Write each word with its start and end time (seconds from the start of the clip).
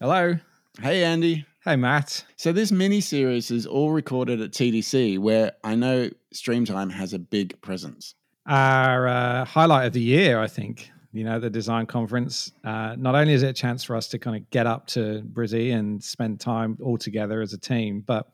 Hello. 0.00 0.34
Hey, 0.80 1.02
Andy. 1.04 1.44
Hey, 1.64 1.76
Matt. 1.76 2.24
So, 2.36 2.52
this 2.52 2.70
mini 2.70 3.00
series 3.00 3.50
is 3.50 3.66
all 3.66 3.90
recorded 3.90 4.40
at 4.40 4.52
TDC, 4.52 5.18
where 5.18 5.52
I 5.64 5.74
know 5.74 6.10
Streamtime 6.34 6.92
has 6.92 7.12
a 7.12 7.18
big 7.18 7.60
presence. 7.62 8.14
Our 8.46 9.08
uh, 9.08 9.44
highlight 9.44 9.86
of 9.88 9.92
the 9.92 10.00
year, 10.00 10.38
I 10.40 10.46
think. 10.46 10.90
You 11.12 11.24
know, 11.24 11.40
the 11.40 11.50
design 11.50 11.86
conference. 11.86 12.52
Uh, 12.62 12.94
not 12.96 13.14
only 13.14 13.32
is 13.32 13.42
it 13.42 13.48
a 13.48 13.52
chance 13.52 13.82
for 13.82 13.96
us 13.96 14.08
to 14.08 14.18
kind 14.18 14.36
of 14.36 14.48
get 14.50 14.66
up 14.66 14.86
to 14.88 15.22
Brizzy 15.32 15.74
and 15.74 16.02
spend 16.02 16.38
time 16.38 16.78
all 16.80 16.96
together 16.98 17.40
as 17.40 17.52
a 17.52 17.58
team, 17.58 18.02
but 18.06 18.28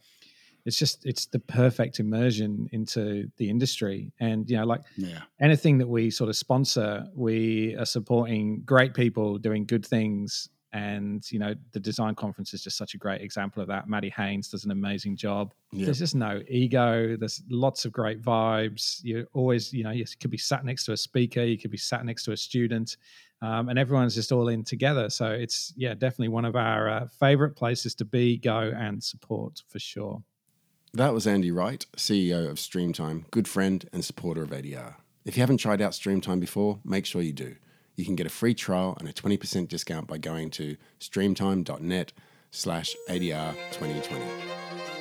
it's 0.66 0.78
just 0.78 1.06
it's 1.06 1.26
the 1.26 1.38
perfect 1.38 1.98
immersion 2.00 2.68
into 2.72 3.30
the 3.36 3.48
industry 3.48 4.12
and 4.18 4.48
you 4.50 4.56
know 4.56 4.64
like 4.64 4.80
Yeah. 4.96 5.20
anything 5.40 5.76
that 5.78 5.86
we 5.86 6.10
sort 6.10 6.30
of 6.30 6.36
sponsor 6.36 7.06
we 7.14 7.76
are 7.76 7.84
supporting 7.84 8.62
great 8.64 8.94
people 8.94 9.36
doing 9.36 9.66
good 9.66 9.84
things 9.84 10.48
and 10.74 11.30
you 11.32 11.38
know 11.38 11.54
the 11.72 11.80
design 11.80 12.14
conference 12.14 12.52
is 12.52 12.62
just 12.62 12.76
such 12.76 12.92
a 12.94 12.98
great 12.98 13.22
example 13.22 13.62
of 13.62 13.68
that 13.68 13.88
maddie 13.88 14.10
haynes 14.10 14.48
does 14.48 14.64
an 14.66 14.70
amazing 14.72 15.16
job 15.16 15.54
Yeah. 15.72 15.86
there's 15.86 16.00
just 16.00 16.14
no 16.14 16.42
ego 16.48 17.16
there's 17.16 17.42
lots 17.48 17.84
of 17.84 17.92
great 17.92 18.20
vibes 18.20 19.02
you 19.02 19.26
always 19.32 19.72
you 19.72 19.84
know 19.84 19.90
you 19.92 20.04
could 20.20 20.30
be 20.30 20.36
sat 20.38 20.64
next 20.64 20.84
to 20.86 20.92
a 20.92 20.96
speaker 20.96 21.42
you 21.42 21.56
could 21.56 21.70
be 21.70 21.78
sat 21.78 22.04
next 22.04 22.24
to 22.24 22.32
a 22.32 22.36
student 22.36 22.96
um, 23.40 23.68
and 23.68 23.78
everyone's 23.78 24.14
just 24.14 24.32
all 24.32 24.48
in 24.48 24.64
together 24.64 25.08
so 25.08 25.26
it's 25.30 25.72
yeah 25.76 25.94
definitely 25.94 26.28
one 26.28 26.44
of 26.44 26.56
our 26.56 26.88
uh, 26.88 27.06
favorite 27.06 27.54
places 27.56 27.94
to 27.94 28.04
be 28.04 28.36
go 28.36 28.72
and 28.76 29.02
support 29.02 29.62
for 29.68 29.78
sure 29.78 30.22
That 30.94 31.12
was 31.14 31.26
Andy 31.26 31.50
Wright, 31.50 31.84
CEO 31.96 32.48
of 32.50 32.56
Streamtime, 32.58 33.28
good 33.32 33.48
friend 33.48 33.88
and 33.92 34.04
supporter 34.04 34.42
of 34.44 34.50
ADR. 34.50 34.94
If 35.24 35.36
you 35.36 35.40
haven't 35.42 35.58
tried 35.58 35.80
out 35.82 35.92
Streamtime 35.92 36.38
before, 36.38 36.78
make 36.84 37.04
sure 37.04 37.20
you 37.20 37.32
do. 37.32 37.56
You 37.96 38.04
can 38.04 38.16
get 38.16 38.26
a 38.26 38.30
free 38.30 38.54
trial 38.54 38.96
and 38.98 39.08
a 39.08 39.12
20% 39.12 39.68
discount 39.68 40.06
by 40.06 40.18
going 40.18 40.50
to 40.50 40.76
streamtime.net 41.00 42.12
slash 42.50 42.94
ADR 43.08 43.54
2020. 43.72 44.93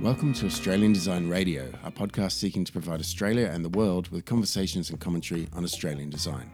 Welcome 0.00 0.32
to 0.34 0.46
Australian 0.46 0.94
Design 0.94 1.28
Radio, 1.28 1.70
a 1.84 1.90
podcast 1.90 2.32
seeking 2.32 2.64
to 2.64 2.72
provide 2.72 3.00
Australia 3.00 3.50
and 3.52 3.62
the 3.62 3.68
world 3.68 4.08
with 4.08 4.24
conversations 4.24 4.88
and 4.88 4.98
commentary 4.98 5.46
on 5.52 5.62
Australian 5.62 6.08
design. 6.08 6.50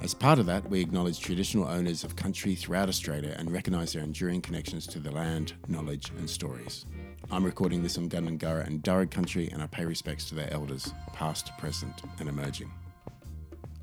As 0.00 0.14
part 0.14 0.38
of 0.38 0.46
that, 0.46 0.70
we 0.70 0.80
acknowledge 0.80 1.18
traditional 1.18 1.66
owners 1.66 2.04
of 2.04 2.14
country 2.14 2.54
throughout 2.54 2.88
Australia 2.88 3.34
and 3.36 3.50
recognise 3.50 3.92
their 3.92 4.04
enduring 4.04 4.40
connections 4.40 4.86
to 4.86 5.00
the 5.00 5.10
land, 5.10 5.54
knowledge, 5.66 6.12
and 6.16 6.30
stories. 6.30 6.86
I'm 7.32 7.44
recording 7.44 7.82
this 7.82 7.98
on 7.98 8.08
Gundungurra 8.08 8.64
and 8.64 8.84
Darug 8.84 9.10
country, 9.10 9.48
and 9.50 9.60
I 9.60 9.66
pay 9.66 9.84
respects 9.84 10.26
to 10.26 10.36
their 10.36 10.52
elders, 10.52 10.94
past, 11.12 11.50
present, 11.58 12.02
and 12.20 12.28
emerging. 12.28 12.70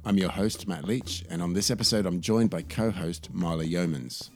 I'm 0.06 0.18
your 0.18 0.32
host, 0.32 0.66
Matt 0.66 0.86
Leach, 0.86 1.26
and 1.30 1.42
on 1.42 1.52
this 1.52 1.70
episode, 1.72 2.06
I'm 2.06 2.22
joined 2.22 2.52
by 2.52 2.62
co 2.62 2.90
host 2.90 3.34
Myla 3.34 3.66
Yeomans. 3.66 4.30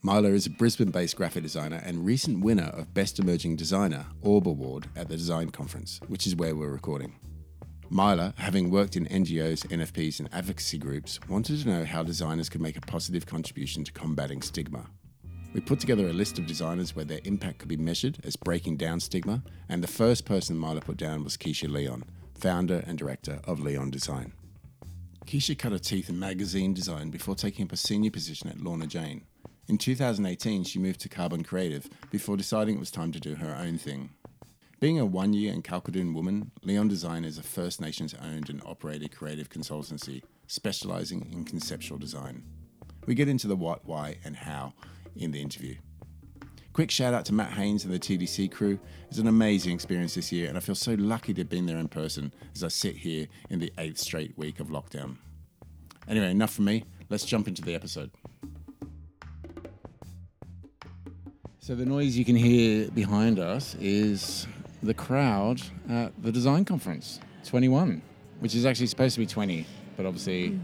Myla 0.00 0.28
is 0.28 0.46
a 0.46 0.50
Brisbane 0.50 0.92
based 0.92 1.16
graphic 1.16 1.42
designer 1.42 1.82
and 1.84 2.06
recent 2.06 2.44
winner 2.44 2.70
of 2.72 2.94
Best 2.94 3.18
Emerging 3.18 3.56
Designer 3.56 4.06
Orb 4.22 4.46
Award 4.46 4.86
at 4.94 5.08
the 5.08 5.16
Design 5.16 5.50
Conference, 5.50 5.98
which 6.06 6.24
is 6.24 6.36
where 6.36 6.54
we're 6.54 6.70
recording. 6.70 7.16
Myla, 7.90 8.32
having 8.36 8.70
worked 8.70 8.94
in 8.94 9.06
NGOs, 9.06 9.66
NFPs, 9.66 10.20
and 10.20 10.28
advocacy 10.32 10.78
groups, 10.78 11.18
wanted 11.28 11.60
to 11.60 11.68
know 11.68 11.84
how 11.84 12.04
designers 12.04 12.48
could 12.48 12.60
make 12.60 12.76
a 12.76 12.80
positive 12.82 13.26
contribution 13.26 13.82
to 13.82 13.90
combating 13.90 14.40
stigma. 14.40 14.86
We 15.52 15.60
put 15.60 15.80
together 15.80 16.06
a 16.06 16.12
list 16.12 16.38
of 16.38 16.46
designers 16.46 16.94
where 16.94 17.04
their 17.04 17.20
impact 17.24 17.58
could 17.58 17.68
be 17.68 17.76
measured 17.76 18.18
as 18.22 18.36
breaking 18.36 18.76
down 18.76 19.00
stigma, 19.00 19.42
and 19.68 19.82
the 19.82 19.88
first 19.88 20.24
person 20.24 20.56
Myla 20.56 20.80
put 20.80 20.96
down 20.96 21.24
was 21.24 21.36
Keisha 21.36 21.68
Leon, 21.68 22.04
founder 22.38 22.84
and 22.86 22.96
director 22.96 23.40
of 23.48 23.58
Leon 23.58 23.90
Design. 23.90 24.32
Keisha 25.26 25.58
cut 25.58 25.72
her 25.72 25.78
teeth 25.78 26.08
in 26.08 26.20
magazine 26.20 26.72
design 26.72 27.10
before 27.10 27.34
taking 27.34 27.64
up 27.64 27.72
a 27.72 27.76
senior 27.76 28.12
position 28.12 28.48
at 28.48 28.60
Lorna 28.60 28.86
Jane. 28.86 29.24
In 29.68 29.76
2018, 29.76 30.64
she 30.64 30.78
moved 30.78 30.98
to 31.00 31.10
Carbon 31.10 31.44
Creative 31.44 31.86
before 32.10 32.38
deciding 32.38 32.76
it 32.76 32.80
was 32.80 32.90
time 32.90 33.12
to 33.12 33.20
do 33.20 33.34
her 33.34 33.54
own 33.54 33.76
thing. 33.76 34.08
Being 34.80 34.98
a 34.98 35.06
Waanyi 35.06 35.52
and 35.52 35.62
Kalkadoon 35.62 36.14
woman, 36.14 36.52
Leon 36.62 36.88
Design 36.88 37.22
is 37.22 37.36
a 37.36 37.42
First 37.42 37.78
Nations 37.78 38.14
owned 38.14 38.48
and 38.48 38.62
operated 38.64 39.14
creative 39.14 39.50
consultancy 39.50 40.22
specializing 40.46 41.28
in 41.30 41.44
conceptual 41.44 41.98
design. 41.98 42.44
We 43.04 43.14
get 43.14 43.28
into 43.28 43.46
the 43.46 43.56
what, 43.56 43.84
why, 43.84 44.16
and 44.24 44.36
how 44.36 44.72
in 45.14 45.32
the 45.32 45.42
interview. 45.42 45.74
Quick 46.72 46.90
shout 46.90 47.12
out 47.12 47.26
to 47.26 47.34
Matt 47.34 47.52
Haynes 47.52 47.84
and 47.84 47.92
the 47.92 47.98
TDC 47.98 48.50
crew. 48.50 48.78
It's 49.10 49.18
an 49.18 49.26
amazing 49.26 49.74
experience 49.74 50.14
this 50.14 50.32
year, 50.32 50.48
and 50.48 50.56
I 50.56 50.60
feel 50.60 50.76
so 50.76 50.94
lucky 50.94 51.34
to 51.34 51.42
have 51.42 51.50
been 51.50 51.66
there 51.66 51.76
in 51.76 51.88
person 51.88 52.32
as 52.54 52.64
I 52.64 52.68
sit 52.68 52.96
here 52.96 53.26
in 53.50 53.58
the 53.58 53.72
eighth 53.76 53.98
straight 53.98 54.38
week 54.38 54.60
of 54.60 54.68
lockdown. 54.68 55.16
Anyway, 56.08 56.30
enough 56.30 56.54
from 56.54 56.64
me. 56.64 56.84
Let's 57.10 57.26
jump 57.26 57.48
into 57.48 57.60
the 57.60 57.74
episode. 57.74 58.10
So, 61.68 61.74
the 61.74 61.84
noise 61.84 62.16
you 62.16 62.24
can 62.24 62.34
hear 62.34 62.88
behind 62.92 63.38
us 63.38 63.76
is 63.78 64.46
the 64.82 64.94
crowd 64.94 65.60
at 65.90 66.14
the 66.22 66.32
design 66.32 66.64
conference 66.64 67.20
21, 67.44 68.00
which 68.40 68.54
is 68.54 68.64
actually 68.64 68.86
supposed 68.86 69.16
to 69.16 69.20
be 69.20 69.26
20, 69.26 69.66
but 69.94 70.06
obviously. 70.06 70.58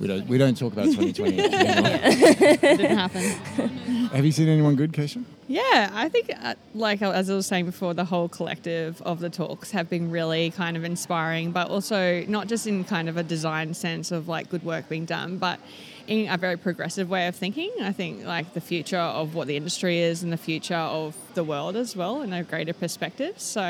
We 0.00 0.06
don't, 0.06 0.28
we 0.28 0.38
don't 0.38 0.56
talk 0.56 0.72
about 0.72 0.86
2020 0.86 1.40
anymore. 1.40 1.98
didn't 2.76 2.96
happen. 2.96 3.22
Have 4.12 4.24
you 4.24 4.30
seen 4.30 4.48
anyone 4.48 4.76
good, 4.76 4.92
Keisha? 4.92 5.24
Yeah, 5.48 5.90
I 5.92 6.08
think, 6.08 6.30
uh, 6.40 6.54
like 6.74 7.02
as 7.02 7.30
I 7.30 7.34
was 7.34 7.46
saying 7.46 7.66
before, 7.66 7.94
the 7.94 8.04
whole 8.04 8.28
collective 8.28 9.00
of 9.02 9.18
the 9.18 9.30
talks 9.30 9.72
have 9.72 9.88
been 9.88 10.10
really 10.10 10.50
kind 10.50 10.76
of 10.76 10.84
inspiring, 10.84 11.50
but 11.52 11.68
also 11.68 12.24
not 12.28 12.46
just 12.48 12.66
in 12.66 12.84
kind 12.84 13.08
of 13.08 13.16
a 13.16 13.24
design 13.24 13.74
sense 13.74 14.12
of 14.12 14.28
like 14.28 14.50
good 14.50 14.62
work 14.62 14.88
being 14.88 15.04
done, 15.04 15.38
but 15.38 15.58
in 16.08 16.28
a 16.28 16.36
very 16.38 16.56
progressive 16.56 17.08
way 17.08 17.28
of 17.28 17.36
thinking. 17.36 17.70
I 17.80 17.92
think 17.92 18.24
like 18.24 18.54
the 18.54 18.60
future 18.60 18.96
of 18.96 19.34
what 19.34 19.46
the 19.46 19.56
industry 19.56 20.00
is 20.00 20.22
and 20.22 20.32
the 20.32 20.38
future 20.38 20.74
of 20.74 21.14
the 21.34 21.44
world 21.44 21.76
as 21.76 21.94
well 21.94 22.22
in 22.22 22.32
a 22.32 22.42
greater 22.42 22.72
perspective. 22.72 23.38
So 23.38 23.60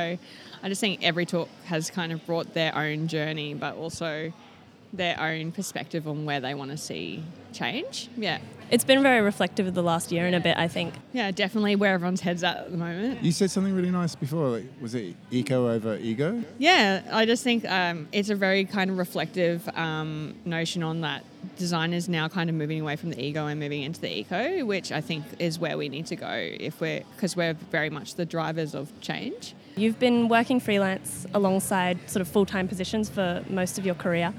I 0.63 0.69
just 0.69 0.81
think 0.81 1.03
every 1.03 1.27
talk 1.27 1.49
has 1.65 1.91
kind 1.91 2.13
of 2.13 2.25
brought 2.25 2.55
their 2.55 2.75
own 2.75 3.09
journey, 3.09 3.55
but 3.55 3.75
also 3.75 4.33
their 4.93 5.21
own 5.21 5.53
perspective 5.53 6.07
on 6.09 6.25
where 6.25 6.41
they 6.41 6.55
want 6.55 6.71
to 6.71 6.77
see 6.79 7.23
change. 7.53 8.09
Yeah. 8.17 8.39
It's 8.71 8.85
been 8.85 9.03
very 9.03 9.21
reflective 9.23 9.67
of 9.67 9.75
the 9.75 9.83
last 9.83 10.13
year 10.13 10.27
and 10.27 10.35
a 10.35 10.41
bit, 10.41 10.57
I 10.57 10.69
think. 10.69 10.95
Yeah, 11.13 11.31
definitely 11.31 11.77
where 11.77 11.95
everyone's 11.95 12.21
head's 12.21 12.45
at 12.45 12.59
at 12.59 12.71
the 12.71 12.77
moment. 12.77 13.23
You 13.23 13.33
said 13.33 13.51
something 13.51 13.75
really 13.75 13.91
nice 13.91 14.15
before. 14.15 14.49
Like, 14.49 14.67
was 14.81 14.95
it 14.95 15.17
eco 15.31 15.71
over 15.71 15.97
ego? 15.97 16.43
Yeah, 16.59 17.03
I 17.11 17.25
just 17.25 17.43
think 17.43 17.65
um, 17.71 18.09
it's 18.13 18.29
a 18.29 18.35
very 18.35 18.65
kind 18.65 18.91
of 18.91 18.99
reflective 18.99 19.69
um, 19.75 20.35
notion 20.45 20.83
on 20.83 21.01
that 21.01 21.25
design 21.57 21.93
is 21.93 22.09
now 22.09 22.29
kind 22.29 22.51
of 22.51 22.57
moving 22.57 22.81
away 22.81 22.97
from 22.97 23.11
the 23.11 23.23
ego 23.23 23.47
and 23.47 23.59
moving 23.61 23.83
into 23.83 24.01
the 24.01 24.19
eco, 24.19 24.65
which 24.65 24.93
I 24.93 25.01
think 25.01 25.25
is 25.39 25.59
where 25.59 25.79
we 25.79 25.89
need 25.89 26.07
to 26.07 26.17
go 26.17 26.31
if 26.33 26.81
we're 26.81 27.03
because 27.15 27.37
we're 27.37 27.55
very 27.55 27.91
much 27.91 28.15
the 28.17 28.27
drivers 28.27 28.75
of 28.75 28.93
change. 29.01 29.55
You've 29.77 29.99
been 29.99 30.29
working 30.29 30.59
freelance 30.61 31.27
alongside 31.35 31.99
sort 32.11 32.21
of 32.21 32.29
full 32.29 32.45
time 32.45 32.69
positions 32.69 33.09
for 33.09 33.45
most 33.49 33.79
of 33.79 33.87
your 33.87 33.95
career. 33.95 34.35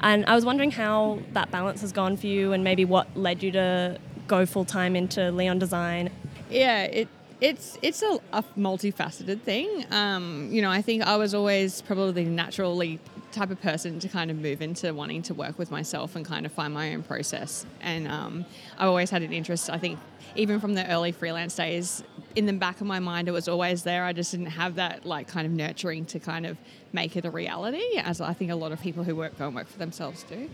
And 0.00 0.24
I 0.26 0.34
was 0.34 0.44
wondering 0.44 0.70
how 0.70 1.18
that 1.32 1.50
balance 1.50 1.80
has 1.82 1.92
gone 1.92 2.16
for 2.16 2.26
you 2.26 2.52
and 2.52 2.64
maybe 2.64 2.84
what 2.84 3.14
led 3.16 3.42
you 3.42 3.52
to 3.52 3.98
go 4.26 4.46
full 4.46 4.64
time 4.64 4.96
into 4.96 5.30
Leon 5.30 5.58
Design. 5.58 6.10
Yeah, 6.50 6.84
it 6.84 7.08
it's 7.40 7.78
it's 7.82 8.02
a, 8.02 8.18
a 8.32 8.42
multifaceted 8.56 9.40
thing. 9.40 9.86
Um, 9.90 10.48
you 10.50 10.62
know, 10.62 10.70
I 10.70 10.82
think 10.82 11.02
I 11.02 11.16
was 11.16 11.34
always 11.34 11.82
probably 11.82 12.24
naturally 12.24 12.98
type 13.32 13.50
of 13.50 13.60
person 13.60 13.98
to 14.00 14.08
kind 14.08 14.30
of 14.30 14.36
move 14.36 14.62
into 14.62 14.92
wanting 14.92 15.22
to 15.22 15.34
work 15.34 15.58
with 15.58 15.70
myself 15.70 16.16
and 16.16 16.24
kind 16.24 16.46
of 16.46 16.52
find 16.52 16.74
my 16.74 16.94
own 16.94 17.02
process. 17.02 17.66
And 17.80 18.08
um, 18.08 18.44
I 18.78 18.86
always 18.86 19.10
had 19.10 19.22
an 19.22 19.32
interest. 19.32 19.70
I 19.70 19.78
think 19.78 19.98
even 20.36 20.60
from 20.60 20.74
the 20.74 20.88
early 20.90 21.12
freelance 21.12 21.56
days, 21.56 22.02
in 22.36 22.46
the 22.46 22.52
back 22.52 22.80
of 22.80 22.86
my 22.86 23.00
mind, 23.00 23.26
it 23.26 23.32
was 23.32 23.48
always 23.48 23.82
there. 23.82 24.04
I 24.04 24.12
just 24.12 24.30
didn't 24.30 24.46
have 24.46 24.76
that 24.76 25.04
like 25.04 25.26
kind 25.26 25.46
of 25.46 25.52
nurturing 25.52 26.04
to 26.06 26.20
kind 26.20 26.46
of 26.46 26.56
make 26.92 27.16
it 27.16 27.24
a 27.24 27.30
reality, 27.30 27.82
as 27.96 28.20
I 28.20 28.32
think 28.32 28.50
a 28.52 28.54
lot 28.54 28.70
of 28.70 28.80
people 28.80 29.02
who 29.02 29.16
work 29.16 29.36
go 29.38 29.46
and 29.46 29.54
work 29.54 29.66
for 29.68 29.78
themselves 29.78 30.22
do 30.24 30.48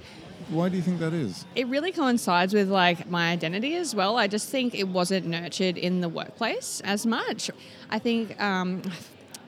Why 0.49 0.69
do 0.71 0.77
you 0.77 0.83
think 0.83 1.01
that 1.01 1.13
is? 1.13 1.45
it 1.55 1.67
really 1.67 1.93
coincides 1.93 2.55
with 2.55 2.71
like 2.71 3.09
my 3.11 3.31
identity 3.31 3.75
as 3.77 3.95
well. 3.95 4.17
I 4.17 4.27
just 4.27 4.49
think 4.49 4.75
it 4.75 4.89
wasn't 4.89 5.27
nurtured 5.27 5.77
in 5.77 6.01
the 6.01 6.09
workplace 6.09 6.81
as 6.85 7.05
much. 7.05 7.51
I 7.91 7.99
think 7.99 8.41
um, 8.41 8.83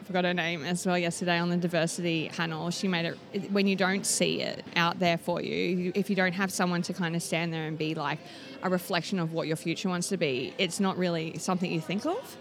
forgot 0.09 0.25
her 0.25 0.33
name 0.33 0.65
as 0.65 0.87
well 0.87 0.97
yesterday 0.97 1.39
on 1.39 1.51
the 1.51 1.57
diversity 1.59 2.31
panel. 2.31 2.71
She 2.71 2.89
made 2.89 3.05
it 3.05 3.53
when 3.53 3.67
you 3.67 3.77
don't 3.77 4.07
see 4.07 4.41
it 4.41 4.65
out 4.75 4.99
there 4.99 5.19
for 5.19 5.43
you, 5.43 5.55
you, 5.55 5.93
if 5.95 6.09
you 6.09 6.17
don't 6.17 6.33
have 6.33 6.51
someone 6.51 6.81
to 6.83 6.95
kind 6.95 7.15
of 7.15 7.23
stand 7.23 7.53
there 7.53 7.67
and 7.67 7.77
be 7.77 7.95
like 7.95 8.19
a 8.63 8.71
reflection 8.71 9.19
of 9.19 9.35
what 9.35 9.47
your 9.47 9.57
future 9.57 9.91
wants 9.91 10.09
to 10.09 10.17
be, 10.17 10.55
it's 10.57 10.81
not 10.81 10.97
really 10.97 11.37
something 11.37 11.71
you 11.71 11.83
think 11.83 12.07
of. 12.07 12.39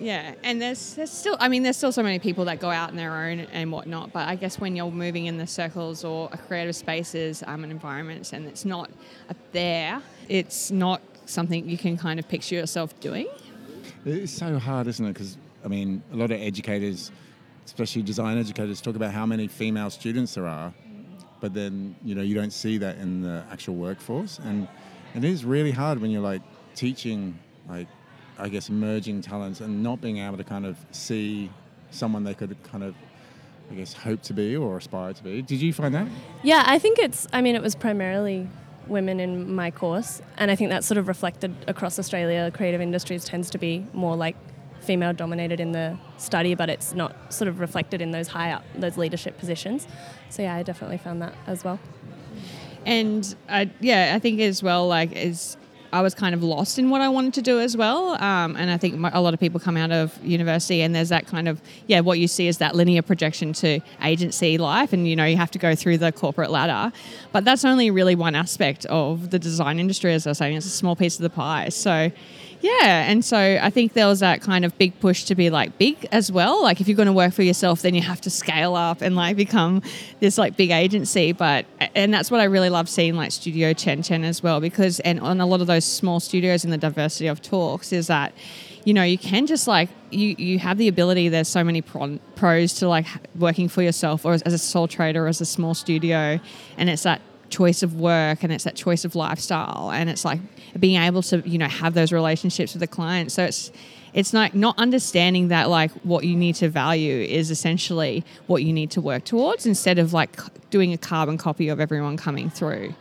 Yeah, 0.00 0.36
and 0.42 0.60
there's 0.60 0.94
there's 0.94 1.10
still 1.10 1.36
I 1.38 1.48
mean 1.48 1.64
there's 1.64 1.76
still 1.76 1.92
so 1.92 2.02
many 2.02 2.18
people 2.18 2.46
that 2.46 2.60
go 2.60 2.70
out 2.70 2.88
on 2.88 2.96
their 2.96 3.14
own 3.14 3.40
and 3.40 3.70
whatnot. 3.70 4.14
But 4.14 4.26
I 4.26 4.34
guess 4.34 4.58
when 4.58 4.74
you're 4.74 4.90
moving 4.90 5.26
in 5.26 5.36
the 5.36 5.46
circles 5.46 6.02
or 6.02 6.30
creative 6.48 6.76
spaces 6.76 7.44
um, 7.46 7.62
and 7.62 7.70
environments, 7.70 8.32
and 8.32 8.46
it's 8.46 8.64
not 8.64 8.90
up 9.28 9.36
there, 9.52 10.00
it's 10.30 10.70
not 10.70 11.02
something 11.26 11.68
you 11.68 11.76
can 11.76 11.98
kind 11.98 12.18
of 12.18 12.26
picture 12.26 12.54
yourself 12.54 12.98
doing. 13.00 13.28
It's 14.06 14.32
so 14.32 14.58
hard, 14.58 14.86
isn't 14.86 15.04
it? 15.04 15.12
Because 15.12 15.36
I 15.66 15.68
mean, 15.68 16.02
a 16.12 16.16
lot 16.16 16.30
of 16.30 16.40
educators, 16.40 17.10
especially 17.66 18.02
design 18.02 18.38
educators, 18.38 18.80
talk 18.80 18.96
about 18.96 19.12
how 19.12 19.26
many 19.26 19.48
female 19.48 19.90
students 19.90 20.34
there 20.34 20.46
are, 20.46 20.72
but 21.40 21.52
then 21.52 21.96
you 22.02 22.14
know 22.14 22.22
you 22.22 22.34
don't 22.34 22.52
see 22.52 22.78
that 22.78 22.96
in 22.96 23.20
the 23.20 23.44
actual 23.50 23.74
workforce, 23.74 24.38
and 24.38 24.66
it 25.14 25.24
is 25.24 25.44
really 25.44 25.72
hard 25.72 26.00
when 26.00 26.10
you're 26.10 26.22
like 26.22 26.42
teaching 26.74 27.38
like 27.68 27.88
I 28.38 28.48
guess, 28.48 28.68
emerging 28.68 29.22
talents 29.22 29.60
and 29.60 29.82
not 29.82 30.00
being 30.00 30.18
able 30.18 30.36
to 30.36 30.44
kind 30.44 30.66
of 30.66 30.76
see 30.90 31.50
someone 31.90 32.24
they 32.24 32.34
could 32.34 32.56
kind 32.64 32.84
of, 32.84 32.94
I 33.70 33.74
guess, 33.74 33.92
hope 33.92 34.22
to 34.22 34.34
be 34.34 34.56
or 34.56 34.76
aspire 34.76 35.14
to 35.14 35.22
be. 35.22 35.42
Did 35.42 35.62
you 35.62 35.72
find 35.72 35.94
that? 35.94 36.06
Yeah, 36.42 36.62
I 36.66 36.78
think 36.78 36.98
it's, 36.98 37.26
I 37.32 37.40
mean, 37.40 37.54
it 37.54 37.62
was 37.62 37.74
primarily 37.74 38.46
women 38.86 39.20
in 39.20 39.54
my 39.54 39.70
course, 39.70 40.20
and 40.36 40.50
I 40.50 40.56
think 40.56 40.70
that's 40.70 40.86
sort 40.86 40.98
of 40.98 41.08
reflected 41.08 41.54
across 41.66 41.98
Australia. 41.98 42.50
Creative 42.52 42.80
industries 42.80 43.24
tends 43.24 43.50
to 43.50 43.58
be 43.58 43.86
more 43.92 44.16
like 44.16 44.36
female 44.86 45.12
dominated 45.12 45.60
in 45.60 45.72
the 45.72 45.98
study, 46.16 46.54
but 46.54 46.70
it's 46.70 46.94
not 46.94 47.32
sort 47.32 47.48
of 47.48 47.60
reflected 47.60 48.00
in 48.00 48.12
those 48.12 48.28
high 48.28 48.52
up, 48.52 48.64
those 48.74 48.96
leadership 48.96 49.38
positions. 49.38 49.86
So 50.30 50.42
yeah, 50.42 50.54
I 50.54 50.62
definitely 50.62 50.98
found 50.98 51.20
that 51.22 51.34
as 51.46 51.64
well. 51.64 51.78
And 52.84 53.34
uh, 53.48 53.66
yeah, 53.80 54.12
I 54.14 54.18
think 54.18 54.40
as 54.40 54.62
well, 54.62 54.86
like, 54.86 55.12
is 55.12 55.56
I 55.92 56.02
was 56.02 56.14
kind 56.14 56.34
of 56.34 56.42
lost 56.42 56.78
in 56.78 56.90
what 56.90 57.00
I 57.00 57.08
wanted 57.08 57.34
to 57.34 57.42
do 57.42 57.58
as 57.58 57.76
well. 57.76 58.22
Um, 58.22 58.56
and 58.56 58.70
I 58.70 58.76
think 58.76 58.94
a 59.12 59.20
lot 59.20 59.34
of 59.34 59.40
people 59.40 59.58
come 59.58 59.76
out 59.76 59.92
of 59.92 60.16
university 60.24 60.82
and 60.82 60.94
there's 60.94 61.08
that 61.08 61.26
kind 61.26 61.48
of, 61.48 61.60
yeah, 61.86 62.00
what 62.00 62.18
you 62.18 62.28
see 62.28 62.48
is 62.48 62.58
that 62.58 62.74
linear 62.74 63.02
projection 63.02 63.52
to 63.54 63.80
agency 64.02 64.58
life. 64.58 64.92
And, 64.92 65.08
you 65.08 65.16
know, 65.16 65.24
you 65.24 65.36
have 65.36 65.50
to 65.52 65.58
go 65.58 65.74
through 65.74 65.98
the 65.98 66.12
corporate 66.12 66.50
ladder. 66.50 66.92
But 67.32 67.44
that's 67.44 67.64
only 67.64 67.90
really 67.90 68.14
one 68.14 68.34
aspect 68.34 68.84
of 68.86 69.30
the 69.30 69.38
design 69.38 69.78
industry, 69.78 70.12
as 70.12 70.26
I 70.26 70.30
was 70.30 70.38
saying. 70.38 70.56
It's 70.56 70.66
a 70.66 70.70
small 70.70 70.96
piece 70.96 71.16
of 71.16 71.22
the 71.22 71.30
pie. 71.30 71.70
So, 71.70 72.10
yeah, 72.60 73.10
and 73.10 73.24
so 73.24 73.36
I 73.36 73.70
think 73.70 73.92
there 73.92 74.06
was 74.06 74.20
that 74.20 74.40
kind 74.40 74.64
of 74.64 74.76
big 74.78 74.98
push 75.00 75.24
to 75.24 75.34
be 75.34 75.50
like 75.50 75.78
big 75.78 76.06
as 76.12 76.32
well. 76.32 76.62
Like 76.62 76.80
if 76.80 76.88
you're 76.88 76.96
going 76.96 77.06
to 77.06 77.12
work 77.12 77.32
for 77.32 77.42
yourself, 77.42 77.82
then 77.82 77.94
you 77.94 78.02
have 78.02 78.20
to 78.22 78.30
scale 78.30 78.74
up 78.74 79.02
and 79.02 79.14
like 79.14 79.36
become 79.36 79.82
this 80.20 80.38
like 80.38 80.56
big 80.56 80.70
agency. 80.70 81.32
But 81.32 81.66
and 81.94 82.12
that's 82.12 82.30
what 82.30 82.40
I 82.40 82.44
really 82.44 82.70
love 82.70 82.88
seeing 82.88 83.14
like 83.14 83.32
Studio 83.32 83.72
Chen 83.72 84.02
Chen 84.02 84.24
as 84.24 84.42
well 84.42 84.60
because 84.60 85.00
and 85.00 85.20
on 85.20 85.40
a 85.40 85.46
lot 85.46 85.60
of 85.60 85.66
those 85.66 85.84
small 85.84 86.20
studios 86.20 86.64
in 86.64 86.70
the 86.70 86.78
diversity 86.78 87.26
of 87.26 87.42
talks 87.42 87.92
is 87.92 88.06
that 88.06 88.32
you 88.84 88.94
know 88.94 89.02
you 89.02 89.18
can 89.18 89.46
just 89.46 89.66
like 89.66 89.90
you 90.10 90.34
you 90.38 90.58
have 90.58 90.78
the 90.78 90.88
ability 90.88 91.28
there's 91.28 91.48
so 91.48 91.64
many 91.64 91.82
pros 91.82 92.74
to 92.74 92.88
like 92.88 93.06
working 93.34 93.68
for 93.68 93.82
yourself 93.82 94.24
or 94.24 94.32
as, 94.32 94.42
as 94.42 94.52
a 94.52 94.58
sole 94.58 94.86
trader 94.88 95.24
or 95.24 95.28
as 95.28 95.40
a 95.40 95.44
small 95.44 95.74
studio 95.74 96.38
and 96.78 96.88
it's 96.88 97.02
that 97.02 97.20
choice 97.50 97.82
of 97.82 97.94
work 97.94 98.42
and 98.42 98.52
it's 98.52 98.64
that 98.64 98.76
choice 98.76 99.04
of 99.04 99.14
lifestyle 99.14 99.90
and 99.92 100.08
it's 100.08 100.24
like 100.24 100.40
being 100.78 101.00
able 101.00 101.22
to 101.22 101.42
you 101.48 101.58
know 101.58 101.68
have 101.68 101.94
those 101.94 102.12
relationships 102.12 102.74
with 102.74 102.80
the 102.80 102.86
client. 102.86 103.32
So 103.32 103.44
it's 103.44 103.72
it's 104.14 104.32
like 104.32 104.54
not 104.54 104.78
understanding 104.78 105.48
that 105.48 105.68
like 105.68 105.90
what 106.02 106.24
you 106.24 106.36
need 106.36 106.54
to 106.56 106.68
value 106.68 107.16
is 107.16 107.50
essentially 107.50 108.24
what 108.46 108.62
you 108.62 108.72
need 108.72 108.90
to 108.92 109.00
work 109.00 109.24
towards 109.24 109.66
instead 109.66 109.98
of 109.98 110.12
like 110.12 110.38
doing 110.70 110.92
a 110.92 110.98
carbon 110.98 111.36
copy 111.36 111.68
of 111.68 111.80
everyone 111.80 112.16
coming 112.16 112.48
through 112.48 112.94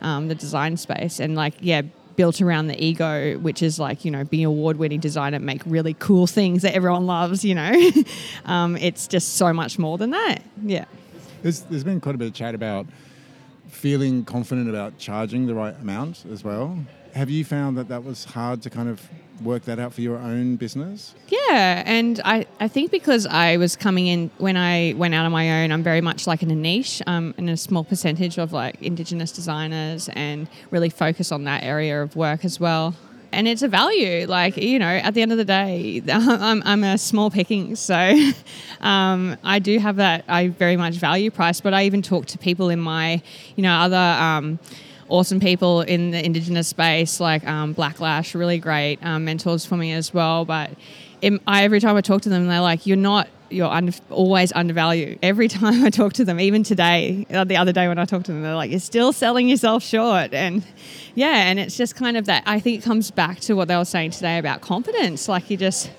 um, 0.00 0.28
the 0.28 0.34
design 0.34 0.76
space. 0.76 1.20
And 1.20 1.34
like 1.34 1.54
yeah 1.60 1.82
built 2.16 2.40
around 2.40 2.68
the 2.68 2.84
ego 2.84 3.36
which 3.38 3.60
is 3.60 3.80
like 3.80 4.04
you 4.04 4.10
know 4.10 4.22
being 4.22 4.44
award-winning 4.44 5.00
designer 5.00 5.40
make 5.40 5.60
really 5.66 5.94
cool 5.94 6.28
things 6.28 6.62
that 6.62 6.72
everyone 6.72 7.06
loves 7.06 7.44
you 7.44 7.54
know? 7.54 7.72
Um, 8.44 8.76
it's 8.76 9.08
just 9.08 9.34
so 9.36 9.54
much 9.54 9.78
more 9.78 9.96
than 9.96 10.10
that. 10.10 10.42
Yeah. 10.62 10.84
There's, 11.42 11.60
there's 11.62 11.82
been 11.82 12.00
quite 12.00 12.14
a 12.14 12.18
bit 12.18 12.28
of 12.28 12.34
chat 12.34 12.54
about 12.54 12.86
feeling 13.68 14.24
confident 14.24 14.68
about 14.68 14.98
charging 14.98 15.46
the 15.46 15.54
right 15.54 15.74
amount 15.80 16.24
as 16.30 16.44
well. 16.44 16.78
Have 17.14 17.30
you 17.30 17.44
found 17.44 17.78
that 17.78 17.86
that 17.88 18.02
was 18.02 18.24
hard 18.24 18.60
to 18.62 18.70
kind 18.70 18.88
of 18.88 19.00
work 19.40 19.62
that 19.66 19.78
out 19.78 19.92
for 19.92 20.00
your 20.00 20.18
own 20.18 20.56
business? 20.56 21.14
Yeah, 21.28 21.84
and 21.86 22.20
I, 22.24 22.46
I 22.58 22.66
think 22.66 22.90
because 22.90 23.24
I 23.24 23.56
was 23.56 23.76
coming 23.76 24.08
in 24.08 24.32
when 24.38 24.56
I 24.56 24.94
went 24.96 25.14
out 25.14 25.24
on 25.24 25.30
my 25.30 25.62
own, 25.62 25.70
I'm 25.70 25.84
very 25.84 26.00
much 26.00 26.26
like 26.26 26.42
in 26.42 26.50
a 26.50 26.56
niche 26.56 27.00
um, 27.06 27.32
in 27.38 27.48
a 27.48 27.56
small 27.56 27.84
percentage 27.84 28.36
of 28.36 28.52
like 28.52 28.82
Indigenous 28.82 29.30
designers 29.30 30.08
and 30.14 30.48
really 30.72 30.90
focus 30.90 31.30
on 31.30 31.44
that 31.44 31.62
area 31.62 32.02
of 32.02 32.16
work 32.16 32.44
as 32.44 32.58
well 32.58 32.96
and 33.30 33.48
it's 33.48 33.62
a 33.62 33.68
value. 33.68 34.26
Like 34.26 34.56
you 34.56 34.78
know, 34.78 34.86
at 34.86 35.14
the 35.14 35.22
end 35.22 35.32
of 35.32 35.38
the 35.38 35.44
day, 35.44 36.02
I'm, 36.12 36.62
I'm 36.64 36.84
a 36.84 36.98
small 36.98 37.30
picking, 37.30 37.76
so 37.76 37.94
um, 38.80 39.36
I 39.44 39.58
do 39.58 39.78
have 39.78 39.96
that. 39.96 40.24
I 40.28 40.48
very 40.48 40.76
much 40.76 40.94
value 40.96 41.30
price, 41.30 41.60
but 41.60 41.74
I 41.74 41.84
even 41.84 42.02
talk 42.02 42.26
to 42.26 42.38
people 42.38 42.70
in 42.70 42.80
my, 42.80 43.22
you 43.56 43.62
know, 43.62 43.72
other. 43.72 43.96
Um, 43.96 44.58
awesome 45.08 45.40
people 45.40 45.82
in 45.82 46.10
the 46.10 46.24
Indigenous 46.24 46.68
space, 46.68 47.20
like 47.20 47.46
um, 47.46 47.74
Blaklash, 47.74 48.34
really 48.34 48.58
great 48.58 48.98
um, 49.04 49.24
mentors 49.24 49.64
for 49.64 49.76
me 49.76 49.92
as 49.92 50.12
well. 50.12 50.44
But 50.44 50.70
in, 51.20 51.40
I, 51.46 51.64
every 51.64 51.80
time 51.80 51.96
I 51.96 52.00
talk 52.00 52.22
to 52.22 52.28
them, 52.28 52.46
they're 52.46 52.60
like, 52.60 52.86
"You're 52.86 52.96
not 52.96 53.28
you're 53.54 53.70
always 54.10 54.52
undervalued. 54.52 55.18
Every 55.22 55.48
time 55.60 55.84
I 55.84 55.90
talk 55.90 56.12
to 56.14 56.24
them, 56.24 56.40
even 56.40 56.62
today, 56.62 57.26
uh, 57.30 57.44
the 57.44 57.56
other 57.56 57.72
day 57.72 57.88
when 57.88 57.98
I 57.98 58.04
talked 58.04 58.26
to 58.26 58.32
them, 58.32 58.42
they're 58.42 58.54
like, 58.54 58.70
you're 58.70 58.80
still 58.80 59.12
selling 59.12 59.48
yourself 59.48 59.82
short. 59.82 60.34
And 60.34 60.64
yeah, 61.14 61.48
and 61.48 61.58
it's 61.58 61.76
just 61.76 61.96
kind 61.96 62.16
of 62.16 62.26
that. 62.26 62.42
I 62.46 62.60
think 62.60 62.80
it 62.80 62.84
comes 62.84 63.10
back 63.10 63.40
to 63.40 63.54
what 63.54 63.68
they 63.68 63.76
were 63.76 63.84
saying 63.84 64.10
today 64.12 64.38
about 64.38 64.60
confidence. 64.60 65.28
Like 65.28 65.50
you 65.50 65.56
just, 65.56 65.90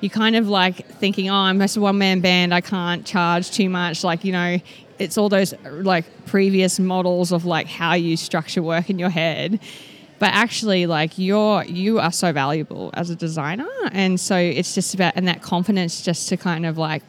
you 0.00 0.08
kind 0.08 0.36
of 0.36 0.48
like 0.48 0.86
thinking, 0.98 1.28
oh, 1.28 1.34
I'm 1.34 1.58
just 1.58 1.76
a 1.76 1.80
one 1.80 1.98
man 1.98 2.20
band. 2.20 2.54
I 2.54 2.60
can't 2.60 3.04
charge 3.04 3.50
too 3.50 3.68
much. 3.68 4.04
Like, 4.04 4.24
you 4.24 4.32
know, 4.32 4.58
it's 5.00 5.16
all 5.16 5.28
those 5.28 5.54
like 5.64 6.04
previous 6.26 6.78
models 6.78 7.32
of 7.32 7.44
like 7.46 7.66
how 7.66 7.94
you 7.94 8.16
structure 8.16 8.62
work 8.62 8.90
in 8.90 8.98
your 8.98 9.08
head. 9.08 9.58
But 10.18 10.34
actually 10.34 10.84
like 10.86 11.18
you're 11.18 11.64
you 11.64 11.98
are 11.98 12.12
so 12.12 12.32
valuable 12.32 12.90
as 12.92 13.08
a 13.08 13.16
designer. 13.16 13.68
And 13.92 14.20
so 14.20 14.36
it's 14.36 14.74
just 14.74 14.94
about 14.94 15.14
and 15.16 15.26
that 15.26 15.40
confidence 15.40 16.02
just 16.02 16.28
to 16.28 16.36
kind 16.36 16.66
of 16.66 16.76
like 16.76 17.02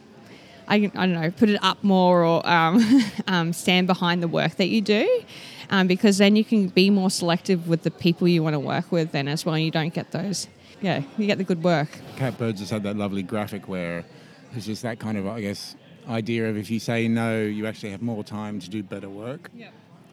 I, 0.70 0.76
I 0.76 0.80
don't 1.06 1.14
know 1.14 1.32
put 1.32 1.50
it 1.50 1.62
up 1.62 1.84
more 1.84 2.24
or 2.24 2.48
um, 2.48 2.82
um, 3.28 3.52
stand 3.52 3.88
behind 3.88 4.24
the 4.24 4.30
work 4.30 4.56
that 4.56 4.70
you 4.70 4.82
do. 4.82 5.22
Um, 5.70 5.88
because 5.88 6.18
then 6.18 6.36
you 6.36 6.44
can 6.44 6.68
be 6.68 6.90
more 6.90 7.10
selective 7.10 7.68
with 7.68 7.84
the 7.84 7.92
people 7.92 8.28
you 8.28 8.44
want 8.44 8.56
to 8.56 8.60
work 8.60 8.92
with 8.92 9.12
then 9.12 9.28
as 9.28 9.46
well. 9.46 9.56
And 9.56 9.66
you 9.66 9.72
don't 9.72 9.94
get 9.94 10.12
those 10.12 10.48
yeah 10.82 11.04
you 11.18 11.28
get 11.28 11.38
the 11.38 11.44
good 11.44 11.62
work. 11.62 11.90
Cat 12.16 12.38
Birds 12.38 12.62
has 12.62 12.70
had 12.70 12.84
that 12.84 12.96
lovely 12.96 13.24
graphic 13.24 13.68
where 13.68 14.06
it's 14.56 14.66
just 14.66 14.84
that 14.84 15.00
kind 15.00 15.18
of 15.18 15.28
I 15.28 15.42
guess 15.42 15.76
idea 16.12 16.50
of 16.50 16.58
if 16.58 16.70
you 16.70 16.80
say 16.80 17.08
no 17.08 17.42
you 17.42 17.66
actually 17.66 17.90
have 17.90 18.02
more 18.02 18.24
time 18.24 18.60
to 18.60 18.70
do 18.70 18.84
better 18.84 19.10
work 19.10 19.50
yeah 19.54 19.70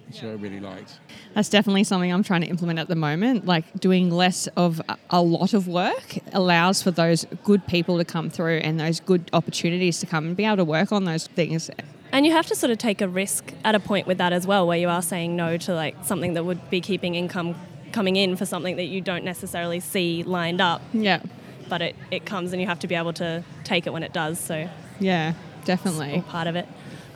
which 0.09 0.25
I 0.25 0.33
really 0.33 0.61
liked. 0.61 0.99
That's 1.35 1.51
definitely 1.51 1.85
something 1.85 2.11
I'm 2.11 2.23
trying 2.23 2.41
to 2.41 2.47
implement 2.47 2.79
at 2.79 2.89
the 2.89 2.95
moment. 2.95 3.45
Like 3.45 3.65
doing 3.79 4.11
less 4.11 4.47
of 4.57 4.81
a 5.11 5.23
lot 5.23 5.53
of 5.53 5.69
work 5.69 6.19
allows 6.33 6.83
for 6.83 6.91
those 6.91 7.27
good 7.45 7.67
people 7.67 7.99
to 7.99 8.05
come 8.05 8.31
through 8.31 8.59
and 8.59 8.81
those 8.81 9.01
good 9.01 9.29
opportunities 9.33 10.01
to 10.01 10.07
come 10.07 10.27
and 10.27 10.37
be 10.37 10.45
able 10.45 10.57
to 10.57 10.65
work 10.65 10.93
on 10.93 11.05
those 11.05 11.27
things. 11.27 11.71
And 12.11 12.25
you 12.25 12.33
have 12.33 12.47
to 12.47 12.55
sort 12.55 12.71
of 12.71 12.79
take 12.79 13.03
a 13.03 13.09
risk 13.09 13.53
at 13.65 13.75
a 13.75 13.81
point 13.81 14.07
with 14.07 14.17
that 14.19 14.33
as 14.33 14.47
well, 14.47 14.67
where 14.67 14.79
you 14.79 14.89
are 14.89 15.03
saying 15.03 15.37
no 15.37 15.59
to 15.59 15.75
like 15.75 15.95
something 16.05 16.35
that 16.35 16.45
would 16.45 16.71
be 16.71 16.81
keeping 16.81 17.15
income 17.15 17.55
coming 17.93 18.17
in 18.17 18.37
for 18.37 18.47
something 18.47 18.77
that 18.77 18.85
you 18.85 19.01
don't 19.01 19.25
necessarily 19.25 19.81
see 19.81 20.23
lined 20.23 20.61
up. 20.61 20.81
Yeah. 20.93 21.23
But 21.69 21.83
it, 21.83 21.97
it 22.11 22.25
comes 22.25 22.53
and 22.53 22.63
you 22.63 22.67
have 22.67 22.79
to 22.81 22.87
be 22.87 22.95
able 22.95 23.13
to 23.15 23.45
take 23.65 23.87
it 23.87 23.93
when 23.93 24.03
it 24.03 24.15
does. 24.15 24.39
So 24.39 24.69
yeah, 25.01 25.35
definitely. 25.65 26.23
part 26.29 26.47
of 26.47 26.57
it. 26.57 26.67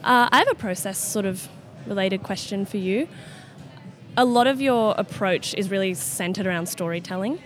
Uh, 0.04 0.28
I 0.30 0.38
have 0.38 0.48
a 0.50 0.54
process 0.54 0.98
sort 0.98 1.26
of 1.26 1.48
related 1.86 2.22
question 2.22 2.64
for 2.64 2.76
you. 2.76 3.08
A 4.16 4.24
lot 4.24 4.46
of 4.46 4.60
your 4.60 4.94
approach 4.98 5.54
is 5.54 5.70
really 5.70 5.94
centered 5.94 6.46
around 6.46 6.66
storytelling. 6.66 7.38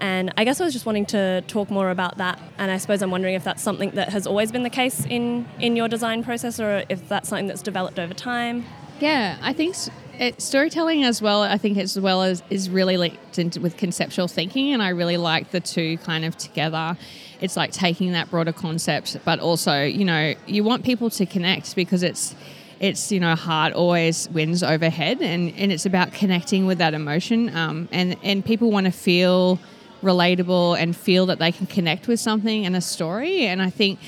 And 0.00 0.32
I 0.36 0.44
guess 0.44 0.60
I 0.60 0.64
was 0.64 0.72
just 0.72 0.86
wanting 0.86 1.06
to 1.06 1.42
talk 1.42 1.70
more 1.70 1.90
about 1.90 2.16
that. 2.18 2.40
And 2.56 2.70
I 2.70 2.78
suppose 2.78 3.02
I'm 3.02 3.10
wondering 3.10 3.34
if 3.34 3.44
that's 3.44 3.62
something 3.62 3.90
that 3.92 4.08
has 4.08 4.26
always 4.26 4.50
been 4.50 4.62
the 4.62 4.70
case 4.70 5.04
in, 5.04 5.46
in 5.60 5.76
your 5.76 5.88
design 5.88 6.24
process 6.24 6.58
or 6.58 6.84
if 6.88 7.06
that's 7.08 7.28
something 7.28 7.46
that's 7.46 7.62
developed 7.62 7.98
over 7.98 8.14
time. 8.14 8.64
Yeah, 8.98 9.36
I 9.42 9.52
think 9.52 9.76
it, 10.18 10.40
storytelling 10.40 11.04
as 11.04 11.20
well, 11.20 11.42
I 11.42 11.58
think 11.58 11.78
as 11.78 11.98
well 12.00 12.22
as 12.22 12.42
is 12.50 12.70
really 12.70 12.96
linked 12.96 13.38
into, 13.38 13.60
with 13.60 13.76
conceptual 13.76 14.26
thinking. 14.26 14.72
And 14.72 14.82
I 14.82 14.88
really 14.90 15.18
like 15.18 15.50
the 15.50 15.60
two 15.60 15.98
kind 15.98 16.24
of 16.24 16.36
together. 16.36 16.96
It's 17.40 17.56
like 17.56 17.72
taking 17.72 18.12
that 18.12 18.30
broader 18.30 18.52
concept, 18.52 19.16
but 19.24 19.40
also, 19.40 19.82
you 19.82 20.04
know, 20.04 20.34
you 20.46 20.64
want 20.64 20.84
people 20.84 21.10
to 21.10 21.26
connect 21.26 21.74
because 21.74 22.02
it's 22.02 22.34
it's 22.80 23.12
you 23.12 23.20
know 23.20 23.34
heart 23.34 23.74
always 23.74 24.28
wins 24.30 24.62
overhead 24.62 25.20
and, 25.20 25.52
and 25.56 25.70
it's 25.70 25.84
about 25.84 26.12
connecting 26.14 26.64
with 26.64 26.78
that 26.78 26.94
emotion 26.94 27.54
um, 27.54 27.88
and 27.92 28.16
and 28.22 28.42
people 28.44 28.70
want 28.70 28.86
to 28.86 28.90
feel 28.92 29.58
relatable 30.02 30.78
and 30.78 30.96
feel 30.96 31.26
that 31.26 31.38
they 31.38 31.52
can 31.52 31.66
connect 31.66 32.08
with 32.08 32.18
something 32.18 32.64
and 32.64 32.74
a 32.74 32.80
story. 32.80 33.44
And 33.44 33.60
i 33.60 33.68
think 33.68 33.98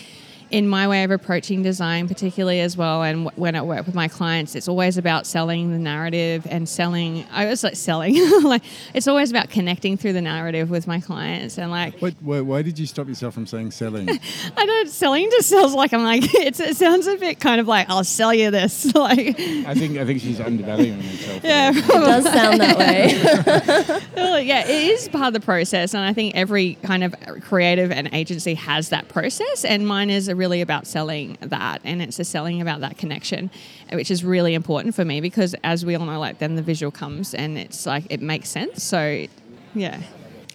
in 0.52 0.68
my 0.68 0.86
way 0.86 1.02
of 1.02 1.10
approaching 1.10 1.62
design, 1.62 2.06
particularly 2.06 2.60
as 2.60 2.76
well, 2.76 3.02
and 3.02 3.24
w- 3.24 3.40
when 3.40 3.56
I 3.56 3.62
work 3.62 3.86
with 3.86 3.94
my 3.94 4.06
clients, 4.06 4.54
it's 4.54 4.68
always 4.68 4.98
about 4.98 5.26
selling 5.26 5.72
the 5.72 5.78
narrative 5.78 6.46
and 6.48 6.68
selling. 6.68 7.24
I 7.32 7.46
was 7.46 7.64
like 7.64 7.74
selling, 7.74 8.14
like 8.42 8.62
it's 8.94 9.08
always 9.08 9.30
about 9.30 9.48
connecting 9.50 9.96
through 9.96 10.12
the 10.12 10.20
narrative 10.20 10.68
with 10.70 10.86
my 10.86 11.00
clients 11.00 11.58
and 11.58 11.70
like. 11.70 12.00
Wait, 12.02 12.14
wait, 12.22 12.42
why 12.42 12.62
did 12.62 12.78
you 12.78 12.86
stop 12.86 13.08
yourself 13.08 13.34
from 13.34 13.46
saying 13.46 13.70
selling? 13.70 14.08
I 14.56 14.66
don't. 14.66 14.88
Selling 14.90 15.28
just 15.30 15.48
sounds 15.48 15.72
like 15.74 15.92
I'm 15.94 16.04
like 16.04 16.22
it's, 16.34 16.60
it 16.60 16.76
sounds 16.76 17.06
a 17.06 17.16
bit 17.16 17.40
kind 17.40 17.60
of 17.60 17.66
like 17.66 17.88
I'll 17.88 18.04
sell 18.04 18.34
you 18.34 18.50
this. 18.50 18.94
like 18.94 19.40
I 19.40 19.74
think 19.74 19.96
I 19.96 20.04
think 20.04 20.20
she's 20.20 20.38
undervaluing 20.40 21.00
herself. 21.00 21.42
yeah, 21.42 21.72
It 21.74 21.86
does 21.86 22.24
sound 22.24 22.60
that 22.60 22.76
way. 22.78 24.00
Well, 24.14 24.40
yeah, 24.40 24.66
it 24.68 24.90
is 24.90 25.08
part 25.08 25.28
of 25.28 25.32
the 25.32 25.40
process, 25.40 25.94
and 25.94 26.04
I 26.04 26.12
think 26.12 26.34
every 26.34 26.74
kind 26.82 27.02
of 27.04 27.14
creative 27.40 27.90
and 27.90 28.08
agency 28.12 28.54
has 28.54 28.90
that 28.90 29.08
process, 29.08 29.64
and 29.64 29.86
mine 29.86 30.10
is 30.10 30.28
really 30.42 30.60
about 30.60 30.88
selling 30.88 31.38
that, 31.40 31.80
and 31.84 32.02
it's 32.02 32.18
a 32.18 32.24
selling 32.24 32.60
about 32.60 32.80
that 32.80 32.98
connection, 32.98 33.48
which 33.92 34.10
is 34.10 34.24
really 34.24 34.54
important 34.54 34.92
for 34.94 35.04
me 35.04 35.20
because, 35.20 35.54
as 35.62 35.86
we 35.86 35.94
all 35.94 36.04
know, 36.04 36.18
like 36.18 36.38
then 36.38 36.56
the 36.56 36.62
visual 36.62 36.90
comes, 36.90 37.32
and 37.32 37.56
it's 37.56 37.86
like 37.86 38.04
it 38.10 38.20
makes 38.20 38.48
sense. 38.48 38.82
So, 38.82 39.26
yeah, 39.74 40.00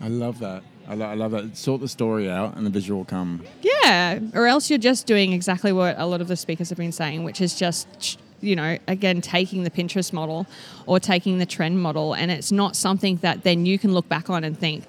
I 0.01 0.09
love 0.09 0.39
that. 0.39 0.61
I, 0.89 0.95
lo- 0.95 1.05
I 1.05 1.13
love 1.15 1.31
that. 1.31 1.55
Sort 1.55 1.79
the 1.79 1.87
story 1.87 2.29
out, 2.29 2.57
and 2.57 2.65
the 2.65 2.69
visual 2.69 2.99
will 2.99 3.05
come. 3.05 3.43
yeah, 3.61 4.19
or 4.33 4.45
else 4.45 4.69
you're 4.69 4.85
just 4.91 5.07
doing 5.07 5.31
exactly 5.31 5.71
what 5.71 5.95
a 5.97 6.05
lot 6.05 6.19
of 6.19 6.27
the 6.27 6.35
speakers 6.35 6.67
have 6.69 6.77
been 6.77 6.91
saying, 6.91 7.23
which 7.23 7.39
is 7.39 7.55
just 7.55 8.19
you 8.39 8.55
know, 8.55 8.77
again, 8.87 9.19
taking 9.21 9.63
the 9.63 9.71
Pinterest 9.71 10.13
model 10.13 10.45
or 10.85 10.99
taking 10.99 11.39
the 11.39 11.45
trend 11.45 11.81
model, 11.81 12.13
and 12.13 12.29
it's 12.29 12.51
not 12.51 12.75
something 12.75 13.17
that 13.17 13.43
then 13.43 13.65
you 13.65 13.79
can 13.79 13.93
look 13.93 14.07
back 14.09 14.29
on 14.29 14.43
and 14.43 14.57
think, 14.57 14.83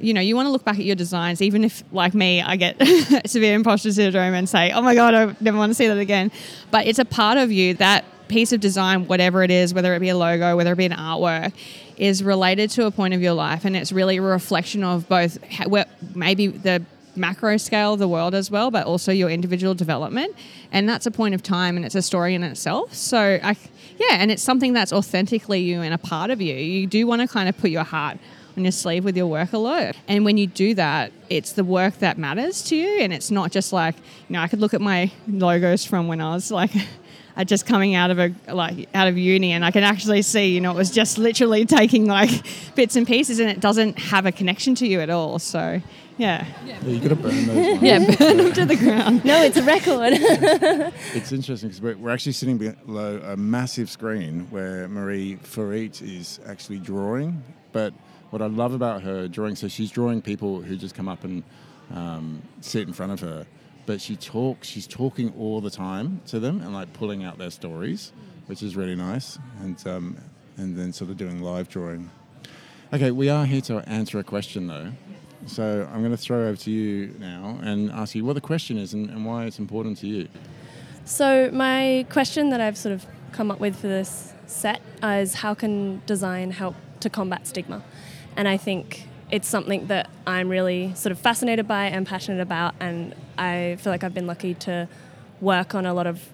you 0.00 0.14
know, 0.14 0.20
you 0.20 0.34
want 0.36 0.46
to 0.46 0.50
look 0.50 0.64
back 0.64 0.78
at 0.78 0.84
your 0.84 0.96
designs, 0.96 1.42
even 1.42 1.64
if, 1.64 1.82
like 1.92 2.14
me, 2.14 2.40
I 2.40 2.56
get 2.56 2.76
severe 3.26 3.54
imposter 3.54 3.92
syndrome 3.92 4.34
and 4.34 4.48
say, 4.48 4.72
oh 4.72 4.82
my 4.82 4.94
God, 4.94 5.14
I 5.14 5.36
never 5.40 5.58
want 5.58 5.70
to 5.70 5.74
see 5.74 5.86
that 5.86 5.98
again. 5.98 6.30
But 6.70 6.86
it's 6.86 6.98
a 6.98 7.04
part 7.04 7.38
of 7.38 7.52
you 7.52 7.74
that 7.74 8.04
piece 8.28 8.52
of 8.52 8.60
design, 8.60 9.06
whatever 9.06 9.42
it 9.42 9.50
is, 9.50 9.74
whether 9.74 9.94
it 9.94 10.00
be 10.00 10.08
a 10.08 10.16
logo, 10.16 10.56
whether 10.56 10.72
it 10.72 10.76
be 10.76 10.86
an 10.86 10.92
artwork, 10.92 11.52
is 11.96 12.22
related 12.22 12.70
to 12.70 12.86
a 12.86 12.90
point 12.90 13.12
of 13.12 13.20
your 13.20 13.34
life. 13.34 13.64
And 13.64 13.76
it's 13.76 13.92
really 13.92 14.16
a 14.16 14.22
reflection 14.22 14.82
of 14.84 15.08
both 15.08 15.38
maybe 16.14 16.46
the 16.46 16.82
macro 17.16 17.56
scale 17.56 17.94
of 17.94 17.98
the 17.98 18.08
world 18.08 18.34
as 18.34 18.50
well, 18.50 18.70
but 18.70 18.86
also 18.86 19.12
your 19.12 19.28
individual 19.28 19.74
development. 19.74 20.34
And 20.72 20.88
that's 20.88 21.06
a 21.06 21.10
point 21.10 21.34
of 21.34 21.42
time 21.42 21.76
and 21.76 21.84
it's 21.84 21.94
a 21.96 22.02
story 22.02 22.34
in 22.34 22.42
itself. 22.42 22.94
So, 22.94 23.38
I, 23.42 23.56
yeah, 23.98 24.16
and 24.16 24.30
it's 24.30 24.42
something 24.42 24.72
that's 24.72 24.92
authentically 24.92 25.60
you 25.60 25.82
and 25.82 25.92
a 25.92 25.98
part 25.98 26.30
of 26.30 26.40
you. 26.40 26.54
You 26.54 26.86
do 26.86 27.06
want 27.06 27.20
to 27.20 27.28
kind 27.28 27.48
of 27.48 27.58
put 27.58 27.70
your 27.70 27.84
heart 27.84 28.18
on 28.56 28.64
your 28.64 28.72
sleeve 28.72 29.04
with 29.04 29.16
your 29.16 29.26
work 29.26 29.52
a 29.52 29.58
lot. 29.58 29.96
And 30.08 30.24
when 30.24 30.36
you 30.36 30.46
do 30.46 30.74
that, 30.74 31.12
it's 31.28 31.52
the 31.52 31.64
work 31.64 31.98
that 31.98 32.18
matters 32.18 32.62
to 32.64 32.76
you. 32.76 32.98
And 33.00 33.12
it's 33.12 33.30
not 33.30 33.50
just 33.52 33.72
like, 33.72 33.96
you 33.96 34.32
know, 34.34 34.40
I 34.40 34.48
could 34.48 34.60
look 34.60 34.74
at 34.74 34.80
my 34.80 35.10
logos 35.28 35.84
from 35.84 36.08
when 36.08 36.20
I 36.20 36.34
was 36.34 36.50
like, 36.50 36.70
uh, 37.36 37.44
just 37.44 37.64
coming 37.66 37.94
out 37.94 38.10
of 38.10 38.18
a 38.18 38.34
like 38.52 38.88
out 38.94 39.06
of 39.08 39.16
uni 39.16 39.52
and 39.52 39.64
I 39.64 39.70
can 39.70 39.84
actually 39.84 40.22
see 40.22 40.52
you 40.52 40.60
know 40.60 40.72
it 40.72 40.76
was 40.76 40.90
just 40.90 41.16
literally 41.16 41.64
taking 41.64 42.06
like 42.06 42.28
bits 42.74 42.96
and 42.96 43.06
pieces 43.06 43.38
and 43.38 43.48
it 43.48 43.60
doesn't 43.60 43.98
have 44.00 44.26
a 44.26 44.32
connection 44.32 44.74
to 44.74 44.86
you 44.86 45.00
at 45.00 45.10
all 45.10 45.38
so 45.38 45.80
yeah 46.18 46.44
Yeah, 46.66 46.84
you 46.84 46.98
got 46.98 47.10
to 47.10 47.14
burn 47.14 47.46
those. 47.46 47.56
Ones. 47.78 47.82
yeah 47.82 48.16
burn 48.18 48.36
them 48.36 48.52
to 48.52 48.66
the 48.66 48.74
ground 48.76 49.24
no, 49.24 49.42
it's 49.44 49.56
a 49.56 49.62
record. 49.62 50.14
It's 51.14 51.30
interesting 51.32 51.68
because 51.68 51.80
we're, 51.80 51.96
we're 51.96 52.10
actually 52.10 52.32
sitting 52.32 52.58
below 52.58 53.20
a 53.24 53.36
massive 53.36 53.88
screen 53.88 54.48
where 54.50 54.88
Marie 54.88 55.36
Farit 55.36 56.02
is 56.02 56.40
actually 56.46 56.78
drawing. 56.80 57.42
But 57.72 57.94
what 58.30 58.42
I 58.42 58.46
love 58.46 58.72
about 58.72 59.02
her 59.02 59.28
drawing, 59.28 59.56
so 59.56 59.68
she's 59.68 59.90
drawing 59.90 60.22
people 60.22 60.60
who 60.60 60.76
just 60.76 60.94
come 60.94 61.08
up 61.08 61.24
and 61.24 61.42
um, 61.94 62.42
sit 62.60 62.86
in 62.86 62.94
front 62.94 63.12
of 63.12 63.20
her. 63.20 63.46
But 63.86 64.00
she 64.00 64.16
talks, 64.16 64.68
she's 64.68 64.86
talking 64.86 65.32
all 65.38 65.60
the 65.60 65.70
time 65.70 66.20
to 66.28 66.38
them 66.38 66.60
and 66.60 66.72
like 66.72 66.92
pulling 66.92 67.24
out 67.24 67.38
their 67.38 67.50
stories, 67.50 68.12
which 68.46 68.62
is 68.62 68.76
really 68.76 68.94
nice. 68.94 69.38
And, 69.60 69.86
um, 69.86 70.16
and 70.56 70.76
then 70.76 70.92
sort 70.92 71.10
of 71.10 71.16
doing 71.16 71.42
live 71.42 71.68
drawing. 71.68 72.10
Okay, 72.92 73.10
we 73.10 73.28
are 73.28 73.46
here 73.46 73.60
to 73.62 73.78
answer 73.88 74.18
a 74.18 74.24
question 74.24 74.66
though. 74.66 74.92
So 75.46 75.88
I'm 75.92 76.00
going 76.00 76.10
to 76.10 76.18
throw 76.18 76.46
over 76.46 76.56
to 76.56 76.70
you 76.70 77.14
now 77.18 77.58
and 77.62 77.90
ask 77.90 78.14
you 78.14 78.24
what 78.24 78.34
the 78.34 78.40
question 78.40 78.76
is 78.76 78.92
and, 78.92 79.08
and 79.10 79.24
why 79.24 79.46
it's 79.46 79.58
important 79.58 79.98
to 79.98 80.06
you. 80.06 80.28
So, 81.04 81.50
my 81.50 82.06
question 82.10 82.50
that 82.50 82.60
I've 82.60 82.76
sort 82.76 82.94
of 82.94 83.06
come 83.32 83.50
up 83.50 83.58
with 83.58 83.76
for 83.76 83.88
this 83.88 84.34
set 84.46 84.82
is 85.02 85.34
how 85.34 85.54
can 85.54 86.02
design 86.04 86.50
help 86.50 86.76
to 87.00 87.08
combat 87.08 87.46
stigma? 87.46 87.82
And 88.36 88.48
I 88.48 88.56
think 88.56 89.06
it's 89.30 89.48
something 89.48 89.86
that 89.86 90.08
I'm 90.26 90.48
really 90.48 90.94
sort 90.94 91.12
of 91.12 91.18
fascinated 91.18 91.68
by 91.68 91.86
and 91.86 92.06
passionate 92.06 92.40
about, 92.40 92.74
and 92.80 93.14
I 93.38 93.76
feel 93.80 93.92
like 93.92 94.02
I've 94.02 94.14
been 94.14 94.26
lucky 94.26 94.54
to 94.54 94.88
work 95.40 95.74
on 95.74 95.86
a 95.86 95.94
lot 95.94 96.06
of 96.06 96.28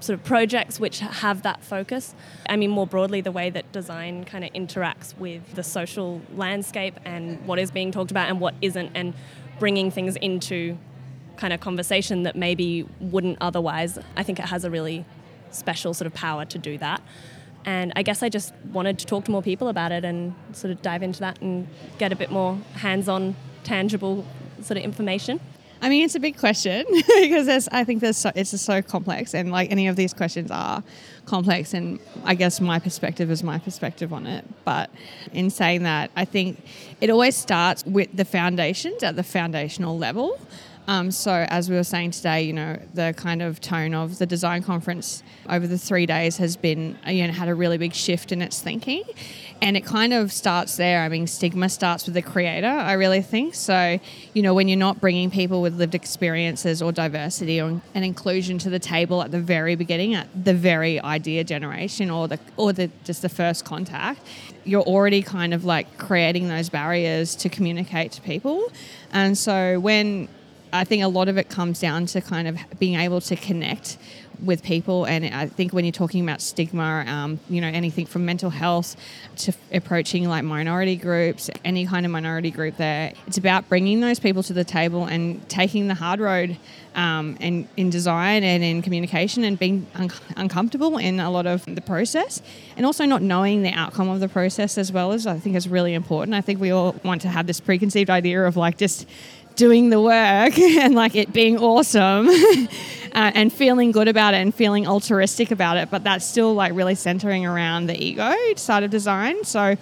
sort 0.00 0.18
of 0.18 0.24
projects 0.24 0.80
which 0.80 1.00
have 1.00 1.42
that 1.42 1.62
focus. 1.62 2.14
I 2.48 2.56
mean, 2.56 2.70
more 2.70 2.86
broadly, 2.86 3.20
the 3.20 3.32
way 3.32 3.50
that 3.50 3.70
design 3.70 4.24
kind 4.24 4.44
of 4.44 4.52
interacts 4.52 5.16
with 5.18 5.54
the 5.54 5.62
social 5.62 6.22
landscape 6.34 6.98
and 7.04 7.46
what 7.46 7.58
is 7.58 7.70
being 7.70 7.92
talked 7.92 8.10
about 8.10 8.30
and 8.30 8.40
what 8.40 8.54
isn't, 8.62 8.90
and 8.94 9.14
bringing 9.58 9.90
things 9.90 10.16
into 10.16 10.78
kind 11.36 11.52
of 11.52 11.60
conversation 11.60 12.22
that 12.22 12.34
maybe 12.34 12.86
wouldn't 12.98 13.38
otherwise. 13.40 13.98
I 14.16 14.22
think 14.22 14.38
it 14.38 14.46
has 14.46 14.64
a 14.64 14.70
really 14.70 15.04
special 15.50 15.94
sort 15.94 16.06
of 16.06 16.14
power 16.14 16.44
to 16.46 16.58
do 16.58 16.78
that. 16.78 17.02
And 17.64 17.92
I 17.96 18.02
guess 18.02 18.22
I 18.22 18.28
just 18.28 18.54
wanted 18.72 18.98
to 18.98 19.06
talk 19.06 19.24
to 19.26 19.30
more 19.30 19.42
people 19.42 19.68
about 19.68 19.92
it 19.92 20.04
and 20.04 20.34
sort 20.52 20.72
of 20.72 20.80
dive 20.82 21.02
into 21.02 21.20
that 21.20 21.40
and 21.40 21.68
get 21.98 22.12
a 22.12 22.16
bit 22.16 22.30
more 22.30 22.58
hands 22.74 23.08
on, 23.08 23.36
tangible 23.64 24.24
sort 24.62 24.78
of 24.78 24.84
information. 24.84 25.40
I 25.82 25.88
mean, 25.88 26.04
it's 26.04 26.14
a 26.14 26.20
big 26.20 26.36
question 26.36 26.84
because 27.20 27.68
I 27.72 27.84
think 27.84 28.00
there's 28.00 28.18
so, 28.18 28.30
it's 28.34 28.58
so 28.60 28.82
complex, 28.82 29.34
and 29.34 29.50
like 29.50 29.70
any 29.70 29.88
of 29.88 29.96
these 29.96 30.12
questions 30.12 30.50
are 30.50 30.82
complex. 31.24 31.72
And 31.72 31.98
I 32.24 32.34
guess 32.34 32.60
my 32.60 32.78
perspective 32.78 33.30
is 33.30 33.42
my 33.42 33.58
perspective 33.58 34.12
on 34.12 34.26
it. 34.26 34.44
But 34.64 34.90
in 35.32 35.48
saying 35.48 35.84
that, 35.84 36.10
I 36.16 36.26
think 36.26 36.62
it 37.00 37.08
always 37.08 37.34
starts 37.36 37.84
with 37.86 38.14
the 38.14 38.26
foundations 38.26 39.02
at 39.02 39.16
the 39.16 39.22
foundational 39.22 39.96
level. 39.96 40.38
Um, 40.90 41.12
so, 41.12 41.46
as 41.48 41.70
we 41.70 41.76
were 41.76 41.84
saying 41.84 42.10
today, 42.10 42.42
you 42.42 42.52
know, 42.52 42.76
the 42.94 43.14
kind 43.16 43.42
of 43.42 43.60
tone 43.60 43.94
of 43.94 44.18
the 44.18 44.26
design 44.26 44.64
conference 44.64 45.22
over 45.48 45.64
the 45.68 45.78
three 45.78 46.04
days 46.04 46.36
has 46.38 46.56
been, 46.56 46.98
you 47.06 47.24
know, 47.28 47.32
had 47.32 47.48
a 47.48 47.54
really 47.54 47.78
big 47.78 47.94
shift 47.94 48.32
in 48.32 48.42
its 48.42 48.60
thinking. 48.60 49.04
And 49.62 49.76
it 49.76 49.84
kind 49.84 50.12
of 50.12 50.32
starts 50.32 50.76
there. 50.76 51.02
I 51.02 51.08
mean, 51.08 51.28
stigma 51.28 51.68
starts 51.68 52.06
with 52.06 52.14
the 52.14 52.22
creator, 52.22 52.66
I 52.66 52.94
really 52.94 53.22
think. 53.22 53.54
So, 53.54 54.00
you 54.34 54.42
know, 54.42 54.52
when 54.52 54.66
you're 54.66 54.78
not 54.78 55.00
bringing 55.00 55.30
people 55.30 55.62
with 55.62 55.76
lived 55.76 55.94
experiences 55.94 56.82
or 56.82 56.90
diversity 56.90 57.60
or 57.60 57.80
and 57.94 58.04
inclusion 58.04 58.58
to 58.58 58.70
the 58.70 58.80
table 58.80 59.22
at 59.22 59.30
the 59.30 59.38
very 59.38 59.76
beginning, 59.76 60.16
at 60.16 60.26
the 60.44 60.54
very 60.54 61.00
idea 61.02 61.44
generation 61.44 62.10
or 62.10 62.26
the 62.26 62.40
or 62.56 62.72
the 62.72 62.90
just 63.04 63.22
the 63.22 63.28
first 63.28 63.64
contact, 63.64 64.22
you're 64.64 64.82
already 64.82 65.22
kind 65.22 65.54
of 65.54 65.64
like 65.64 65.98
creating 65.98 66.48
those 66.48 66.68
barriers 66.68 67.36
to 67.36 67.48
communicate 67.48 68.10
to 68.10 68.20
people. 68.22 68.72
And 69.12 69.38
so 69.38 69.78
when 69.78 70.28
I 70.72 70.84
think 70.84 71.02
a 71.02 71.08
lot 71.08 71.28
of 71.28 71.38
it 71.38 71.48
comes 71.48 71.80
down 71.80 72.06
to 72.06 72.20
kind 72.20 72.48
of 72.48 72.58
being 72.78 72.98
able 72.98 73.20
to 73.22 73.36
connect 73.36 73.98
with 74.42 74.62
people. 74.62 75.04
And 75.04 75.26
I 75.26 75.46
think 75.46 75.72
when 75.72 75.84
you're 75.84 75.92
talking 75.92 76.22
about 76.22 76.40
stigma, 76.40 77.04
um, 77.06 77.40
you 77.48 77.60
know, 77.60 77.68
anything 77.68 78.06
from 78.06 78.24
mental 78.24 78.50
health 78.50 78.96
to 79.38 79.52
approaching 79.72 80.28
like 80.28 80.44
minority 80.44 80.96
groups, 80.96 81.50
any 81.64 81.86
kind 81.86 82.06
of 82.06 82.12
minority 82.12 82.50
group 82.50 82.76
there, 82.76 83.12
it's 83.26 83.38
about 83.38 83.68
bringing 83.68 84.00
those 84.00 84.18
people 84.18 84.42
to 84.44 84.52
the 84.52 84.64
table 84.64 85.04
and 85.04 85.46
taking 85.48 85.88
the 85.88 85.94
hard 85.94 86.20
road 86.20 86.56
um, 86.94 87.36
and 87.40 87.68
in 87.76 87.90
design 87.90 88.42
and 88.42 88.64
in 88.64 88.82
communication 88.82 89.44
and 89.44 89.58
being 89.58 89.86
un- 89.94 90.10
uncomfortable 90.36 90.98
in 90.98 91.20
a 91.20 91.30
lot 91.30 91.46
of 91.46 91.64
the 91.66 91.80
process 91.80 92.42
and 92.76 92.84
also 92.84 93.04
not 93.04 93.22
knowing 93.22 93.62
the 93.62 93.72
outcome 93.72 94.08
of 94.08 94.20
the 94.20 94.28
process 94.28 94.76
as 94.76 94.90
well 94.90 95.12
as 95.12 95.26
I 95.26 95.38
think 95.38 95.54
is 95.54 95.68
really 95.68 95.94
important. 95.94 96.34
I 96.34 96.40
think 96.40 96.60
we 96.60 96.70
all 96.70 96.96
want 97.04 97.22
to 97.22 97.28
have 97.28 97.46
this 97.46 97.60
preconceived 97.60 98.10
idea 98.10 98.44
of 98.44 98.56
like 98.56 98.78
just 98.78 99.06
doing 99.56 99.90
the 99.90 100.00
work 100.00 100.58
and 100.58 100.94
like 100.94 101.14
it 101.14 101.32
being 101.32 101.58
awesome 101.58 102.28
uh, 103.12 103.30
and 103.34 103.52
feeling 103.52 103.92
good 103.92 104.08
about 104.08 104.34
it 104.34 104.38
and 104.38 104.54
feeling 104.54 104.86
altruistic 104.86 105.50
about 105.50 105.76
it 105.76 105.90
but 105.90 106.04
that's 106.04 106.24
still 106.24 106.54
like 106.54 106.72
really 106.74 106.94
centering 106.94 107.44
around 107.46 107.86
the 107.86 108.02
ego 108.02 108.34
side 108.56 108.82
of 108.82 108.90
design. 108.90 109.44
So 109.44 109.76